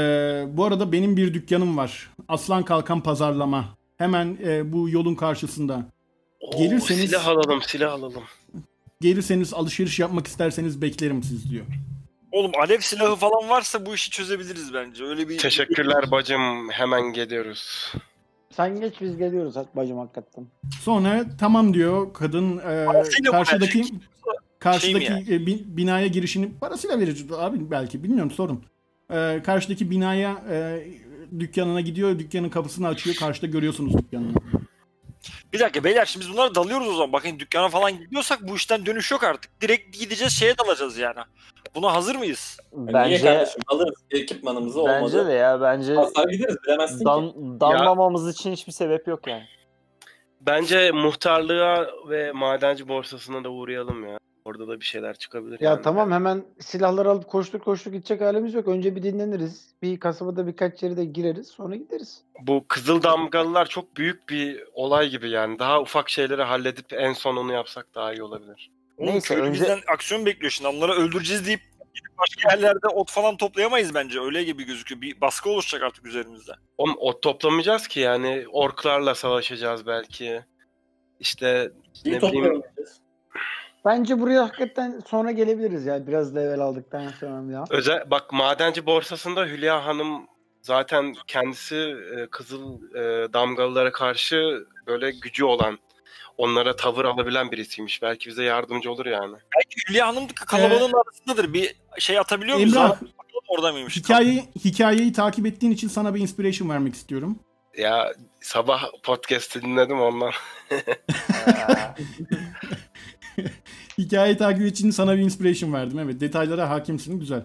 bu 0.58 0.66
arada 0.66 0.92
benim 0.92 1.18
bir 1.18 1.34
dükkanım 1.34 1.78
var. 1.78 2.10
Aslan 2.28 2.64
Kalkan 2.66 3.04
Pazarlama. 3.04 3.66
Hemen 3.98 4.38
e, 4.46 4.74
bu 4.74 4.90
yolun 4.90 5.16
karşısında. 5.16 5.86
Oo, 6.42 6.58
Gelirseniz- 6.58 7.08
silah 7.08 7.28
alalım, 7.28 7.62
silah 7.62 7.94
alalım. 7.94 8.24
Gelirseniz 9.06 9.54
alışveriş 9.54 10.00
yapmak 10.00 10.28
isterseniz 10.28 10.82
beklerim 10.82 11.24
siz 11.24 11.52
diyor. 11.52 11.66
Oğlum 12.32 12.52
alev 12.62 12.80
silahı 12.80 13.16
falan 13.16 13.50
varsa 13.50 13.86
bu 13.86 13.96
işi 13.96 14.12
çözebiliriz 14.12 14.74
bence. 14.74 15.04
Öyle 15.04 15.30
bir 15.30 15.38
Teşekkürler 15.38 16.12
bacım. 16.12 16.70
Hemen 16.70 17.14
geliyoruz. 17.14 17.94
Sen 18.52 18.80
geç 18.82 18.94
biz 19.02 19.18
geliyoruz 19.18 19.56
hak- 19.56 19.76
bacım 19.76 19.98
hakikaten. 19.98 20.48
Sonra 20.82 21.26
tamam 21.40 21.74
diyor 21.74 22.14
kadın 22.14 22.58
e, 22.58 22.86
Parasıyla 22.86 23.32
mı 23.32 23.38
karşıdaki 23.38 23.78
verecek? 23.80 23.94
karşıdaki 24.60 25.06
Şey 25.06 25.16
mi 25.16 25.26
e, 25.30 25.46
bi- 25.46 25.64
binaya 25.78 26.08
girişini 26.08 26.52
parasıyla 26.62 27.00
verir 27.00 27.26
abi 27.38 27.72
belki 27.72 28.04
bilmiyorum 28.04 28.32
sorun. 28.32 28.64
E, 29.14 29.42
karşıdaki 29.46 29.92
binaya 29.92 30.44
e, 30.52 30.88
dükkanına 31.40 31.82
gidiyor 31.82 32.20
dükkanın 32.20 32.50
kapısını 32.50 32.88
açıyor 32.88 33.16
karşıda 33.16 33.48
görüyorsunuz 33.48 33.98
dükkanını. 33.98 34.34
Bir 35.56 35.60
dakika 35.60 35.84
beyler 35.84 36.06
şimdi 36.06 36.26
biz 36.26 36.34
bunlara 36.34 36.56
dalıyoruz 36.56 36.88
o 36.88 36.94
zaman. 36.94 37.14
Bakın 37.14 37.40
dükkana 37.40 37.70
falan 37.70 38.00
gidiyorsak 38.00 38.40
bu 38.48 38.56
işten 38.56 38.86
dönüş 38.86 39.12
yok 39.12 39.24
artık. 39.24 39.62
Direkt 39.62 40.00
gideceğiz 40.00 40.34
şeye 40.34 40.58
dalacağız 40.58 40.98
yani. 40.98 41.20
Buna 41.76 41.94
hazır 41.94 42.16
mıyız? 42.16 42.58
Niye 42.74 42.94
Bence 42.94 43.24
kardeşim 43.24 43.62
alırız 43.68 43.96
ekipmanımızı 44.12 44.82
olmadı. 44.82 45.02
bence 45.04 45.26
de 45.26 45.32
ya 45.34 45.62
bence 45.62 45.96
Hasar 45.96 46.28
gideriz 46.30 46.56
bilemezsin 46.64 47.00
ki. 47.00 47.06
dan, 47.06 47.60
dalmamamız 47.60 48.30
için 48.36 48.52
hiçbir 48.52 48.72
sebep 48.72 49.08
yok 49.08 49.28
yani. 49.28 49.44
Bence 50.42 50.92
muhtarlığa 50.92 51.88
ve 52.10 52.32
madenci 52.32 52.88
borsasına 52.88 53.44
da 53.44 53.50
uğrayalım 53.50 54.08
ya. 54.10 54.18
Orada 54.46 54.68
da 54.68 54.80
bir 54.80 54.86
şeyler 54.86 55.18
çıkabilir. 55.18 55.62
Ya 55.62 55.70
yani. 55.70 55.82
tamam 55.82 56.12
hemen 56.12 56.46
silahları 56.60 57.10
alıp 57.10 57.28
koştur 57.28 57.60
koştur 57.60 57.92
gidecek 57.92 58.22
halimiz 58.22 58.54
yok. 58.54 58.68
Önce 58.68 58.96
bir 58.96 59.04
dinleniriz. 59.04 59.68
Bir 59.82 60.00
kasabada 60.00 60.48
birkaç 60.48 60.84
yere 60.84 60.98
de 60.98 61.06
gireriz 61.06 61.48
sonra 61.48 61.76
gideriz. 61.76 62.24
Bu 62.42 62.66
kızıl 62.68 63.04
damgalılar 63.04 63.66
çok 63.66 63.98
büyük 63.98 64.30
bir 64.30 64.64
olay 64.74 65.10
gibi 65.10 65.30
yani. 65.30 65.60
Daha 65.60 65.82
ufak 65.82 66.10
şeyleri 66.10 66.44
halledip 66.44 66.94
en 66.94 67.14
son 67.14 67.38
onu 67.38 67.54
yapsak 67.54 67.88
daha 67.96 68.14
iyi 68.14 68.24
olabilir. 68.24 68.72
Oğlum 68.98 69.12
Neyse, 69.12 69.36
önce- 69.36 69.54
bizden 69.54 69.80
aksiyon 69.94 70.26
bekliyor 70.26 70.52
şimdi. 70.52 70.68
Onları 70.68 70.92
öldüreceğiz 70.94 71.46
deyip 71.48 71.62
gidip 71.96 72.18
başka 72.18 72.56
yerlerde 72.56 72.88
ot 72.88 73.12
falan 73.12 73.38
toplayamayız 73.38 73.94
bence. 73.94 74.22
Öyle 74.22 74.44
gibi 74.44 74.64
gözüküyor. 74.64 75.02
Bir 75.02 75.22
baskı 75.22 75.50
oluşacak 75.50 75.84
artık 75.84 76.06
üzerimizde. 76.08 76.52
Oğlum 76.78 76.96
ot 76.98 77.22
toplamayacağız 77.22 77.88
ki 77.88 78.00
yani. 78.00 78.46
Orklarla 78.52 79.16
savaşacağız 79.16 79.88
belki. 79.88 80.42
İşte 81.20 81.72
İyi 82.06 82.16
ne 82.16 82.22
bileyim. 82.22 82.62
Bence 83.86 84.20
buraya 84.20 84.44
hakikaten 84.44 85.02
sonra 85.08 85.32
gelebiliriz 85.32 85.86
ya. 85.86 86.08
Biraz 86.08 86.36
level 86.36 86.60
aldıktan 86.60 87.08
sonra 87.20 87.52
ya. 87.52 87.66
Özel, 87.70 88.12
bak 88.12 88.34
madenci 88.34 88.86
borsasında 88.86 89.46
Hülya 89.46 89.86
Hanım 89.86 90.28
zaten 90.62 91.16
kendisi 91.28 91.76
e, 91.76 92.28
kızıl 92.28 92.96
e, 92.96 93.34
damgalılara 93.34 93.92
karşı 93.92 94.66
böyle 94.88 95.12
gücü 95.12 95.44
olan, 95.44 95.80
onlara 96.38 96.76
tavır 96.76 97.06
alabilen 97.06 97.52
birisiymiş. 97.52 98.02
Belki 98.02 98.30
bize 98.30 98.44
yardımcı 98.44 98.92
olur 98.92 99.06
yani. 99.06 99.36
Belki 99.56 99.90
Hülya 99.90 100.08
Hanım 100.08 100.30
da 100.30 100.34
kalabalığın 100.34 100.94
arasındadır. 100.94 101.54
Bir 101.54 101.76
şey 102.00 102.20
atabiliyor 102.20 102.58
muyuz? 102.58 102.76
Emrah, 102.76 102.98
Orada 103.48 103.72
mıymış? 103.72 103.96
Hikayeyi 103.96 104.44
hikayeyi 104.66 105.14
takip 105.14 105.46
ettiğin 105.46 105.72
için 105.74 105.88
sana 105.88 106.16
bir 106.16 106.20
inspiration 106.20 106.70
vermek 106.70 106.96
istiyorum. 106.96 107.40
Ya 107.78 108.14
sabah 108.42 108.84
podcast'i 109.04 109.62
dinledim 109.62 110.02
ondan. 110.02 110.32
Hikayeyi 113.98 114.38
takip 114.38 114.68
için 114.68 114.92
sana 114.92 115.18
bir 115.18 115.22
inspiration 115.22 115.74
verdim. 115.74 116.00
Evet 116.00 116.20
detaylara 116.20 116.70
hakimsin 116.70 117.20
güzel. 117.20 117.44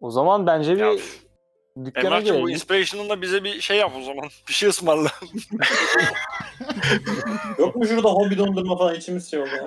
O 0.00 0.10
zaman 0.10 0.46
bence 0.46 0.76
bir 0.76 1.00
dükkana 1.84 2.06
Emrah'cığım 2.06 2.34
bu 2.34 2.38
girelim. 2.38 2.54
inspiration'ın 2.54 3.08
da 3.08 3.22
bize 3.22 3.44
bir 3.44 3.60
şey 3.60 3.76
yap 3.76 3.92
o 3.98 4.02
zaman. 4.02 4.24
Bir 4.48 4.52
şey 4.52 4.68
ısmarla. 4.68 5.08
Yok 7.58 7.76
mu 7.76 7.86
şurada 7.86 8.08
hobi 8.08 8.38
dondurma 8.38 8.76
falan 8.76 8.94
içimiz 8.94 9.30
şey 9.30 9.40
oldu 9.40 9.50
ya. 9.56 9.66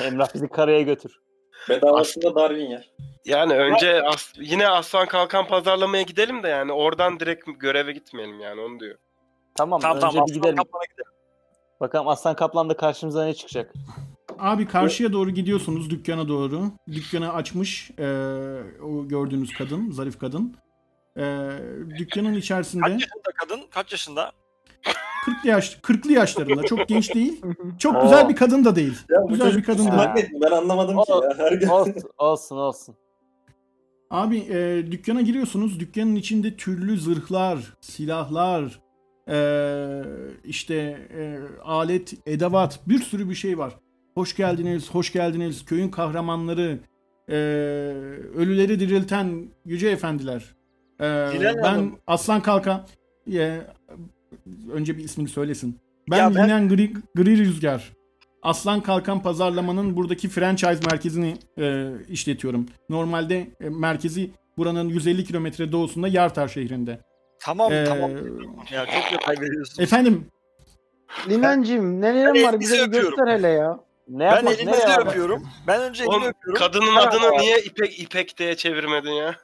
Emrah 0.00 0.34
bizi 0.34 0.48
karaya 0.48 0.80
götür. 0.82 1.20
Bedavasında 1.68 2.34
Darwin 2.34 2.70
yer. 2.70 2.90
Yani 3.24 3.54
önce 3.54 4.02
as- 4.02 4.32
yine 4.36 4.68
Aslan 4.68 5.06
Kalkan 5.06 5.46
pazarlamaya 5.46 6.02
gidelim 6.02 6.42
de 6.42 6.48
yani 6.48 6.72
oradan 6.72 7.20
direkt 7.20 7.48
göreve 7.58 7.92
gitmeyelim 7.92 8.40
yani 8.40 8.60
onu 8.60 8.80
diyor. 8.80 8.98
Tamam, 9.54 9.80
Tamam 9.80 9.96
önce 9.96 10.06
tamam 10.06 10.26
bir 10.28 10.34
gidelim. 10.34 10.54
Gidelim. 10.54 11.10
Bakalım 11.80 12.08
Aslan 12.08 12.36
Kaplan'da 12.36 12.76
karşımıza 12.76 13.24
ne 13.24 13.34
çıkacak? 13.34 13.72
Abi 14.38 14.66
karşıya 14.66 15.12
doğru 15.12 15.30
gidiyorsunuz 15.30 15.90
dükkana 15.90 16.28
doğru. 16.28 16.62
Dükkanı 16.92 17.32
açmış 17.32 17.90
eee, 17.98 18.04
o 18.82 19.08
gördüğünüz 19.08 19.52
kadın, 19.58 19.90
zarif 19.90 20.18
kadın. 20.18 20.56
Eee, 21.16 21.50
dükkanın 21.98 22.34
içerisinde 22.34 22.82
Kaç 22.82 22.92
yaşında 22.92 23.32
kadın? 23.40 23.60
Kaç 23.70 23.92
yaşında? 23.92 24.32
40 25.24 25.44
yaş 25.44 25.76
40'lı 25.82 26.12
yaşlarında 26.12 26.62
çok 26.62 26.88
genç 26.88 27.14
değil. 27.14 27.42
Çok 27.78 27.96
Oo. 27.96 28.02
güzel 28.02 28.28
bir 28.28 28.36
kadın 28.36 28.64
da 28.64 28.76
değil. 28.76 28.98
Ya 29.10 29.22
bu 29.22 29.28
Güzel 29.28 29.46
bir 29.46 29.52
çocuk 29.52 29.66
kadın 29.66 29.86
da. 29.86 29.90
kusmak. 29.90 30.16
Ben 30.42 30.50
anlamadım 30.50 30.96
ki 31.02 31.12
ya. 31.12 31.20
Her 31.38 31.52
gün. 31.52 31.68
Olsun 31.68 32.02
olsun 32.18 32.56
olsun. 32.56 32.94
Abi 34.10 34.38
e, 34.38 34.86
dükkana 34.92 35.20
giriyorsunuz. 35.20 35.80
Dükkanın 35.80 36.16
içinde 36.16 36.56
türlü 36.56 36.98
zırhlar, 37.00 37.58
silahlar, 37.80 38.80
e, 39.30 40.02
işte 40.44 40.74
e, 41.16 41.38
alet, 41.64 42.14
edevat, 42.26 42.80
bir 42.88 42.98
sürü 42.98 43.30
bir 43.30 43.34
şey 43.34 43.58
var. 43.58 43.74
Hoş 44.14 44.36
geldiniz, 44.36 44.90
hoş 44.90 45.12
geldiniz. 45.12 45.64
Köyün 45.64 45.88
kahramanları, 45.88 46.78
e, 47.28 47.34
ölüleri 48.36 48.80
dirilten 48.80 49.48
yüce 49.64 49.88
efendiler. 49.88 50.54
E, 51.00 51.04
Dilan 51.04 51.56
ben 51.56 51.62
Hanım. 51.62 51.98
Aslan 52.06 52.42
Kalkan. 52.42 52.86
E, 53.32 53.60
önce 54.72 54.98
bir 54.98 55.04
ismini 55.04 55.28
söylesin. 55.28 55.78
Ben, 56.10 56.18
Ya 56.18 56.34
ben- 56.34 56.44
Linen 56.44 56.68
Gri, 56.68 56.92
Gri 57.14 57.38
Rüzgar. 57.38 57.92
Aslan 58.42 58.80
Kalkan 58.80 59.22
pazarlamanın 59.22 59.96
buradaki 59.96 60.28
franchise 60.28 60.80
merkezini 60.90 61.36
e, 61.58 61.90
işletiyorum. 62.08 62.66
Normalde 62.88 63.50
e, 63.60 63.68
merkezi 63.68 64.30
buranın 64.56 64.88
150 64.88 65.24
kilometre 65.24 65.72
doğusunda 65.72 66.08
Yartar 66.08 66.48
şehrinde. 66.48 67.00
Tamam 67.40 67.72
Ee, 67.72 67.84
tamam. 67.88 68.10
Ya 68.70 68.86
çok 68.86 69.12
detay 69.20 69.36
veriyorsun. 69.40 69.82
Efendim 69.82 70.26
Linancığım 71.28 72.00
nelerin 72.00 72.34
Ben 72.34 72.42
var 72.44 72.48
elinizi 72.48 72.60
bize 72.60 72.76
bir 72.76 72.88
öpüyorum. 72.88 73.10
göster 73.16 73.34
hele 73.38 73.48
ya. 73.48 73.80
Ne 74.08 74.20
ben 74.24 74.34
yapmak 74.34 74.54
elinizi 74.54 74.80
nereye 74.80 74.94
abi? 74.96 75.08
öpüyorum. 75.08 75.48
Ben 75.66 75.80
önce 75.82 76.02
elini 76.02 76.14
Oğlum 76.14 76.28
öpüyorum. 76.28 76.58
kadının 76.58 76.86
Tamam 76.86 77.08
adını 77.08 77.26
abi. 77.26 77.38
niye 77.38 77.60
İpek 77.62 78.00
İpek 78.00 78.38
diye 78.38 78.56
çevirmedin 78.56 79.10
ya? 79.10 79.34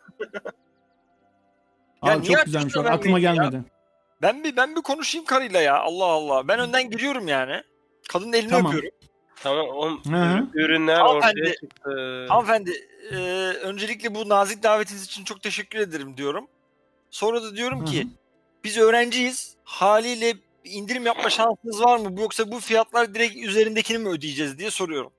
Ya 2.04 2.12
Abi 2.12 2.22
niye 2.22 2.36
çok 2.36 2.44
güzelmiş. 2.44 2.76
Bak, 2.76 2.86
aklıma 2.86 3.16
beni 3.16 3.24
ya? 3.24 3.34
gelmedi. 3.34 3.60
Ben 4.22 4.44
bir 4.44 4.56
ben 4.56 4.76
bir 4.76 4.82
konuşayım 4.82 5.24
karıyla 5.24 5.60
ya. 5.60 5.78
Allah 5.78 6.04
Allah. 6.04 6.48
Ben 6.48 6.58
önden 6.58 6.90
giriyorum 6.90 7.28
yani. 7.28 7.62
Kadının 8.08 8.32
elini 8.32 8.50
Tamam. 8.50 8.66
öpüyorum. 8.66 8.90
Tamam 9.42 9.66
oğlum 9.68 10.02
Hı 10.04 10.16
hı. 10.16 10.46
ürünler 10.54 10.96
Hanımefendi, 10.96 11.40
ortaya 11.40 11.54
çıktı. 11.54 12.26
Hanımefendi, 12.28 12.72
e, 13.12 13.16
öncelikle 13.62 14.14
bu 14.14 14.28
nazik 14.28 14.62
davetiniz 14.62 15.04
için 15.04 15.24
çok 15.24 15.42
teşekkür 15.42 15.78
ederim 15.78 16.16
diyorum. 16.16 16.48
Sonra 17.16 17.42
da 17.42 17.56
diyorum 17.56 17.80
Hı 17.80 17.84
ki 17.84 18.06
biz 18.64 18.78
öğrenciyiz. 18.78 19.56
Haliyle 19.64 20.34
indirim 20.64 21.06
yapma 21.06 21.30
şansınız 21.30 21.80
var 21.80 21.98
mı? 21.98 22.20
Yoksa 22.20 22.52
bu 22.52 22.60
fiyatlar 22.60 23.14
direkt 23.14 23.36
üzerindekini 23.36 23.98
mi 23.98 24.08
ödeyeceğiz 24.08 24.58
diye 24.58 24.70
soruyorum. 24.70 25.12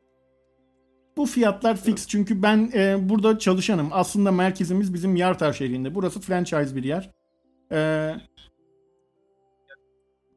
Bu 1.17 1.25
fiyatlar 1.25 1.77
fix 1.77 2.07
çünkü 2.07 2.43
ben 2.43 2.71
e, 2.73 3.09
burada 3.09 3.39
çalışanım. 3.39 3.89
Aslında 3.91 4.31
merkezimiz 4.31 4.93
bizim 4.93 5.15
Yartar 5.15 5.53
şehrinde. 5.53 5.95
Burası 5.95 6.21
franchise 6.21 6.75
bir 6.75 6.83
yer. 6.83 7.11
E, 7.71 8.11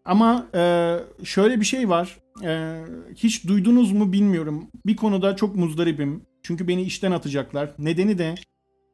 ama 0.04 0.46
e, 0.54 0.96
şöyle 1.24 1.60
bir 1.60 1.64
şey 1.64 1.88
var. 1.88 2.18
E, 2.44 2.82
hiç 3.14 3.46
duydunuz 3.46 3.92
mu 3.92 4.12
bilmiyorum. 4.12 4.70
Bir 4.86 4.96
konuda 4.96 5.36
çok 5.36 5.56
muzdaribim. 5.56 6.26
Çünkü 6.42 6.68
beni 6.68 6.82
işten 6.82 7.12
atacaklar. 7.12 7.70
Nedeni 7.78 8.18
de 8.18 8.34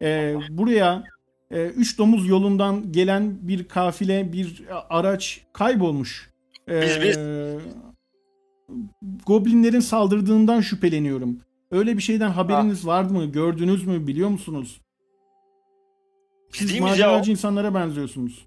e, 0.03 0.35
buraya 0.49 1.16
e, 1.51 1.67
üç 1.67 1.99
domuz 1.99 2.29
yolundan 2.29 2.93
gelen 2.93 3.39
bir 3.43 3.69
kafile, 3.69 4.33
bir 4.33 4.65
araç 4.91 5.47
kaybolmuş. 5.53 6.31
E, 6.69 6.83
Biz- 6.83 7.01
biz- 7.03 7.19
Goblinlerin 9.27 9.81
saldırdığından 9.81 10.61
şüpheleniyorum. 10.61 11.41
Öyle 11.71 11.97
bir 11.97 12.03
şeyden 12.03 12.31
haberiniz 12.31 12.87
var 12.87 13.03
mı? 13.05 13.25
Gördünüz 13.25 13.87
mü? 13.87 14.07
Biliyor 14.07 14.29
musunuz? 14.29 14.81
Siz 16.53 16.81
maceracı 16.81 17.31
insanlara 17.31 17.75
benziyorsunuz. 17.75 18.47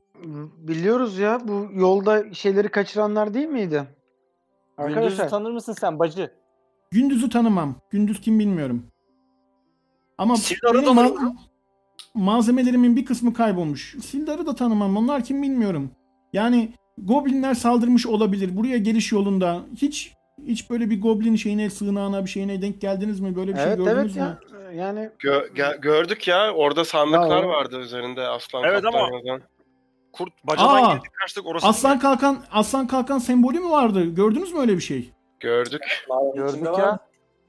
Biliyoruz 0.57 1.17
ya 1.17 1.41
bu 1.47 1.67
yolda 1.73 2.33
şeyleri 2.33 2.69
kaçıranlar 2.69 3.33
değil 3.33 3.47
miydi? 3.47 3.83
Gündüz'ü 4.77 4.97
Arkadaşlar 4.99 5.29
tanır 5.29 5.51
mısın 5.51 5.73
sen 5.79 5.99
bacı? 5.99 6.31
Gündüz'ü 6.91 7.29
tanımam. 7.29 7.75
Gündüz 7.89 8.21
kim 8.21 8.39
bilmiyorum. 8.39 8.83
Ama 10.17 10.35
Sildar'ı 10.37 10.81
benim 10.81 10.93
ma- 10.93 11.35
malzemelerimin 12.15 12.95
bir 12.95 13.05
kısmı 13.05 13.33
kaybolmuş. 13.33 13.95
Sildar'ı 14.05 14.45
da 14.47 14.55
tanımam. 14.55 14.97
Onlar 14.97 15.23
kim 15.23 15.43
bilmiyorum. 15.43 15.91
Yani 16.33 16.69
goblinler 16.97 17.53
saldırmış 17.53 18.07
olabilir. 18.07 18.57
Buraya 18.57 18.77
geliş 18.77 19.11
yolunda 19.11 19.59
hiç 19.75 20.13
hiç 20.45 20.69
böyle 20.69 20.89
bir 20.89 21.01
goblin 21.01 21.35
şeyine, 21.35 21.69
sığınağına 21.69 22.25
bir 22.25 22.29
şeyine 22.29 22.61
denk 22.61 22.81
geldiniz 22.81 23.19
mi? 23.19 23.35
Böyle 23.35 23.51
bir 23.51 23.57
şey 23.57 23.65
evet 23.67 23.77
gördünüz 23.77 23.95
evet 23.97 24.15
mü? 24.15 24.21
ya. 24.21 24.71
Yani 24.85 25.09
Gö- 25.19 25.81
gördük 25.81 26.27
ya 26.27 26.53
orada 26.53 26.85
sandıklar 26.85 27.43
Ya 27.43 27.47
vardı 27.49 27.79
üzerinde 27.79 28.27
aslan 28.27 28.63
Evet 28.63 28.85
ama- 28.85 28.99
yazan. 28.99 29.41
Kurt 30.13 30.29
bacadan 30.43 30.83
Aa! 30.83 30.93
girdik 30.93 31.11
kaçtık 31.21 31.45
orası. 31.45 31.67
Aslan 31.67 31.99
kalkan 31.99 32.43
aslan 32.51 32.87
kalkan 32.87 33.19
sembolü 33.19 33.59
mü 33.59 33.69
vardı? 33.69 34.05
Gördünüz 34.15 34.53
mü 34.53 34.59
öyle 34.59 34.75
bir 34.75 34.81
şey? 34.81 35.09
Gördük. 35.39 36.05
Gördük 36.35 36.65
ya. 36.77 36.99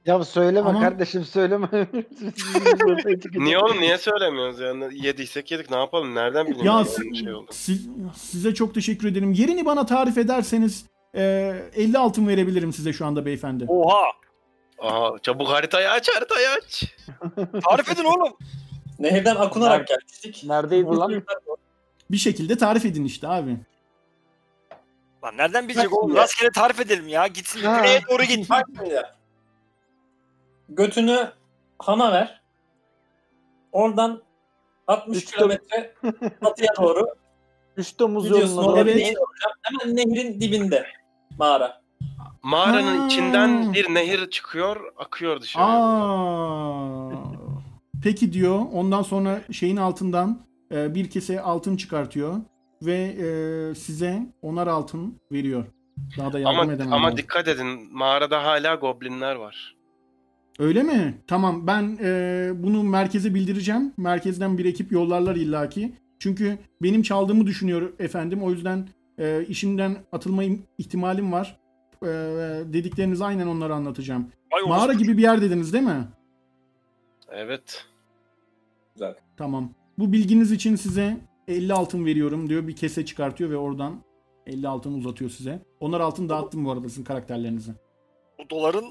Ya 0.06 0.24
söyleme 0.24 0.68
Ama- 0.68 0.80
kardeşim 0.80 1.24
söyleme. 1.24 1.68
Niye 3.34 3.58
oğlum 3.58 3.80
niye 3.80 3.98
söylemiyoruz 3.98 4.60
yani? 4.60 5.06
Yediysek 5.06 5.50
yedik 5.50 5.70
ne 5.70 5.76
yapalım? 5.76 6.14
Nereden 6.14 6.46
bileyim? 6.46 6.66
Ya 6.66 6.78
ben 6.78 6.82
si- 6.82 7.16
şey 7.16 7.34
oldu. 7.34 7.50
siz- 7.52 7.88
size 8.16 8.54
çok 8.54 8.74
teşekkür 8.74 9.08
ederim. 9.08 9.32
Yerini 9.32 9.64
bana 9.64 9.86
tarif 9.86 10.18
ederseniz 10.18 10.86
e, 11.16 11.22
50 11.74 11.98
altın 11.98 12.28
verebilirim 12.28 12.72
size 12.72 12.92
şu 12.92 13.06
anda 13.06 13.26
beyefendi. 13.26 13.64
Oha! 13.68 14.10
Aha 14.78 15.10
çabuk 15.22 15.48
haritayı 15.48 15.90
aç 15.90 16.08
haritayı 16.14 16.46
aç. 16.58 16.84
Tarif 17.64 17.90
edin 17.92 18.04
oğlum. 18.04 18.32
Nehirden 18.98 19.36
akunarak 19.36 19.88
gelmiştik. 19.88 20.42
Neredeydi 20.46 20.86
lan? 20.90 21.22
Bir 22.10 22.16
şekilde 22.16 22.56
tarif 22.58 22.84
edin 22.84 23.04
işte 23.04 23.28
abi. 23.28 23.56
Lan 25.24 25.36
nereden 25.36 25.68
bilecek 25.68 25.92
oğlum? 25.92 26.16
Rastgele 26.16 26.50
tarif 26.50 26.80
edelim 26.80 27.08
ya. 27.08 27.26
Gitsin 27.26 27.60
Ha. 27.60 27.76
güneye 27.78 28.00
doğru 28.10 28.22
git. 28.24 28.50
Bak 28.50 28.64
şimdi. 28.78 29.02
Götünü 30.70 31.28
hana 31.78 32.12
ver. 32.12 32.40
Oradan 33.72 34.22
60 34.86 35.18
Üç 35.18 35.32
kilometre 35.34 35.94
batıya 36.42 36.70
doğru 36.80 37.06
Üç 37.76 37.98
domuz 37.98 38.24
gidiyorsun. 38.24 38.56
yoluna 38.56 38.66
Orada 38.68 38.86
doğru. 38.86 38.96
Nehir 38.96 39.16
olacak. 39.16 39.58
Hemen 39.62 39.96
nehrin 39.96 40.40
dibinde 40.40 40.86
mağara. 41.38 41.80
Mağaranın 42.42 42.98
Ha. 42.98 43.06
içinden 43.06 43.72
bir 43.72 43.94
nehir 43.94 44.30
çıkıyor, 44.30 44.92
akıyor 44.98 45.40
dışarı. 45.40 45.64
Aa. 45.64 47.10
Peki 48.04 48.32
diyor. 48.32 48.60
Ondan 48.72 49.02
sonra 49.02 49.40
şeyin 49.52 49.76
altından 49.76 50.38
e, 50.72 50.94
bir 50.94 51.10
kese 51.10 51.40
altın 51.40 51.76
çıkartıyor 51.76 52.34
ve 52.82 52.94
e, 52.94 53.74
size 53.74 54.22
onar 54.42 54.66
altın 54.66 55.20
veriyor. 55.32 55.64
Daha 56.18 56.32
da 56.32 56.38
yardım 56.38 56.60
ama 56.60 56.72
edemem. 56.72 56.92
ama 56.92 57.08
ben. 57.10 57.16
dikkat 57.16 57.48
edin 57.48 57.96
mağarada 57.96 58.44
hala 58.44 58.74
goblinler 58.74 59.34
var. 59.34 59.76
Öyle 60.60 60.82
mi? 60.82 61.18
Tamam 61.26 61.66
ben 61.66 61.98
e, 62.02 62.50
bunu 62.54 62.82
merkeze 62.82 63.34
bildireceğim. 63.34 63.92
Merkezden 63.96 64.58
bir 64.58 64.64
ekip 64.64 64.92
yollarlar 64.92 65.36
illaki. 65.36 65.92
Çünkü 66.18 66.58
benim 66.82 67.02
çaldığımı 67.02 67.46
düşünüyor 67.46 67.92
efendim. 67.98 68.42
O 68.42 68.50
yüzden 68.50 68.88
e, 69.18 69.44
işimden 69.48 69.96
atılma 70.12 70.44
im- 70.44 70.60
ihtimalim 70.78 71.32
var. 71.32 71.60
E, 72.02 72.06
dediklerinizi 72.72 73.24
aynen 73.24 73.46
onlara 73.46 73.74
anlatacağım. 73.74 74.26
Vay 74.52 74.62
Mağara 74.62 74.92
gibi 74.92 75.16
bir 75.16 75.22
yer 75.22 75.42
dediniz 75.42 75.72
değil 75.72 75.84
mi? 75.84 76.08
Evet. 77.30 77.86
Güzel. 78.94 79.14
Tamam. 79.36 79.70
Bu 79.98 80.12
bilginiz 80.12 80.52
için 80.52 80.76
size 80.76 81.16
50 81.48 81.72
altın 81.72 82.06
veriyorum 82.06 82.48
diyor. 82.48 82.68
Bir 82.68 82.76
kese 82.76 83.04
çıkartıyor 83.04 83.50
ve 83.50 83.56
oradan 83.56 84.02
50 84.46 84.68
altın 84.68 84.94
uzatıyor 84.98 85.30
size. 85.30 85.62
Onlar 85.80 86.00
altın 86.00 86.28
dağıttım 86.28 86.64
bu 86.64 86.70
arada 86.70 86.88
sizin 86.88 87.04
karakterlerinize. 87.04 87.72
Bu 88.38 88.50
doların 88.50 88.84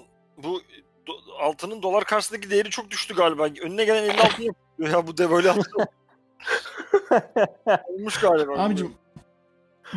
bu 0.43 0.61
do- 1.09 1.37
altının 1.41 1.81
dolar 1.81 2.03
karşısındaki 2.03 2.49
değeri 2.49 2.69
çok 2.69 2.91
düştü 2.91 3.15
galiba. 3.15 3.43
Önüne 3.61 3.85
gelen 3.85 4.03
50 4.03 4.21
altın 4.21 4.43
yapıyor 4.43 4.89
ya 4.89 5.07
bu 5.07 5.17
de 5.17 5.31
böyle. 5.31 5.51
Olmuş 7.87 8.19
galiba. 8.19 8.63
Abicim 8.63 8.93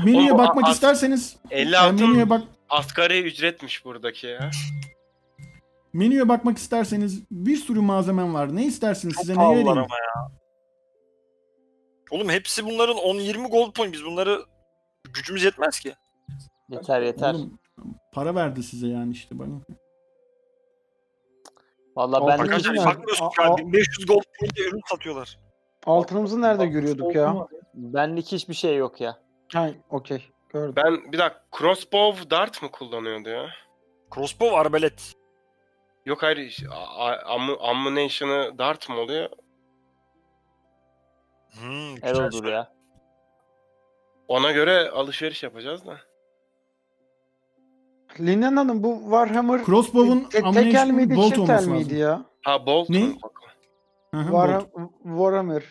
menüye 0.05 0.39
bakmak 0.39 0.65
as- 0.65 0.75
isterseniz 0.75 1.37
50 1.51 1.61
e, 1.61 1.65
menüye 1.65 1.79
altın 1.79 2.31
bak 2.31 2.43
asgari 2.71 3.23
ücretmiş 3.23 3.85
buradaki 3.85 4.27
ya. 4.27 4.51
menüye 5.93 6.29
bakmak 6.29 6.59
isterseniz 6.59 7.23
bir 7.31 7.57
sürü 7.57 7.81
malzemem 7.81 8.35
var. 8.35 8.57
Ne 8.57 8.65
istersiniz? 8.65 9.15
Çok 9.15 9.21
Size 9.25 9.39
ne 9.39 9.49
vereyim? 9.51 9.69
ama 9.69 9.81
ya. 9.81 10.33
Oğlum 12.11 12.29
hepsi 12.29 12.65
bunların 12.67 12.97
10-20 12.97 13.49
gold 13.51 13.73
point. 13.73 13.93
Biz 13.93 14.05
bunları 14.05 14.45
gücümüz 15.13 15.45
yetmez 15.45 15.81
ki. 15.81 15.95
Yeter 16.69 17.03
yeter. 17.03 17.35
Oğlum, 17.35 17.59
para 18.13 18.35
verdi 18.35 18.63
size 18.63 18.87
yani 18.87 19.13
işte 19.13 19.39
bakın. 19.39 19.65
Valla 21.97 22.17
Al- 22.17 22.29
ben 22.29 22.39
Arkadaşlar, 22.39 22.71
Arkadaşlar 22.71 22.87
bakmıyorsun 22.97 23.29
şu 23.37 23.43
an 23.43 23.53
a- 23.53 23.57
1500 23.59 24.07
gold 24.07 24.23
coin'de 24.41 24.69
ürün 24.69 24.81
satıyorlar. 24.91 25.39
Altınımızı 25.87 26.41
nerede 26.43 26.67
görüyorduk 26.67 27.15
ya? 27.15 27.47
benlik 27.75 28.27
hiçbir 28.33 28.55
şey 28.55 28.77
yok 28.77 29.01
ya. 29.01 29.19
Ha, 29.53 29.71
okey. 29.91 30.29
Gördüm. 30.49 30.75
Ben 30.77 31.13
bir 31.13 31.19
dakika 31.19 31.45
crossbow 31.59 32.31
dart 32.31 32.63
mı 32.63 32.71
kullanıyordu 32.71 33.29
ya? 33.29 33.47
Crossbow 34.15 34.57
arbelet. 34.57 35.13
Yok 36.07 36.23
hayır 36.23 36.67
a- 36.71 37.07
a- 37.07 37.37
ammu- 37.37 37.59
ammunition'ı 37.61 38.59
dart 38.59 38.89
mı 38.89 38.99
oluyor? 38.99 39.29
Hmm, 41.61 41.95
güzel 41.95 42.09
Erol'dur 42.09 42.45
ya. 42.45 42.73
Ona 44.29 44.53
göre 44.53 44.91
alışveriş 44.91 45.43
yapacağız 45.43 45.87
da. 45.87 45.97
Linen 48.21 48.57
Hanım 48.57 48.83
bu 48.83 49.01
Warhammer 49.03 49.65
Crossbow'un 49.65 50.21
te- 50.25 50.43
tekel 50.53 50.91
miydi 50.91 51.17
bolt 51.17 51.25
çift 51.35 51.39
el 51.39 51.43
olması 51.45 51.71
miydi 51.71 51.85
lazım. 51.85 51.99
ya? 52.01 52.25
Ha 52.45 52.67
bolt 52.67 52.91
Ne? 52.91 53.05
mu? 53.07 53.15
Bak. 53.23 53.33
Hı 54.15 54.21
hı, 54.21 54.25
War, 54.25 54.55
bolt. 54.61 54.91
Warhammer. 55.03 55.65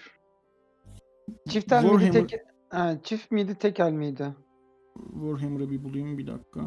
Çift 1.50 1.72
el 1.72 1.84
miydi 1.84 1.92
Warhammer. 2.02 2.28
tek 2.28 2.40
ha, 2.70 2.96
çift 3.04 3.32
miydi 3.32 3.56
tekel 3.56 3.92
miydi? 3.92 4.28
Warhammer'ı 5.14 5.72
bir 5.72 5.84
bulayım 5.84 6.18
bir 6.18 6.28
dakika. 6.28 6.60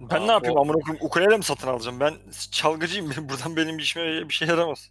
Ben 0.00 0.26
ne 0.26 0.32
yapayım 0.32 0.56
o- 0.56 0.60
amına 0.60 0.76
koyayım 0.80 1.06
ukulele 1.06 1.36
mi 1.36 1.44
satın 1.44 1.68
alacağım? 1.68 2.00
Ben 2.00 2.14
çalgıcıyım. 2.50 3.10
Benim 3.16 3.28
buradan 3.28 3.56
benim 3.56 3.78
işime 3.78 4.28
bir 4.28 4.34
şey 4.34 4.48
yaramaz. 4.48 4.90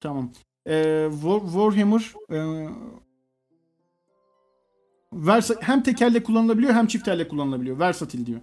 Tamam. 0.00 0.32
Ee, 0.66 1.08
War, 1.12 1.40
Warhammer 1.40 2.12
e, 2.30 2.38
versa, 5.14 5.54
hem 5.60 5.82
tekelle 5.82 6.22
kullanılabiliyor 6.22 6.74
hem 6.74 6.86
çift 6.86 7.08
elle 7.08 7.28
kullanılabiliyor. 7.28 7.78
Versatil 7.78 8.26
diyor. 8.26 8.40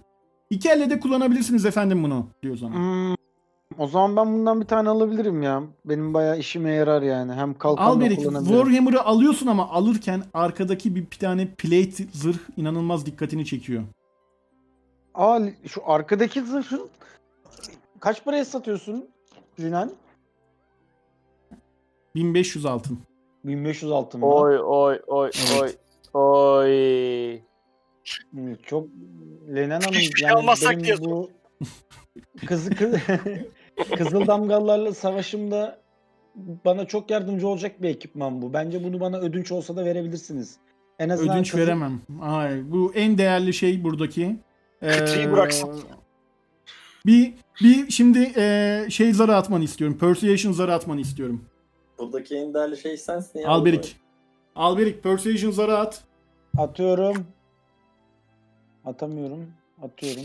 İki 0.50 0.68
elle 0.68 0.90
de 0.90 1.00
kullanabilirsiniz 1.00 1.66
efendim 1.66 2.02
bunu 2.04 2.26
diyor 2.42 2.56
sana. 2.56 2.74
Hmm, 2.74 3.14
o 3.78 3.86
zaman 3.86 4.16
ben 4.16 4.32
bundan 4.32 4.60
bir 4.60 4.66
tane 4.66 4.88
alabilirim 4.88 5.42
ya. 5.42 5.62
Benim 5.84 6.14
bayağı 6.14 6.38
işime 6.38 6.70
yarar 6.72 7.02
yani. 7.02 7.32
Hem 7.32 7.54
kalkanla 7.54 7.90
Alberik 7.90 8.18
kullanabilirim. 8.18 8.56
Warhammer'ı 8.58 9.02
alıyorsun 9.02 9.46
ama 9.46 9.70
alırken 9.70 10.22
arkadaki 10.34 10.94
bir, 10.94 11.10
bir 11.10 11.18
tane 11.18 11.46
plate 11.46 12.04
zırh 12.12 12.38
inanılmaz 12.56 13.06
dikkatini 13.06 13.46
çekiyor. 13.46 13.82
Aa 15.14 15.40
şu 15.66 15.82
arkadaki 15.90 16.42
zırhın 16.42 16.88
kaç 18.00 18.24
paraya 18.24 18.44
satıyorsun 18.44 19.08
Linen? 19.60 19.90
1500 22.14 22.66
altın. 22.66 22.98
1500 23.44 23.92
altın 23.92 24.20
mı? 24.20 24.26
Oy 24.26 24.58
oy 24.64 25.00
oy 25.06 25.30
Evet. 25.34 25.62
oy 25.62 25.72
oy. 26.14 27.38
Çok 28.62 28.88
Lenen 29.54 29.80
Hanım 29.80 29.94
Hiçbir 29.94 30.18
şey 30.18 30.28
yani 30.28 30.38
almazsak 30.38 30.72
benim 30.72 30.84
diye 30.84 30.98
bu 31.00 31.30
kızı 32.46 32.70
kız, 32.70 32.94
Kızıl 33.96 34.26
Damgalılarla 34.26 34.94
savaşımda 34.94 35.78
bana 36.64 36.84
çok 36.84 37.10
yardımcı 37.10 37.48
olacak 37.48 37.82
bir 37.82 37.88
ekipman 37.88 38.42
bu. 38.42 38.52
Bence 38.52 38.84
bunu 38.84 39.00
bana 39.00 39.18
ödünç 39.18 39.52
olsa 39.52 39.76
da 39.76 39.84
verebilirsiniz. 39.84 40.56
En 40.98 41.08
azından 41.08 41.36
Ödünç 41.36 41.50
kızıl- 41.50 41.62
veremem. 41.62 42.00
Ay, 42.20 42.70
bu 42.70 42.92
en 42.94 43.18
değerli 43.18 43.54
şey 43.54 43.84
buradaki. 43.84 44.36
Kıtayı 44.80 45.28
Ee, 45.28 45.32
bıraksın. 45.32 45.82
Bir 47.06 47.34
bir 47.62 47.90
şimdi 47.90 48.32
ee, 48.36 48.86
şey 48.88 49.12
zarı 49.12 49.36
atmanı 49.36 49.64
istiyorum. 49.64 49.98
Persuasion 49.98 50.52
zarı 50.52 50.74
atmanı 50.74 51.00
istiyorum. 51.00 51.44
Buradaki 51.98 52.36
en 52.36 52.54
değerli 52.54 52.76
şey 52.76 52.96
sensin 52.96 53.38
ya. 53.38 53.48
Alberik. 53.48 53.96
Alberik 54.56 55.02
Persuasion 55.02 55.50
zarı 55.50 55.78
at. 55.78 56.04
Atıyorum. 56.58 57.26
Atamıyorum. 58.84 59.52
Atıyorum. 59.82 60.22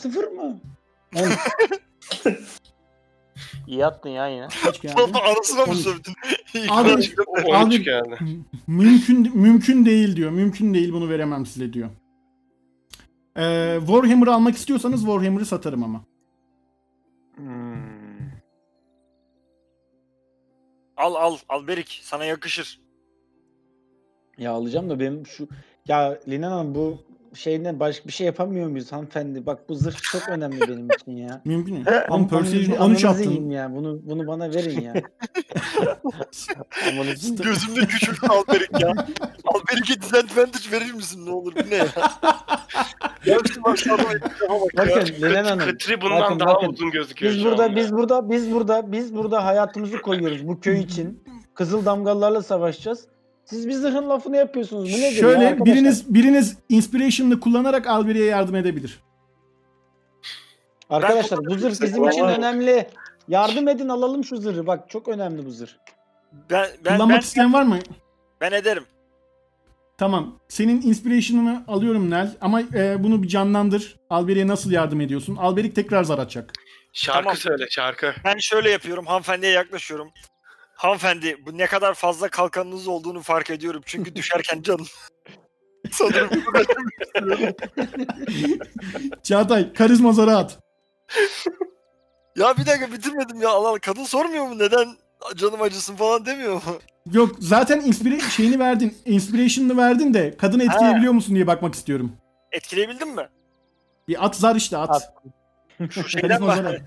Sıfır 0.00 0.24
mı? 0.28 0.60
İyi 3.66 3.86
attın 3.86 4.10
ya 4.10 4.28
yine. 4.28 4.48
Kaç 4.64 4.80
geldi? 4.80 4.94
Anasına 5.24 5.66
mı 5.66 5.74
sövdün? 5.74 6.14
Abi, 6.68 6.90
O 7.26 7.32
13 7.32 7.54
Abi- 7.54 7.82
geldi. 7.82 8.18
mümkün 8.66 9.38
mümkün 9.38 9.86
değil 9.86 10.16
diyor. 10.16 10.30
Mümkün 10.30 10.74
değil 10.74 10.92
bunu 10.92 11.08
veremem 11.08 11.46
size 11.46 11.72
diyor. 11.72 11.90
Ee, 13.38 13.76
Warhammer'ı 13.80 14.34
almak 14.34 14.56
istiyorsanız 14.56 15.00
Warhammer'ı 15.00 15.46
satarım 15.46 15.82
ama. 15.84 16.00
Hmm. 17.36 17.71
Al 20.96 21.14
al 21.14 21.36
Alberik 21.48 22.00
sana 22.02 22.24
yakışır. 22.24 22.80
Ya 24.38 24.52
alacağım 24.52 24.90
da 24.90 25.00
benim 25.00 25.26
şu 25.26 25.48
ya 25.88 26.18
Lina 26.28 26.50
Hanım 26.50 26.74
bu 26.74 26.98
şeyden 27.34 27.80
başka 27.80 28.06
bir 28.08 28.12
şey 28.12 28.26
yapamıyor 28.26 28.68
muyuz 28.68 28.92
hanımefendi? 28.92 29.46
Bak 29.46 29.68
bu 29.68 29.74
zırh 29.74 29.96
çok 30.12 30.28
önemli 30.28 30.60
benim 30.60 30.88
için 30.90 31.16
ya. 31.16 31.40
Mümkün 31.44 31.74
mü? 31.78 31.84
Am- 31.84 32.06
Ama 32.10 32.28
Persuasion 32.28 32.76
ananızı- 32.76 32.82
13 32.84 33.04
ananızı 33.04 33.22
yiyeyim 33.22 33.44
attın. 33.44 33.50
ya. 33.54 33.72
Bunu 33.74 34.00
bunu 34.04 34.26
bana 34.26 34.54
verin 34.54 34.80
ya. 34.80 34.92
Gözümde 37.42 37.86
küçüldü 37.86 38.18
Alberik 38.28 38.80
ya. 38.80 38.92
Alberik'e 39.44 40.00
disadvantage 40.02 40.70
verir 40.72 40.92
misin 40.92 41.26
ne 41.26 41.30
olur 41.30 41.52
bu 41.56 41.70
ne 41.70 41.74
ya? 41.74 41.86
Bak. 43.64 43.78
Bakın 44.76 45.22
Lena 45.22 45.50
Hanım. 45.50 45.68
Kıtri 45.68 46.00
bundan 46.00 46.20
bakın, 46.20 46.40
daha 46.40 46.54
bakın. 46.54 46.68
uzun 46.72 46.90
gözüküyor 46.90 47.32
Biz 47.32 47.44
burada 47.44 47.76
biz 47.76 47.92
burada 47.92 48.30
biz 48.30 48.52
burada 48.52 48.92
biz 48.92 49.14
burada 49.14 49.44
hayatımızı 49.44 50.02
koyuyoruz 50.02 50.48
bu 50.48 50.60
köy 50.60 50.80
için. 50.80 51.24
Kızıl 51.54 51.84
damgalarla 51.84 52.42
savaşacağız. 52.42 53.06
Siz 53.52 53.68
bir 53.68 53.72
zırhın 53.72 54.08
lafını 54.08 54.36
yapıyorsunuz. 54.36 54.84
Bu 54.84 54.92
nedir 54.92 55.02
ya 55.02 55.10
Şöyle 55.12 55.48
arkadaşlar? 55.48 55.66
biriniz 55.66 56.14
biriniz 56.14 56.56
inspiration'ını 56.68 57.40
kullanarak 57.40 57.86
Alberi'ye 57.86 58.24
yardım 58.26 58.54
edebilir. 58.56 59.00
Arkadaşlar 60.90 61.38
bu 61.46 61.54
zırh 61.54 61.82
bizim 61.82 62.08
için 62.08 62.24
önemli. 62.24 62.88
Yardım 63.28 63.68
edin 63.68 63.88
alalım 63.88 64.24
şu 64.24 64.36
zırhı. 64.36 64.66
Bak 64.66 64.90
çok 64.90 65.08
önemli 65.08 65.46
bu 65.46 65.50
zırh. 65.50 65.70
Ben, 66.50 66.66
ben, 66.84 66.94
Kullanmak 66.96 67.16
ben, 67.16 67.20
isteyen 67.20 67.52
var 67.52 67.62
mı? 67.62 67.78
ben 68.40 68.52
ederim. 68.52 68.84
Tamam. 69.98 70.38
Senin 70.48 70.82
inspiration'ını 70.82 71.64
alıyorum 71.68 72.10
Nel 72.10 72.36
ama 72.40 72.60
e, 72.60 73.04
bunu 73.04 73.22
bir 73.22 73.28
canlandır. 73.28 73.96
Alberi'ye 74.10 74.46
nasıl 74.46 74.70
yardım 74.70 75.00
ediyorsun? 75.00 75.36
Alberik 75.36 75.74
tekrar 75.74 76.04
zar 76.04 76.18
atacak. 76.18 76.52
Şarkı 76.92 77.22
Tamam. 77.22 77.36
söyle 77.36 77.66
şarkı. 77.70 78.14
Ben 78.24 78.38
şöyle 78.38 78.70
yapıyorum. 78.70 79.06
Hanımefendiye 79.06 79.52
yaklaşıyorum. 79.52 80.10
Hanımefendi 80.74 81.36
bu 81.46 81.58
ne 81.58 81.66
kadar 81.66 81.94
fazla 81.94 82.28
kalkanınız 82.28 82.88
olduğunu 82.88 83.20
fark 83.22 83.50
ediyorum. 83.50 83.82
Çünkü 83.86 84.14
düşerken 84.16 84.62
canım. 84.62 84.86
Sanırım 85.90 86.30
Çağatay 89.22 89.72
karizma 89.72 90.12
zarı 90.12 90.36
at. 90.36 90.58
Ya 92.36 92.56
bir 92.56 92.66
dakika 92.66 92.92
bitirmedim 92.92 93.42
ya. 93.42 93.48
Allah. 93.50 93.78
Kadın 93.78 94.04
sormuyor 94.04 94.46
mu 94.46 94.58
neden 94.58 94.88
canım 95.36 95.62
acısın 95.62 95.96
falan 95.96 96.26
demiyor 96.26 96.54
mu? 96.54 96.62
Yok 97.12 97.36
zaten 97.38 97.80
inspira 97.80 98.20
şeyini 98.20 98.58
verdin. 98.58 98.96
Inspiration'ını 99.04 99.76
verdin 99.76 100.14
de 100.14 100.36
kadını 100.36 100.64
etkileyebiliyor 100.64 101.12
musun 101.12 101.34
diye 101.34 101.46
bakmak 101.46 101.74
istiyorum. 101.74 102.12
Etkileyebildin 102.52 103.08
mi? 103.14 103.28
Bir 104.08 104.24
at 104.24 104.36
zar 104.36 104.56
işte 104.56 104.76
at. 104.76 104.90
At. 104.90 105.12
Şu 105.90 106.08
şeyden 106.08 106.28
Karizma 106.28 106.54
mi? 106.54 106.62
zar 106.62 106.74
at. 106.74 106.80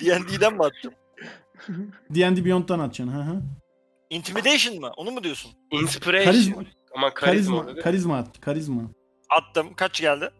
D&D'den 0.00 0.54
mi 0.54 0.64
attım? 0.64 0.92
D&D 2.10 2.44
Beyond'dan 2.44 2.78
atacaksın. 2.78 3.14
Hı 3.18 3.22
hı. 3.22 3.42
Intimidation 4.10 4.80
mı? 4.80 4.90
Onu 4.96 5.10
mu 5.10 5.24
diyorsun? 5.24 5.50
Inspiration. 5.70 6.24
Karizma, 6.32 6.62
Aman 6.96 7.14
karizma. 7.14 7.62
karizma, 7.64 7.82
karizma 7.82 8.16
at. 8.18 8.40
Karizma. 8.40 8.82
Attım. 9.30 9.74
Kaç 9.76 10.00
geldi? 10.00 10.30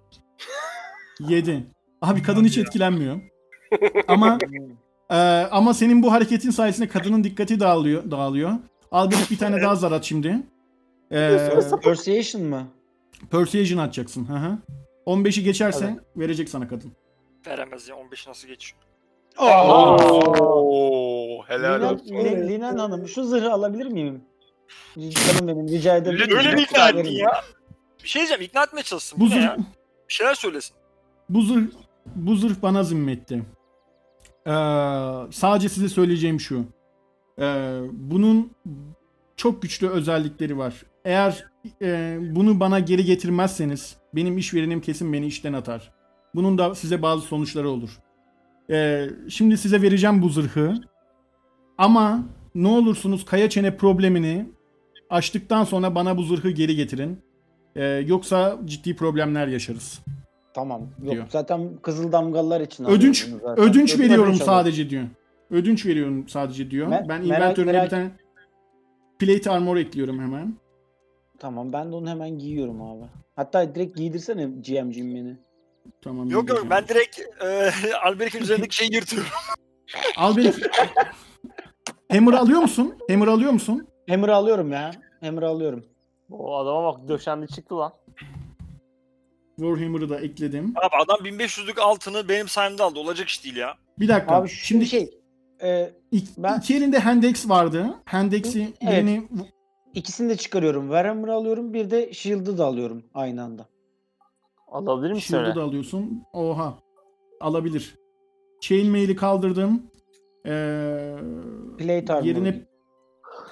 7. 1.21 1.67
Abi 2.03 2.23
kadın 2.23 2.45
hiç 2.45 2.59
etkilenmiyor. 2.59 3.21
ama 4.09 4.39
e, 5.11 5.17
ama 5.51 5.75
senin 5.75 6.03
bu 6.03 6.13
hareketin 6.13 6.51
sayesinde 6.51 6.89
kadının 6.89 7.25
dikkati 7.25 7.61
dağılıyor. 7.61 8.11
dağılıyor. 8.11 8.51
Albert 8.93 9.31
bir 9.31 9.39
tane 9.39 9.63
daha 9.63 9.75
zar 9.75 9.93
at 9.93 10.05
şimdi. 10.05 10.39
E, 11.13 11.39
Persuasion 11.83 12.43
mı? 12.43 12.69
Persuasion 13.31 13.79
atacaksın. 13.79 14.29
Hı 14.29 14.35
hı. 14.37 14.59
15'i 15.07 15.45
geçersen 15.45 16.01
verecek 16.17 16.49
sana 16.49 16.69
kadın. 16.69 16.93
Veremez 17.47 17.89
ya. 17.89 17.97
15 17.97 18.27
nasıl 18.27 18.49
geçiyor? 18.49 18.83
Oo, 19.39 19.97
helal 21.49 21.81
Linen, 21.81 21.95
olsun. 21.95 22.07
Lin- 22.15 22.49
Linen 22.49 22.77
Hanım 22.79 23.09
şu 23.09 23.25
zırhı 23.25 23.53
alabilir 23.53 23.87
miyim? 23.87 24.23
Canım 24.99 25.49
benim 25.49 25.69
rica 25.69 25.97
edebilir 25.97 26.27
miyim? 26.27 26.39
Öyle 26.39 26.55
mi 26.55 26.63
ikna 26.63 26.89
ettin 26.89 27.11
ya? 27.11 27.31
Bir 28.05 28.09
şey 28.09 28.21
diyeceğim. 28.21 28.43
ikna 28.43 28.63
etmeye 28.65 28.83
çalışsın. 28.83 29.21
Bu 29.21 29.25
Bu 29.25 29.31
ne 29.31 29.35
zırh, 29.35 29.43
ya? 29.43 29.57
Bir 30.09 30.15
şeyler 30.15 30.35
söylesin. 30.35 30.77
bu 31.29 31.43
zırh, 31.43 31.65
bu 32.07 32.37
zırh 32.37 32.55
bana 32.63 32.83
zimmetti. 32.83 33.43
Ee, 34.47 34.51
sadece 35.31 35.69
size 35.69 35.89
söyleyeceğim 35.89 36.41
şu. 36.41 36.65
Ee, 37.41 37.81
bunun 37.93 38.51
çok 39.37 39.63
güçlü 39.63 39.89
özellikleri 39.89 40.59
var. 40.59 40.75
Eğer 41.05 41.45
e, 41.83 42.19
bunu 42.21 42.61
bana 42.61 42.79
geri 42.81 43.05
getirmezseniz 43.05 43.97
benim 44.15 44.39
işverenim 44.39 44.81
kesin 44.81 45.13
beni 45.13 45.27
işten 45.27 45.53
atar. 45.53 45.93
Bunun 46.35 46.59
da 46.59 46.75
size 46.75 47.03
bazı 47.03 47.23
sonuçları 47.23 47.69
olur. 47.71 47.99
Ee, 48.71 49.07
şimdi 49.29 49.59
size 49.59 49.83
vereceğim 49.83 50.23
bu 50.23 50.29
zırhı. 50.29 50.75
Ama 51.79 52.25
ne 52.55 52.69
olursunuz 52.69 53.25
kaya 53.25 53.51
çene 53.51 53.77
problemini 53.77 54.47
açtıktan 55.11 55.65
sonra 55.65 55.95
bana 55.95 56.17
bu 56.17 56.23
zırhı 56.23 56.51
geri 56.51 56.77
getirin. 56.77 57.19
Ee, 57.77 57.85
yoksa 57.85 58.59
ciddi 58.65 58.97
problemler 58.97 59.47
yaşarız. 59.47 60.01
Tamam. 60.55 60.83
Yok 61.03 61.13
Diyor. 61.13 61.27
zaten 61.31 61.71
Kızıl 61.83 62.13
Damgalılar 62.13 62.61
için 62.61 62.85
Ödünç 62.85 63.25
zaten. 63.25 63.59
ödünç 63.65 63.77
Ödünç 63.77 63.99
veriyorum 63.99 64.23
alıyorum. 64.25 64.47
sadece 64.47 64.91
diyor. 64.91 65.05
Ödünç 65.51 65.87
veriyorum 65.87 66.29
sadece 66.29 66.71
diyor. 66.71 66.89
Me- 66.89 67.09
ben 67.09 67.23
inventörüne 67.23 67.71
merak- 67.73 67.85
bir 67.85 67.91
tane 67.91 68.11
plate 69.19 69.51
armor 69.51 69.77
ekliyorum 69.77 70.19
hemen. 70.21 70.55
Tamam 71.39 71.73
ben 71.73 71.93
de 71.93 71.97
onu 71.97 72.09
hemen 72.11 72.39
giyiyorum 72.39 72.83
abi. 72.83 73.05
Hatta 73.37 73.75
direkt 73.75 73.97
giydirsene 73.97 74.45
GM'cim 74.45 75.15
beni. 75.15 75.37
Tamam. 76.03 76.31
Yok 76.31 76.49
yok 76.49 76.67
ben 76.71 76.89
direkt 76.89 77.21
e, 77.45 77.71
Alberik'in 78.05 78.41
üzerindeki 78.43 78.77
şeyi 78.77 78.95
yırtıyorum. 78.95 79.31
Al 80.17 80.37
beni. 80.37 80.53
Hammer 82.13 82.33
alıyor 82.33 82.61
musun? 82.61 82.95
Hammer 83.11 83.27
alıyor 83.27 83.53
musun? 83.53 83.87
Hammer'ı 84.09 84.35
alıyorum 84.35 84.73
ya. 84.73 84.91
Hammer'ı 85.21 85.49
alıyorum. 85.49 85.85
O 86.31 86.57
adama 86.57 86.85
bak 86.85 87.09
döşendi 87.09 87.49
çıktı 87.49 87.77
lan. 87.79 87.93
Warhammer'ı 89.57 90.09
da 90.09 90.21
ekledim. 90.21 90.75
Abi 90.77 90.97
adam 91.05 91.27
1500'lük 91.27 91.81
altını 91.81 92.29
benim 92.29 92.49
sayemde 92.49 92.83
aldı. 92.83 92.99
Olacak 92.99 93.29
iş 93.29 93.45
değil 93.45 93.57
ya. 93.57 93.75
Bir 93.99 94.09
dakika. 94.09 94.35
Abi 94.35 94.49
şimdi 94.49 94.87
şey 94.87 95.11
e, 95.63 95.91
İk, 96.13 96.29
ben- 96.39 96.59
iki 96.59 96.77
elinde 96.77 96.99
Handex 96.99 97.49
vardı. 97.49 97.95
Handex'i 98.05 98.61
Evet. 98.81 98.93
birini 98.93 99.23
ikisini 99.95 100.29
de 100.29 100.37
çıkarıyorum. 100.37 100.83
Warhammer'ı 100.87 101.33
alıyorum. 101.33 101.73
Bir 101.75 101.91
de 101.91 102.13
Shield'ı 102.13 102.59
da 102.59 102.65
alıyorum 102.65 103.03
aynı 103.15 103.43
anda. 103.43 103.67
Alabilir 104.69 105.13
misin 105.13 105.27
Shield'ı 105.37 105.55
da 105.55 105.63
alıyorsun. 105.63 106.23
Oha. 106.33 106.75
Alabilir. 107.41 107.95
Chainmail'i 108.61 109.17
kaldırdım. 109.17 109.83
Ee, 110.47 111.17
Plate 111.79 112.13
armor. 112.13 112.25
yerine 112.27 112.63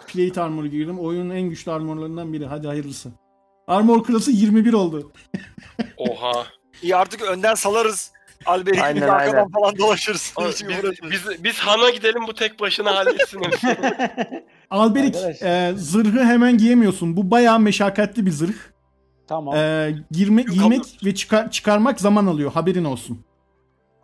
plate 0.07 0.41
armor 0.43 0.65
girdim. 0.65 0.99
Oyunun 1.01 1.31
en 1.31 1.43
güçlü 1.49 1.73
armorlarından 1.73 2.33
biri. 2.33 2.47
Hadi 2.47 2.67
hayırlısı. 2.67 3.09
Armor 3.67 4.05
klası 4.05 4.31
21 4.31 4.73
oldu. 4.73 5.13
Oha. 5.97 6.47
İyi 6.83 6.97
artık 6.97 7.23
önden 7.23 7.55
salarız. 7.55 8.13
Alberik'in 8.47 8.81
Aynen, 8.83 9.01
arkadan 9.09 9.37
aynen. 9.37 9.51
falan 9.51 9.79
dolaşırız. 9.79 10.35
O- 10.37 10.45
biz, 10.45 10.63
biz, 11.11 11.45
biz 11.45 11.59
Han'a 11.59 11.91
gidelim 11.91 12.23
bu 12.29 12.35
tek 12.35 12.61
başına 12.61 12.95
halletsin. 12.97 13.41
Alberik 14.71 15.17
e, 15.43 15.73
zırhı 15.77 16.25
hemen 16.25 16.59
giyemiyorsun. 16.59 17.17
Bu 17.17 17.31
bayağı 17.31 17.61
meşakkatli 17.61 18.27
bir 18.27 18.31
zırh. 18.31 18.55
tamam. 19.27 19.57
E, 19.57 19.95
girme, 20.11 20.43
Yok, 20.43 20.55
giymek 20.55 20.83
ve 21.05 21.15
çıkar, 21.15 21.51
çıkarmak 21.51 22.01
zaman 22.01 22.27
alıyor. 22.27 22.53
Haberin 22.53 22.85
olsun. 22.85 23.25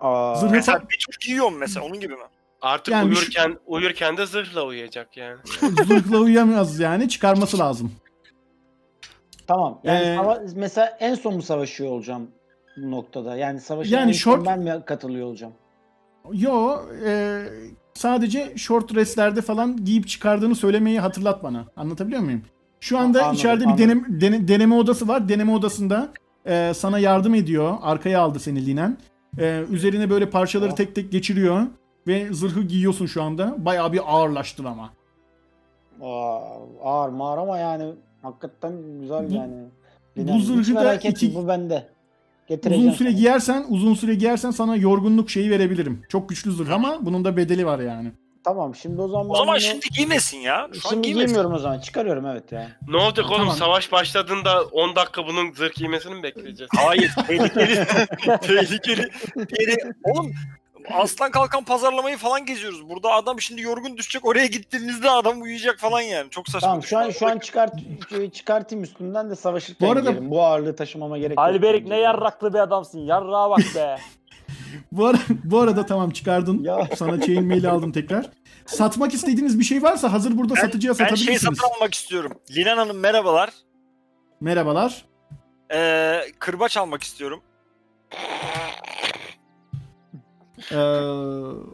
Aa, 0.00 0.34
zırhı- 0.34 0.50
Mesela 0.50 0.82
bir 0.90 0.98
çocuk 0.98 1.20
giyiyor 1.20 1.50
mu 1.50 1.56
mesela 1.58 1.86
onun 1.86 2.00
gibi 2.00 2.12
mi? 2.12 2.24
Artık 2.62 2.92
Yani 2.92 3.14
şu- 3.14 3.20
uyurken 3.20 3.56
uyurken 3.66 4.16
de 4.16 4.26
zırhla 4.26 4.64
uyuyacak 4.66 5.16
yani. 5.16 5.36
Zırhla 5.86 6.18
uyuyamaz 6.18 6.80
yani. 6.80 7.08
Çıkarması 7.08 7.58
lazım. 7.58 7.92
tamam. 9.46 9.80
Yani 9.84 9.98
Ee, 10.06 10.14
sava- 10.16 10.42
mesela 10.56 10.96
en 11.00 11.14
son 11.14 11.34
mu 11.34 11.42
savaşıyor 11.42 11.90
olacağım 11.90 12.30
bu 12.76 12.90
noktada? 12.90 13.36
Yani 13.36 13.60
savaşa 13.60 13.96
Yani 13.96 14.08
en 14.08 14.12
son 14.12 14.32
short- 14.32 14.46
ben 14.46 14.58
mi 14.60 14.82
katılıyor 14.86 15.26
olacağım? 15.26 15.52
Yo 16.32 16.76
e, 17.06 17.42
sadece 17.94 18.52
short 18.56 18.94
restlerde 18.94 19.42
falan 19.42 19.84
giyip 19.84 20.08
çıkardığını 20.08 20.54
söylemeyi 20.54 21.00
hatırlat 21.00 21.42
bana. 21.42 21.64
Anlatabiliyor 21.76 22.20
muyum? 22.22 22.42
Şu 22.80 22.98
anda 22.98 23.18
Anladım, 23.22 23.36
içeride 23.36 23.60
bir 23.64 23.66
anladım. 23.68 23.88
denem- 23.88 24.20
dene- 24.20 24.48
deneme 24.48 24.74
odası 24.74 25.08
var. 25.08 25.28
Deneme 25.28 25.52
odasında 25.52 26.12
e, 26.46 26.72
sana 26.74 26.98
yardım 26.98 27.34
ediyor. 27.34 27.76
Arkaya 27.82 28.20
aldı 28.20 28.38
seni 28.40 28.66
Linen. 28.66 28.98
E, 29.38 29.64
üzerine 29.70 30.10
böyle 30.10 30.30
parçaları 30.30 30.72
Oh. 30.72 30.76
tek 30.76 30.94
tek 30.94 31.12
geçiriyor. 31.12 31.66
Ve 32.06 32.32
zırhı 32.32 32.62
giyiyorsun 32.62 33.06
şu 33.06 33.22
anda. 33.22 33.54
Bayağı 33.64 33.92
bir 33.92 34.00
ağırlaştın 34.14 34.64
ama. 34.64 34.90
Aa, 36.02 36.38
ağır 36.82 37.08
mağar 37.08 37.38
ama 37.38 37.58
yani 37.58 37.92
hakikaten 38.22 38.72
güzel 39.00 39.30
Bu- 39.30 39.34
yani. 39.34 39.52
bu 40.16 40.20
Bilmem, 40.20 40.34
hiç 40.36 40.44
zırhı 40.44 40.74
da 40.76 40.80
merak 40.80 41.04
etme 41.04 41.10
iki- 41.10 41.34
bu 41.34 41.48
bende. 41.48 41.88
Getireceğim 42.48 42.86
Uzun 42.88 42.96
süre 42.98 43.08
sana. 43.08 43.18
giyersen, 43.18 43.64
uzun 43.68 43.94
süre 43.94 44.14
giyersen 44.14 44.50
sana 44.50 44.76
yorgunluk 44.76 45.30
şeyi 45.30 45.50
verebilirim. 45.50 46.02
Çok 46.08 46.28
güçlü 46.28 46.52
zırh 46.52 46.70
ama 46.72 46.98
bunun 47.00 47.24
da 47.24 47.36
bedeli 47.36 47.66
var 47.66 47.78
yani. 47.78 48.12
Tamam 48.44 48.74
şimdi 48.74 49.00
o 49.00 49.08
zaman 49.08 49.26
O 49.26 49.32
ben 49.32 49.38
zaman 49.38 49.54
bunu- 49.54 49.60
şimdi 49.60 49.86
giymesin 49.96 50.38
ya. 50.38 50.68
Şu 50.72 50.88
an 50.88 50.90
şimdi 50.90 51.02
giymesin. 51.02 51.26
giymiyorum 51.26 51.52
o 51.54 51.58
zaman. 51.58 51.78
Çıkarıyorum 51.80 52.26
evet 52.26 52.52
ya. 52.52 52.68
Ne 52.88 52.96
olacak 52.96 53.26
oğlum 53.26 53.38
Tamam. 53.38 53.54
savaş 53.56 53.92
başladığında 53.92 54.62
10 54.64 54.96
dakika 54.96 55.26
bunun 55.26 55.52
zırh 55.52 55.74
giymesini 55.74 56.14
mi 56.14 56.22
bekleyeceğiz? 56.22 56.70
Hayır 56.76 57.12
tehlikeli. 57.26 57.86
tehlikeli. 58.40 59.08
Tehlikeli. 59.34 59.76
Oğlum 60.04 60.32
aslan 60.94 61.30
kalkan 61.30 61.64
pazarlamayı 61.64 62.16
falan 62.16 62.46
geziyoruz. 62.46 62.88
Burada 62.88 63.10
adam 63.12 63.40
şimdi 63.40 63.62
yorgun 63.62 63.96
düşecek. 63.96 64.24
Oraya 64.26 64.46
gittiğimizde 64.46 65.10
adam 65.10 65.42
uyuyacak 65.42 65.78
falan 65.78 66.00
yani. 66.00 66.30
Çok 66.30 66.48
saçma. 66.48 66.68
Tamam 66.68 66.82
şu 66.82 66.98
an 66.98 67.08
düşün. 67.08 67.18
şu 67.18 67.28
an 67.28 67.38
çıkart 67.38 67.74
çıkartayım 68.32 68.84
üstümden 68.84 69.30
de 69.30 69.36
savaşırken 69.36 69.88
Bu 69.88 69.92
arada-. 69.92 70.30
Bu 70.30 70.42
ağırlığı 70.42 70.76
taşımama 70.76 71.18
gerek 71.18 71.30
yok. 71.30 71.38
Alberik 71.38 71.86
ne 71.88 71.96
yarraklı 71.96 72.54
bir 72.54 72.58
adamsın. 72.58 73.00
Yarrağa 73.00 73.50
bak 73.50 73.60
be. 73.74 73.96
Bu, 74.92 75.06
ara, 75.06 75.18
bu 75.44 75.60
arada 75.60 75.86
tamam 75.86 76.10
çıkardın. 76.10 76.64
Ya. 76.64 76.88
Sana 76.96 77.20
chain 77.20 77.44
mail'i 77.44 77.68
aldım 77.68 77.92
tekrar. 77.92 78.26
Satmak 78.66 79.14
istediğiniz 79.14 79.58
bir 79.58 79.64
şey 79.64 79.82
varsa 79.82 80.12
hazır 80.12 80.38
burada 80.38 80.54
Ben, 80.56 80.60
satıcıya 80.60 80.92
ben 80.92 80.96
şey 80.96 81.06
satabilirsiniz. 81.06 81.58
satın 81.58 81.74
almak 81.74 81.94
istiyorum. 81.94 82.32
Linen 82.56 82.76
Hanım 82.76 82.98
merhabalar. 82.98 83.50
Merhabalar. 84.40 85.04
Ee, 85.72 86.20
kırbaç 86.38 86.76
almak 86.76 87.02
istiyorum. 87.02 87.42
Ee, 90.72 90.76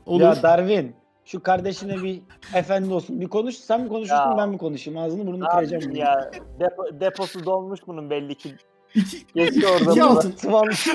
olur. 0.07 0.21
Ya 0.21 0.43
Darwin 0.43 0.97
şu 1.25 1.43
kardeşine 1.43 2.03
bir 2.03 2.23
efendi 2.55 2.95
olsun. 2.95 3.21
Bir 3.21 3.29
konuş. 3.29 3.55
Sen 3.57 3.81
mi 3.81 3.89
konuşuyorsun 3.89 4.31
Ya. 4.31 4.39
ben 4.39 4.49
mi 4.49 4.59
konuşayım? 4.59 5.01
Ağzını 5.01 5.27
burnunu 5.27 5.45
Ne 5.45 5.49
kıracağım. 5.49 5.83
yapayım 5.83 5.97
ya. 6.07 6.31
Depo, 6.61 7.01
deposu 7.01 7.45
dolmuş 7.45 7.81
bunun 7.87 8.11
belli 8.11 8.35
ki. 8.35 8.55
İki, 8.95 9.27
Geçti 9.35 9.67
orada. 9.67 9.91
iki 9.91 10.03
altın. 10.03 10.31
Sıvanmış. 10.33 10.89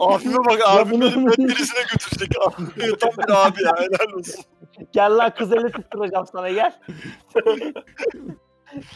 Abime 0.00 0.36
bak 0.38 0.60
Ya 0.60 0.68
abi 0.68 0.90
bunu- 0.90 1.04
beni 1.12 1.46
metrisine 1.46 1.80
götürecek 1.92 2.32
abi. 2.46 2.96
Tam 2.98 3.10
bir 3.18 3.46
abi 3.46 3.62
ya 3.64 3.72
helal 3.78 4.18
olsun. 4.18 4.44
Gel 4.92 5.16
lan 5.16 5.32
kız 5.38 5.52
eli 5.52 5.72
tutturacağım 5.72 6.26
sana 6.32 6.50
gel. 6.50 6.80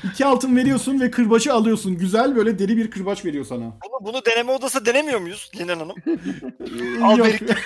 iki 0.04 0.26
altın 0.26 0.56
veriyorsun 0.56 1.00
ve 1.00 1.10
kırbaçı 1.10 1.52
alıyorsun. 1.54 1.98
Güzel 1.98 2.36
böyle 2.36 2.58
deri 2.58 2.76
bir 2.76 2.90
kırbaç 2.90 3.24
veriyor 3.24 3.44
sana. 3.44 3.64
Bunu, 3.64 4.06
bunu 4.12 4.24
deneme 4.26 4.52
odası 4.52 4.86
denemiyor 4.86 5.20
muyuz 5.20 5.50
Linen 5.56 5.78
Hanım? 5.78 5.96
Al 7.04 7.18
Yok. 7.18 7.26
beni. 7.26 7.56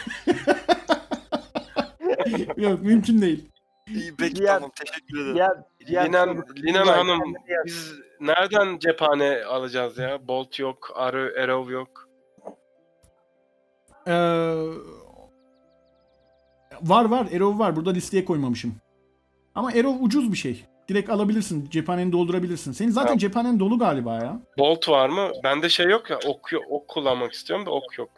Yok 2.64 2.82
mümkün 2.82 3.22
değil. 3.22 3.48
İyi 3.88 4.12
peki 4.18 4.36
Diğer- 4.36 4.54
tamam 4.54 4.70
teşekkür 4.84 5.18
ederim. 5.20 5.34
Diğer, 5.34 5.50
diğer 5.86 6.06
Linen, 6.08 6.26
çocuk- 6.36 6.58
Linen 6.58 6.86
Hanım 6.86 7.18
kendini 7.18 7.50
yak. 7.52 7.66
biz 7.66 7.92
nereden 8.20 8.78
cephane 8.78 9.44
alacağız 9.44 9.98
ya? 9.98 10.28
Bolt 10.28 10.58
yok, 10.58 10.92
arrow, 10.94 11.42
arrow 11.42 11.72
yok. 11.72 12.08
Ee, 14.06 14.12
var 16.82 17.04
var. 17.04 17.26
Arrow 17.26 17.58
var. 17.58 17.76
Burada 17.76 17.90
listeye 17.90 18.24
koymamışım. 18.24 18.74
Ama 19.54 19.68
Arrow 19.68 20.04
ucuz 20.04 20.32
bir 20.32 20.36
şey. 20.38 20.64
Direkt 20.90 21.10
alabilirsin. 21.10 21.68
Cephaneni 21.70 22.12
doldurabilirsin. 22.12 22.72
Senin 22.72 22.90
zaten 22.90 23.06
Tamam. 23.06 23.18
cephanen 23.18 23.60
dolu 23.60 23.78
galiba 23.78 24.14
ya. 24.14 24.40
Bolt 24.58 24.88
var 24.88 25.08
mı? 25.08 25.30
Bende 25.44 25.68
şey 25.68 25.86
yok 25.86 26.10
ya. 26.10 26.18
Ok, 26.26 26.52
ok 26.70 26.88
kullanmak 26.88 27.32
istiyorum 27.32 27.66
da 27.66 27.70
ok 27.70 27.98
yok 27.98 28.10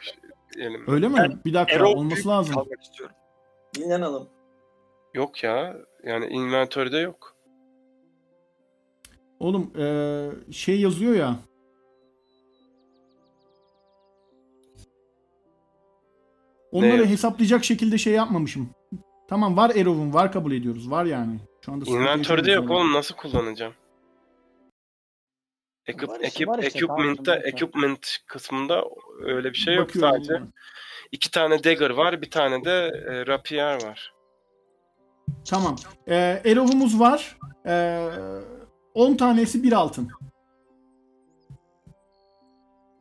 elimde. 0.58 0.90
Öyle 0.90 1.08
mi? 1.08 1.38
Bir 1.44 1.54
dakika 1.54 1.86
olması 1.86 2.28
lazım. 2.28 2.54
kalmak 2.54 2.82
istiyorum. 2.82 3.16
Hanım. 3.90 4.28
Yok 5.14 5.44
ya. 5.44 5.76
Yani 6.04 6.26
inventörde 6.26 6.98
yok. 6.98 7.36
Oğlum 9.40 9.70
ee, 9.78 10.28
şey 10.52 10.80
yazıyor 10.80 11.14
ya. 11.14 11.36
Onları 16.72 17.02
Ne? 17.02 17.10
hesaplayacak 17.10 17.64
şekilde 17.64 17.98
şey 17.98 18.12
yapmamışım. 18.12 18.70
Tamam 19.32 19.56
var 19.56 19.70
Arrow'un 19.70 20.14
var 20.14 20.32
kabul 20.32 20.52
ediyoruz. 20.52 20.90
Var 20.90 21.04
yani. 21.04 21.40
Şu 21.64 21.72
anda 21.72 21.84
Inventörde 21.90 22.50
yok 22.50 22.62
yani. 22.64 22.72
oğlum 22.72 22.92
nasıl 22.92 23.14
kullanacağım? 23.14 23.74
Ekip, 25.86 26.08
Var 26.08 26.14
işte, 26.14 26.26
ekip, 26.26 26.48
var 26.48 26.58
işte, 26.58 26.78
equipment'ta, 26.78 27.36
equipment 27.36 28.16
kısmında 28.26 28.84
öyle 29.22 29.52
bir 29.52 29.56
şey 29.56 29.74
yok 29.74 29.88
Bakıyorum 29.88 30.10
sadece. 30.14 30.34
buna. 30.40 30.48
İki 31.12 31.30
tane 31.30 31.64
dagger 31.64 31.90
var, 31.90 32.22
bir 32.22 32.30
tane 32.30 32.64
de 32.64 33.02
e, 33.10 33.26
rapier 33.26 33.82
var. 33.84 34.12
Tamam. 35.48 35.76
Ee, 36.08 36.42
Arrow'umuz 36.46 37.00
var. 37.00 37.38
Ee, 37.66 38.08
10 38.94 39.14
tanesi 39.14 39.62
bir 39.62 39.72
altın. 39.72 40.08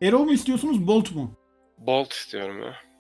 Arrow 0.04 0.26
mu 0.26 0.32
istiyorsunuz, 0.32 0.88
Bolt 0.88 1.16
mu? 1.16 1.32
Bolt 1.78 2.14
istiyorum 2.14 2.62
ya. 2.64 2.91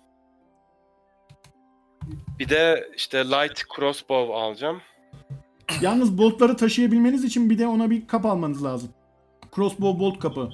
Bir 2.41 2.49
de 2.49 2.89
işte 2.95 3.25
light 3.25 3.61
crossbow 3.75 4.33
alacağım. 4.33 4.81
Yalnız 5.81 6.17
boltları 6.17 6.57
taşıyabilmeniz 6.57 7.23
için 7.23 7.49
bir 7.49 7.59
de 7.59 7.67
ona 7.67 7.89
bir 7.89 8.07
kap 8.07 8.25
almanız 8.25 8.63
lazım. 8.63 8.89
Crossbow 9.55 9.99
bolt 9.99 10.19
kapı. 10.19 10.49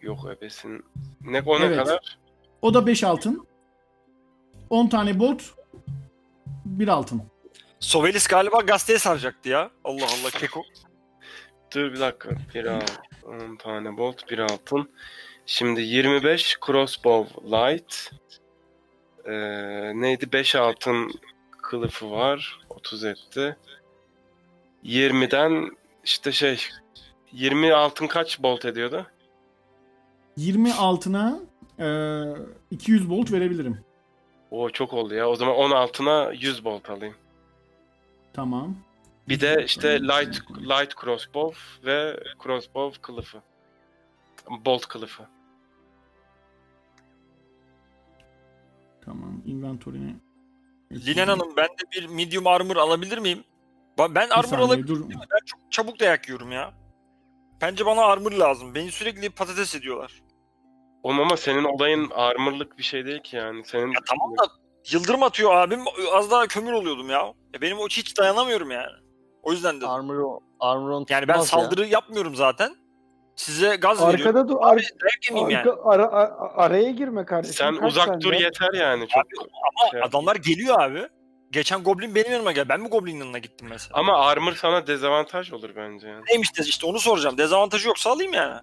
Yok 0.00 0.18
ebesin. 0.36 0.84
Ne 1.20 1.42
o 1.46 1.60
ne 1.60 1.64
Evet. 1.64 1.78
kadar? 1.78 2.18
O 2.62 2.74
da 2.74 2.86
5 2.86 3.04
altın. 3.04 3.46
10 4.70 4.86
tane 4.88 5.18
bolt, 5.18 5.42
1 6.64 6.88
altın. 6.88 7.22
Sovelis 7.80 8.26
galiba 8.26 8.60
gazeteye 8.60 8.98
saracaktı 8.98 9.48
ya. 9.48 9.70
Allah 9.84 10.04
Allah 10.04 10.30
keko. 10.30 10.62
Dur 11.74 11.92
bir 11.92 12.00
dakika. 12.00 12.30
Bir 12.54 12.64
altın. 12.64 12.96
10 13.50 13.56
tane 13.56 13.96
bolt, 13.96 14.30
bir 14.30 14.38
altın. 14.38 14.90
Şimdi 15.46 15.80
25 15.80 16.56
crossbow 16.66 17.48
light. 17.48 18.10
Ee, 19.26 19.32
neydi? 19.94 20.32
5 20.32 20.56
altın 20.56 21.12
kılıfı 21.62 22.10
var. 22.10 22.60
30 22.70 23.04
etti. 23.04 23.56
20'den 24.84 25.70
işte 26.04 26.32
şey 26.32 26.60
20 27.32 27.74
altın 27.74 28.06
kaç 28.06 28.42
bolt 28.42 28.64
ediyordu? 28.64 29.06
20 30.36 30.74
altına 30.74 31.40
e, 31.78 31.86
200 32.70 33.10
volt 33.10 33.32
verebilirim. 33.32 33.84
O 34.50 34.70
çok 34.70 34.92
oldu 34.92 35.14
ya. 35.14 35.28
O 35.28 35.36
zaman 35.36 35.54
10 35.54 35.70
altına 35.70 36.32
100 36.32 36.64
bolt 36.64 36.90
alayım. 36.90 37.14
Tamam. 38.32 38.76
Bir 39.28 39.40
de 39.40 39.62
işte 39.64 40.00
light 40.00 40.40
light 40.50 40.94
crossbow 41.00 41.60
ve 41.84 42.20
crossbow 42.44 43.02
kılıfı. 43.02 43.42
Bolt 44.64 44.86
kılıfı. 44.86 45.22
Tamam. 49.04 49.42
Inventory'ne 49.46 50.14
Linen 50.92 51.26
Hanım 51.28 51.56
ben 51.56 51.66
de 51.66 51.82
bir 51.96 52.06
medium 52.06 52.46
armor 52.46 52.76
alabilir 52.76 53.18
miyim? 53.18 53.44
Ben 53.98 54.14
Bir 54.14 54.20
armor 54.20 54.42
saniye, 54.44 54.66
alabilir 54.66 54.88
dur. 54.88 55.00
miyim? 55.00 55.20
Ben 55.20 55.44
çok 55.46 55.60
çabuk 55.72 56.00
dayak 56.00 56.28
yiyorum 56.28 56.52
ya. 56.52 56.74
Bence 57.60 57.86
bana 57.86 58.02
armor 58.04 58.32
lazım. 58.32 58.74
Beni 58.74 58.92
sürekli 58.92 59.30
patates 59.30 59.74
ediyorlar. 59.74 60.22
Oğlum 61.02 61.20
ama 61.20 61.36
senin 61.36 61.64
olayın 61.64 62.10
armorlık 62.14 62.78
bir 62.78 62.82
şey 62.82 63.06
değil 63.06 63.22
ki 63.22 63.36
yani. 63.36 63.64
Senin 63.64 63.86
Ya 63.92 64.00
tamam 64.08 64.30
da 64.38 64.42
yıldırım 64.92 65.22
atıyor 65.22 65.54
abim. 65.54 65.80
Az 66.12 66.30
daha 66.30 66.46
kömür 66.46 66.72
oluyordum 66.72 67.10
ya. 67.10 67.32
ya 67.54 67.60
benim 67.60 67.78
o 67.78 67.86
hiç 67.88 68.18
dayanamıyorum 68.18 68.70
yani. 68.70 68.92
O 69.42 69.52
yüzden 69.52 69.80
de. 69.80 69.86
Armor, 69.86 70.40
Armoron 70.60 71.06
Yani 71.08 71.28
ben 71.28 71.40
tutmaz 71.40 71.52
ya. 71.52 71.58
saldırı 71.60 71.86
yapmıyorum 71.86 72.34
zaten. 72.36 72.76
Size 73.36 73.76
gaz 73.76 74.00
veriyorum. 74.08 74.26
Arkada 74.26 74.48
dur. 74.48 74.56
Abi 74.60 74.80
dayak 74.82 75.26
yemeyeyim 75.30 75.50
yani. 75.50 75.62
arka- 75.68 75.90
ara- 75.90 76.06
a- 76.12 76.56
araya 76.56 76.90
girme 76.90 77.24
kardeşim. 77.24 77.54
sen 77.54 77.76
Kaç 77.76 77.90
uzak 77.92 78.06
sen 78.06 78.20
dur 78.20 78.32
de? 78.32 78.36
yeter 78.36 78.72
yani. 78.74 79.08
Çok 79.08 79.22
Ama 79.42 79.90
şey- 79.90 80.02
adamlar 80.02 80.36
geliyor 80.36 80.80
abi. 80.82 81.08
Geçen 81.50 81.82
Goblin 81.82 82.14
benim 82.14 82.32
yanıma 82.32 82.52
geldi. 82.52 82.68
Ben 82.68 82.80
mi 82.80 82.88
Goblin'in 82.88 83.18
yanına 83.18 83.38
gittim 83.38 83.66
mesela? 83.70 84.00
Ama 84.00 84.18
armor 84.26 84.52
sana 84.52 84.86
dezavantaj 84.86 85.52
olur 85.52 85.70
bence 85.76 86.08
yani. 86.08 86.24
Neymiş 86.28 86.58
de 86.58 86.62
işte 86.62 86.86
onu 86.86 86.98
soracağım. 86.98 87.38
Dezavantajı 87.38 87.88
yoksa 87.88 88.10
alayım 88.10 88.32
yani. 88.32 88.60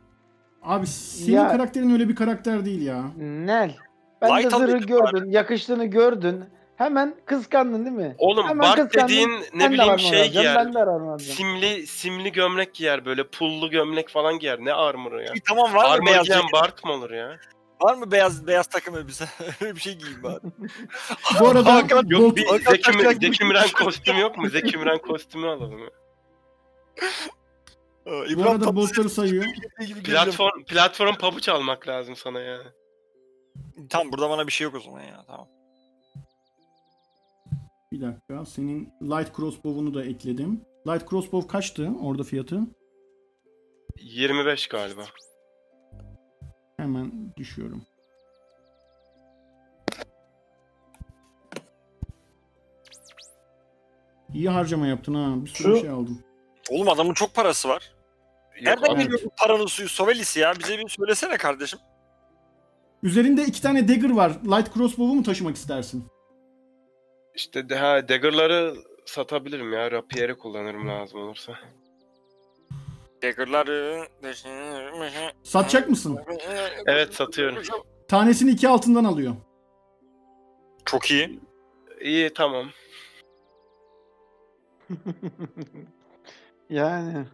Abi 0.63 0.87
senin 0.87 1.35
Ya- 1.35 1.47
karakterin 1.47 1.89
öyle 1.93 2.09
bir 2.09 2.15
karakter 2.15 2.65
değil 2.65 2.81
ya. 2.81 3.03
Nel. 3.17 3.75
Ben 4.21 4.29
Light 4.29 4.45
de 4.45 4.49
zırhı 4.49 4.63
alıyordum 4.63 4.87
gördün, 4.87 5.31
yakıştığını 5.31 5.85
gördün. 5.85 6.43
Hemen 6.79 7.15
kıskandın 7.25 7.85
değil 7.85 7.95
mi? 7.95 8.15
Oğlum 8.17 8.47
Hemen 8.47 8.59
Bart 8.59 8.75
kıskandın. 8.75 9.07
dediğin 9.07 9.29
Ben 9.29 9.59
ne 9.59 9.63
de 9.63 9.71
bileyim 9.73 9.99
şey 9.99 10.21
alacağım, 10.21 10.31
giyer. 10.31 10.55
Ben 10.55 10.73
de 10.73 10.79
armor. 10.79 11.19
Simli 11.19 11.87
simli 11.87 12.31
gömlek 12.31 12.73
giyer 12.73 13.05
böyle 13.05 13.27
pullu 13.27 13.69
gömlek 13.69 14.09
falan 14.09 14.39
giyer. 14.39 14.59
Ne 14.59 14.73
armor'ı 14.73 15.23
ya? 15.23 15.33
İyi, 15.33 15.41
tamam 15.47 15.73
var 15.73 15.85
mı 15.85 15.89
Armor 15.89 16.05
beyaz 16.05 16.25
giyen? 16.25 16.41
Bart 16.53 16.83
mı 16.83 16.91
olur 16.91 17.11
ya? 17.11 17.37
Var 17.81 17.95
mı 17.95 18.11
beyaz 18.11 18.47
beyaz 18.47 18.67
takım 18.67 18.97
elbise? 18.97 19.25
Öyle 19.61 19.75
bir 19.75 19.79
şey 19.81 19.95
giyeyim 19.95 20.23
bari. 20.23 20.39
Bu 21.39 21.47
arada 21.47 21.73
Hakan, 21.73 22.07
Yok 22.07 22.35
bir 22.37 22.45
Hakan 22.45 22.99
Zeki, 22.99 23.25
Zeki 23.25 23.45
Müren 23.45 23.69
kostümü 23.83 24.19
yok 24.19 24.37
mu? 24.37 24.49
Zeki 24.49 24.77
Müren 24.77 24.97
kostümü 24.97 25.47
alalım. 25.47 25.79
ya. 25.79 25.87
Aa, 28.05 28.11
bu 28.11 28.25
İbrahim 28.25 28.47
arada 28.47 28.75
boltları 28.75 29.09
sayıyor. 29.09 29.45
Platform 30.03 30.63
platform 30.63 31.15
pabuç 31.15 31.49
almak 31.49 31.87
lazım 31.87 32.15
sana 32.15 32.39
ya. 32.39 32.57
Tamam 33.89 34.11
burada 34.11 34.29
bana 34.29 34.47
bir 34.47 34.51
şey 34.51 34.65
yok 34.65 34.75
o 34.75 34.79
zaman 34.79 35.01
ya 35.01 35.23
tamam. 35.27 35.47
Bir 37.91 38.01
dakika. 38.01 38.45
Senin 38.45 38.93
light 39.01 39.35
crossbow'unu 39.35 39.93
da 39.93 40.05
ekledim. 40.05 40.61
Light 40.87 41.09
crossbow 41.09 41.47
kaçtı 41.47 41.91
orada 42.01 42.23
fiyatı? 42.23 42.61
25 44.01 44.67
galiba. 44.67 45.05
Hemen 46.77 47.33
düşüyorum. 47.37 47.85
İyi 54.33 54.49
harcama 54.49 54.87
yaptın 54.87 55.13
ha. 55.13 55.45
Bir 55.45 55.49
sürü 55.49 55.75
Şu- 55.75 55.81
şey 55.81 55.89
aldım. 55.89 56.23
Oğlum 56.69 56.89
adamın 56.89 57.13
çok 57.13 57.33
parası 57.33 57.69
var. 57.69 57.91
Nereden 58.61 58.91
ama- 58.91 59.01
geliyor 59.03 59.19
bu 59.25 59.29
paranın 59.39 59.65
suyu 59.65 59.89
Sovelis'i 59.89 60.39
ya? 60.39 60.53
Bize 60.59 60.77
bir 60.77 60.89
söylesene 60.89 61.37
kardeşim. 61.37 61.79
Üzerinde 63.03 63.43
iki 63.45 63.61
tane 63.61 63.87
dagger 63.87 64.09
var. 64.15 64.31
Light 64.45 64.73
crossbow'u 64.73 65.15
mu 65.15 65.23
taşımak 65.23 65.55
istersin? 65.55 66.05
İşte 67.39 67.69
de, 67.69 67.75
ha, 67.75 68.09
dagger'ları 68.09 68.75
satabilirim 69.05 69.73
ya. 69.73 69.91
Rapier'i 69.91 70.37
kullanırım 70.37 70.87
lazım 70.87 71.21
olursa. 71.21 71.53
Dagger'ları... 73.23 74.07
Satacak 75.43 75.89
mısın? 75.89 76.19
Evet 76.85 77.13
satıyorum. 77.13 77.63
Tanesini 78.07 78.51
iki 78.51 78.69
altından 78.69 79.03
alıyor. 79.03 79.35
Çok 80.85 81.11
iyi. 81.11 81.39
İyi 82.01 82.33
tamam. 82.33 82.69
yani. 86.69 87.25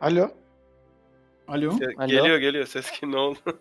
Alo. 0.00 0.30
Alo. 1.48 1.72
Alo. 1.98 2.06
Geliyor 2.06 2.38
geliyor 2.38 2.66
ses 2.66 2.90
ki 2.90 3.12
ne 3.12 3.16
oldu? 3.16 3.60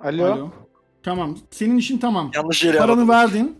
Alo. 0.00 0.24
Alo. 0.24 0.50
Tamam. 1.02 1.38
Senin 1.50 1.76
işin 1.78 1.98
tamam. 1.98 2.30
Yanlış 2.34 2.64
yere 2.64 2.78
Paranı 2.78 2.92
aradım. 2.92 3.08
verdin. 3.08 3.58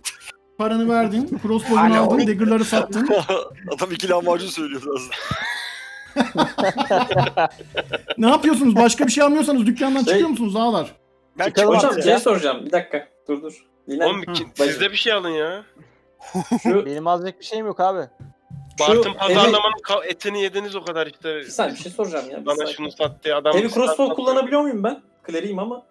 Paranı 0.59 0.88
verdin. 0.88 1.38
Crossbow'unu 1.43 1.95
Alo. 1.95 2.03
aldın. 2.03 2.26
Dagger'ları 2.26 2.64
sattın. 2.64 3.09
Adam 3.76 3.93
iki 3.93 4.09
lahmacun 4.09 4.49
söylüyordu 4.49 4.95
aslında. 4.97 5.14
Ne 8.18 8.26
yapıyorsunuz? 8.28 8.76
Başka 8.76 9.07
bir 9.07 9.12
şey 9.12 9.24
almıyorsanız 9.24 9.66
dükkandan 9.66 9.99
Şey- 10.03 10.05
çıkıyor 10.12 10.28
musunuz 10.28 10.57
ağalar? 10.57 10.93
Ben 11.38 11.47
Çıkalım 11.47 11.68
çıkacağım 11.68 11.95
Hocam 11.95 12.05
bir 12.05 12.11
ya. 12.11 12.16
şey 12.16 12.22
soracağım. 12.24 12.66
Bir 12.66 12.72
dakika. 12.72 13.09
Dur 13.28 13.43
dur. 13.43 13.66
Linen, 13.88 14.07
Oğlum 14.09 14.22
ki- 14.22 14.47
siz 14.55 14.80
de 14.80 14.90
bir 14.93 14.97
şey 14.97 15.12
alın 15.12 15.28
ya. 15.30 15.64
şu, 16.62 16.86
Benim 16.86 17.07
alacak 17.07 17.40
bir 17.40 17.45
şeyim 17.45 17.66
yok 17.66 17.80
abi. 17.80 18.01
Bartın 18.80 19.11
evi- 19.11 19.16
pazarlamanın 19.18 19.82
ka- 19.88 20.07
etini 20.07 20.43
yediniz 20.43 20.76
o 20.76 20.84
kadar 20.84 21.07
işte. 21.07 21.36
bir 21.36 21.45
saniye 21.45 21.74
bir 21.76 21.80
şey 21.80 21.93
soracağım 21.93 22.30
ya. 22.30 22.40
Bir 22.40 22.47
Bana 22.47 22.57
saniye. 22.57 22.74
şunu 22.74 22.90
sat 22.93 23.24
diye 23.24 23.34
adam. 23.34 23.53
Heavy 23.55 23.68
crossbow 23.68 24.14
kullanabiliyor 24.14 24.61
muyum 24.62 24.82
ben? 24.84 25.03
Kleriyim 25.22 25.59
ama. 25.59 25.82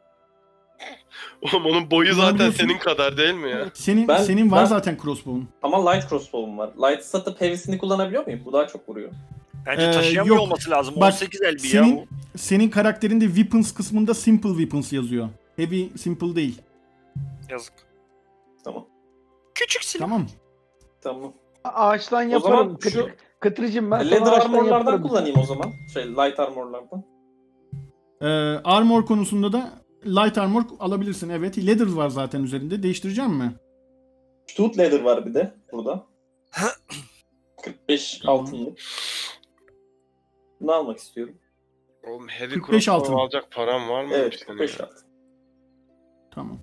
Oğlum 1.42 1.66
onun 1.66 1.92
boyu 1.92 2.14
zaten 2.14 2.22
Kullanabiliyorsun. 2.32 2.58
senin 2.68 2.78
kadar 2.78 3.18
değil 3.18 3.34
mi 3.34 3.50
ya? 3.50 3.70
Senin 3.74 4.08
Ben- 4.08 4.24
senin 4.24 4.52
var 4.52 4.60
ben- 4.60 4.66
zaten 4.66 4.98
crossbow'un. 5.04 5.48
Ama 5.62 5.90
light 5.92 6.10
crossbow'um 6.10 6.58
var. 6.58 6.70
Light 6.78 7.04
satıp 7.04 7.42
heavy'sini 7.42 7.78
kullanabiliyor 7.78 8.26
muyum? 8.26 8.42
Bu 8.46 8.54
daha 8.54 8.68
çok 8.68 8.90
vuruyor. 8.90 9.12
Bence 9.66 9.84
Ee, 9.86 9.92
taşıyamıyor 9.92 10.36
yok. 10.36 10.46
olması 10.46 10.70
lazım. 10.72 10.96
Bak, 10.98 11.14
18 11.14 11.42
el 11.42 11.56
bir 11.56 11.64
ya. 11.64 11.70
Senin 11.70 11.98
bu. 11.98 12.38
senin 12.38 12.70
karakterinde 12.70 13.26
weapons 13.26 13.74
kısmında 13.74 14.14
simple 14.14 14.50
weapons 14.50 14.94
yazıyor. 14.94 15.30
Heavy 15.56 15.90
simple 15.98 16.36
değil. 16.36 16.62
Yazık. 17.50 17.74
Tamam. 18.64 18.86
Küçük 19.56 19.84
silah. 19.84 20.06
Tamam. 20.06 20.26
Tamam. 21.02 21.34
A- 21.64 21.70
Ağaçtan 21.70 22.28
O 22.28 22.30
yaparım. 22.32 22.58
zaman 22.58 22.76
Kıtır, 22.76 22.92
şu 22.92 23.10
Kıtırcım 23.40 23.92
ben 23.92 23.98
sana 24.00 24.10
leather 24.10 24.32
ağaçtan 24.32 24.50
armorlardan 24.54 24.78
yaparım. 24.80 25.02
kullanayım 25.02 25.40
o 25.40 25.44
zaman. 25.46 25.72
Şey 25.94 26.04
light 26.08 26.40
armorlardan. 26.40 27.04
Ee, 28.22 28.28
armor 28.64 29.06
konusunda 29.06 29.54
da 29.54 29.70
light 30.06 30.38
armor 30.38 30.64
alabilirsin. 30.80 31.30
Evet. 31.30 31.58
Leather 31.58 31.88
var 31.94 32.10
zaten 32.10 32.44
üzerinde. 32.44 32.84
Değiştireceğim 32.84 33.32
mi? 33.32 33.54
Tooth 34.56 34.78
leather 34.78 35.02
var 35.02 35.26
bir 35.26 35.34
de 35.34 35.54
burada. 35.72 36.06
45 37.64 38.18
Tamam. 38.20 38.40
altınlık. 38.40 38.80
Bunu 40.62 40.72
almak 40.72 40.98
istiyorum. 40.98 41.36
Oğlum 42.08 42.28
heavy 42.28 42.54
45 42.54 42.86
crossbow 42.86 42.92
altın. 43.14 43.14
alacak 43.24 43.52
param 43.52 43.90
var 43.90 44.04
mı? 44.04 44.14
Evet 44.14 44.34
senin 44.34 44.58
45 44.58 44.80
ya? 44.80 44.86
altın. 44.86 44.98
Tamam. 46.32 46.60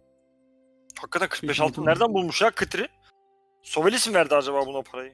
Hakikaten 1.00 1.28
45 1.28 1.56
Peki, 1.58 1.62
altın 1.68 1.86
nereden 1.86 2.14
bulmuş 2.14 2.42
ya 2.42 2.50
Kıtri? 2.50 2.88
Sovelis 3.62 4.08
mi 4.08 4.14
verdi 4.14 4.34
acaba 4.34 4.66
buna 4.66 4.82
parayı? 4.82 5.12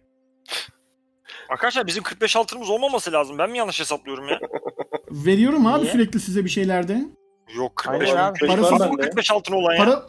Arkadaşlar 1.49 1.87
bizim 1.87 2.03
45 2.03 2.37
altınımız 2.37 2.71
olmaması 2.71 3.13
lazım. 3.13 3.39
Ben 3.39 3.51
mi 3.51 3.59
yanlış 3.59 3.81
hesaplıyorum 3.81 4.29
ya? 4.29 4.41
Veriyorum 5.11 5.67
abi 5.67 5.83
Niye? 5.83 5.93
sürekli 5.93 6.21
size 6.21 6.45
bir 6.45 6.51
şeylerde. 6.51 7.05
Yok 7.57 7.77
45 7.77 8.09
Aynen 8.11 8.21
altın. 8.23 8.31
abi. 8.31 8.39
45 8.39 8.51
Parasız- 8.57 8.73
var 8.73 8.81
Var 8.81 8.91
mı 8.91 8.99
bende. 8.99 9.09
45 9.09 9.31
altın 9.31 9.53
olan 9.55 9.73
ya? 9.75 9.79
Para 9.85 10.03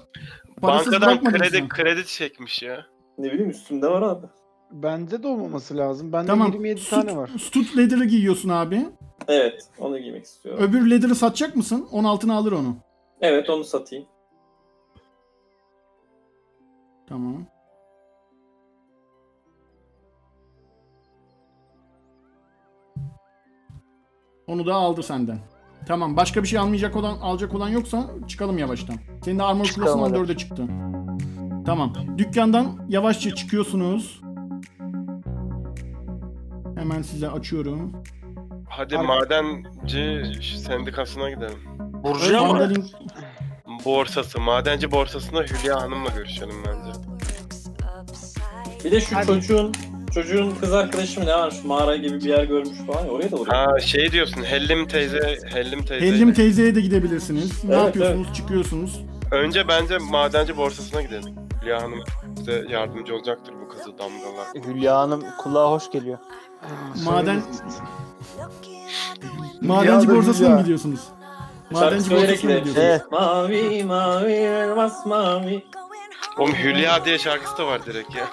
parasız 0.62 0.94
Bankadan 0.94 1.24
kredi 1.24 1.58
sen. 1.58 1.70
kredi 1.70 2.06
çekmiş 2.08 2.64
ya. 2.64 2.86
Ne 3.18 3.32
bileyim 3.32 3.50
üstümde 3.50 3.88
var 3.88 4.02
abi. 4.02 4.26
Bende 4.72 5.24
de 5.24 5.28
olmaması 5.28 5.78
lazım. 5.78 6.14
Bende 6.14 6.28
Tamam. 6.28 6.48
27 6.52 6.80
Stud- 6.82 6.90
tane 6.90 7.18
var. 7.18 7.30
Stud 7.40 7.78
leather'ı 7.78 8.06
giyiyorsun 8.06 8.50
abi. 8.50 8.86
Evet 9.28 9.68
onu 9.80 10.00
giymek 10.00 10.24
istiyorum. 10.26 10.64
Öbür 10.64 10.90
leather'ı 10.90 11.16
satacak 11.16 11.56
mısın? 11.56 11.88
16'ına 11.92 12.36
alır 12.36 12.52
onu. 12.52 12.76
Evet 13.22 13.50
onu 13.50 13.64
satayım. 13.64 14.06
Tamam. 17.10 17.46
Onu 24.48 24.66
da 24.66 24.76
aldı 24.76 25.04
senden. 25.04 25.40
Tamam. 25.88 26.18
Başka 26.18 26.44
bir 26.44 26.48
şey 26.48 26.60
almayacak 26.60 26.96
olan 26.96 27.18
alacak 27.18 27.54
olan 27.56 27.70
yoksa 27.70 28.10
çıkalım 28.28 28.58
yavaştan. 28.58 28.96
Senin 29.26 29.40
de 29.40 29.44
armor 29.44 29.66
class'ın 29.66 30.00
hadi. 30.00 30.14
14'e 30.18 30.38
çıktı. 30.38 30.64
Tamam. 31.66 31.94
Dükkandan 32.18 32.86
yavaşça 32.90 33.36
çıkıyorsunuz. 33.36 34.22
Hemen 36.78 37.02
size 37.02 37.30
açıyorum. 37.30 37.94
Hadi 38.70 38.98
Abi- 38.98 39.08
madenci 39.08 40.24
sendikasına 40.58 41.30
gidelim. 41.30 41.60
Burcu'ya 42.04 42.42
mı? 42.44 42.48
Mandalin- 42.48 42.92
Borsası, 43.86 44.40
madenci 44.40 44.92
borsasında 44.92 45.42
Hülya 45.42 45.82
Hanım'la 45.82 46.10
görüşelim 46.10 46.56
bence. 46.68 47.00
Bir 48.86 48.92
de 48.92 49.02
şu 49.02 49.16
Hadi. 49.16 49.26
çocuğun 49.28 49.72
çocuğun 50.16 50.52
kız 50.62 50.74
arkadaşı 50.74 51.20
mı 51.20 51.26
ne 51.26 51.34
var? 51.34 51.52
Şu 51.52 51.68
mağara 51.68 51.96
gibi 51.96 52.16
bir 52.20 52.30
yer 52.30 52.44
görmüş 52.44 52.78
falan 52.88 53.06
ya 53.06 53.12
oraya 53.12 53.32
da 53.32 53.36
uğrayalım. 53.36 53.72
Ha 53.74 53.80
şey 53.80 54.12
diyorsun, 54.12 54.44
Hellim 54.44 54.88
teyze, 54.88 55.38
Hellim 55.54 55.86
teyze. 55.86 56.06
Hellim 56.08 56.34
teyzeye 56.34 56.76
de 56.76 56.82
gidebilirsiniz. 56.82 57.64
Ne 57.64 57.74
Evet, 57.76 57.86
yapıyorsunuz? 57.86 58.34
Çıkıyorsunuz. 58.34 59.00
Önce 59.32 59.68
bence 59.68 59.98
madenci 59.98 60.58
borsasına 60.58 61.02
gidelim. 61.02 61.36
Hülya 61.64 61.82
Hanım 61.82 62.04
bize 62.40 62.66
yardımcı 62.70 63.16
olacaktır 63.16 63.54
bu 63.62 63.68
kızıl 63.70 63.98
damgalar. 63.98 64.48
Hülya 64.68 64.98
Hanım 64.98 65.24
kulağa 65.38 65.72
hoş 65.72 65.92
geliyor. 65.92 66.18
Maden 67.06 67.42
madenci 69.62 70.08
da 70.08 70.16
borsasına 70.16 70.50
mı 70.50 70.62
gidiyorsunuz? 70.62 71.00
Şarkı 71.72 71.86
Madenci 71.86 72.04
söyleyerek 72.04 72.30
borsasına 72.30 72.52
mı 72.52 72.60
gidelim. 72.60 72.74
gidiyorsunuz? 72.74 73.02
Evet. 73.02 73.12
Mavi 73.12 73.84
mavi 73.84 74.32
elmas 74.32 75.06
mavi. 75.06 75.64
Oğlum 76.40 76.54
Hülya 76.54 77.06
diye 77.06 77.18
şarkısı 77.20 77.58
da 77.58 77.68
var 77.68 77.86
direkt 77.86 78.16
ya. 78.16 78.28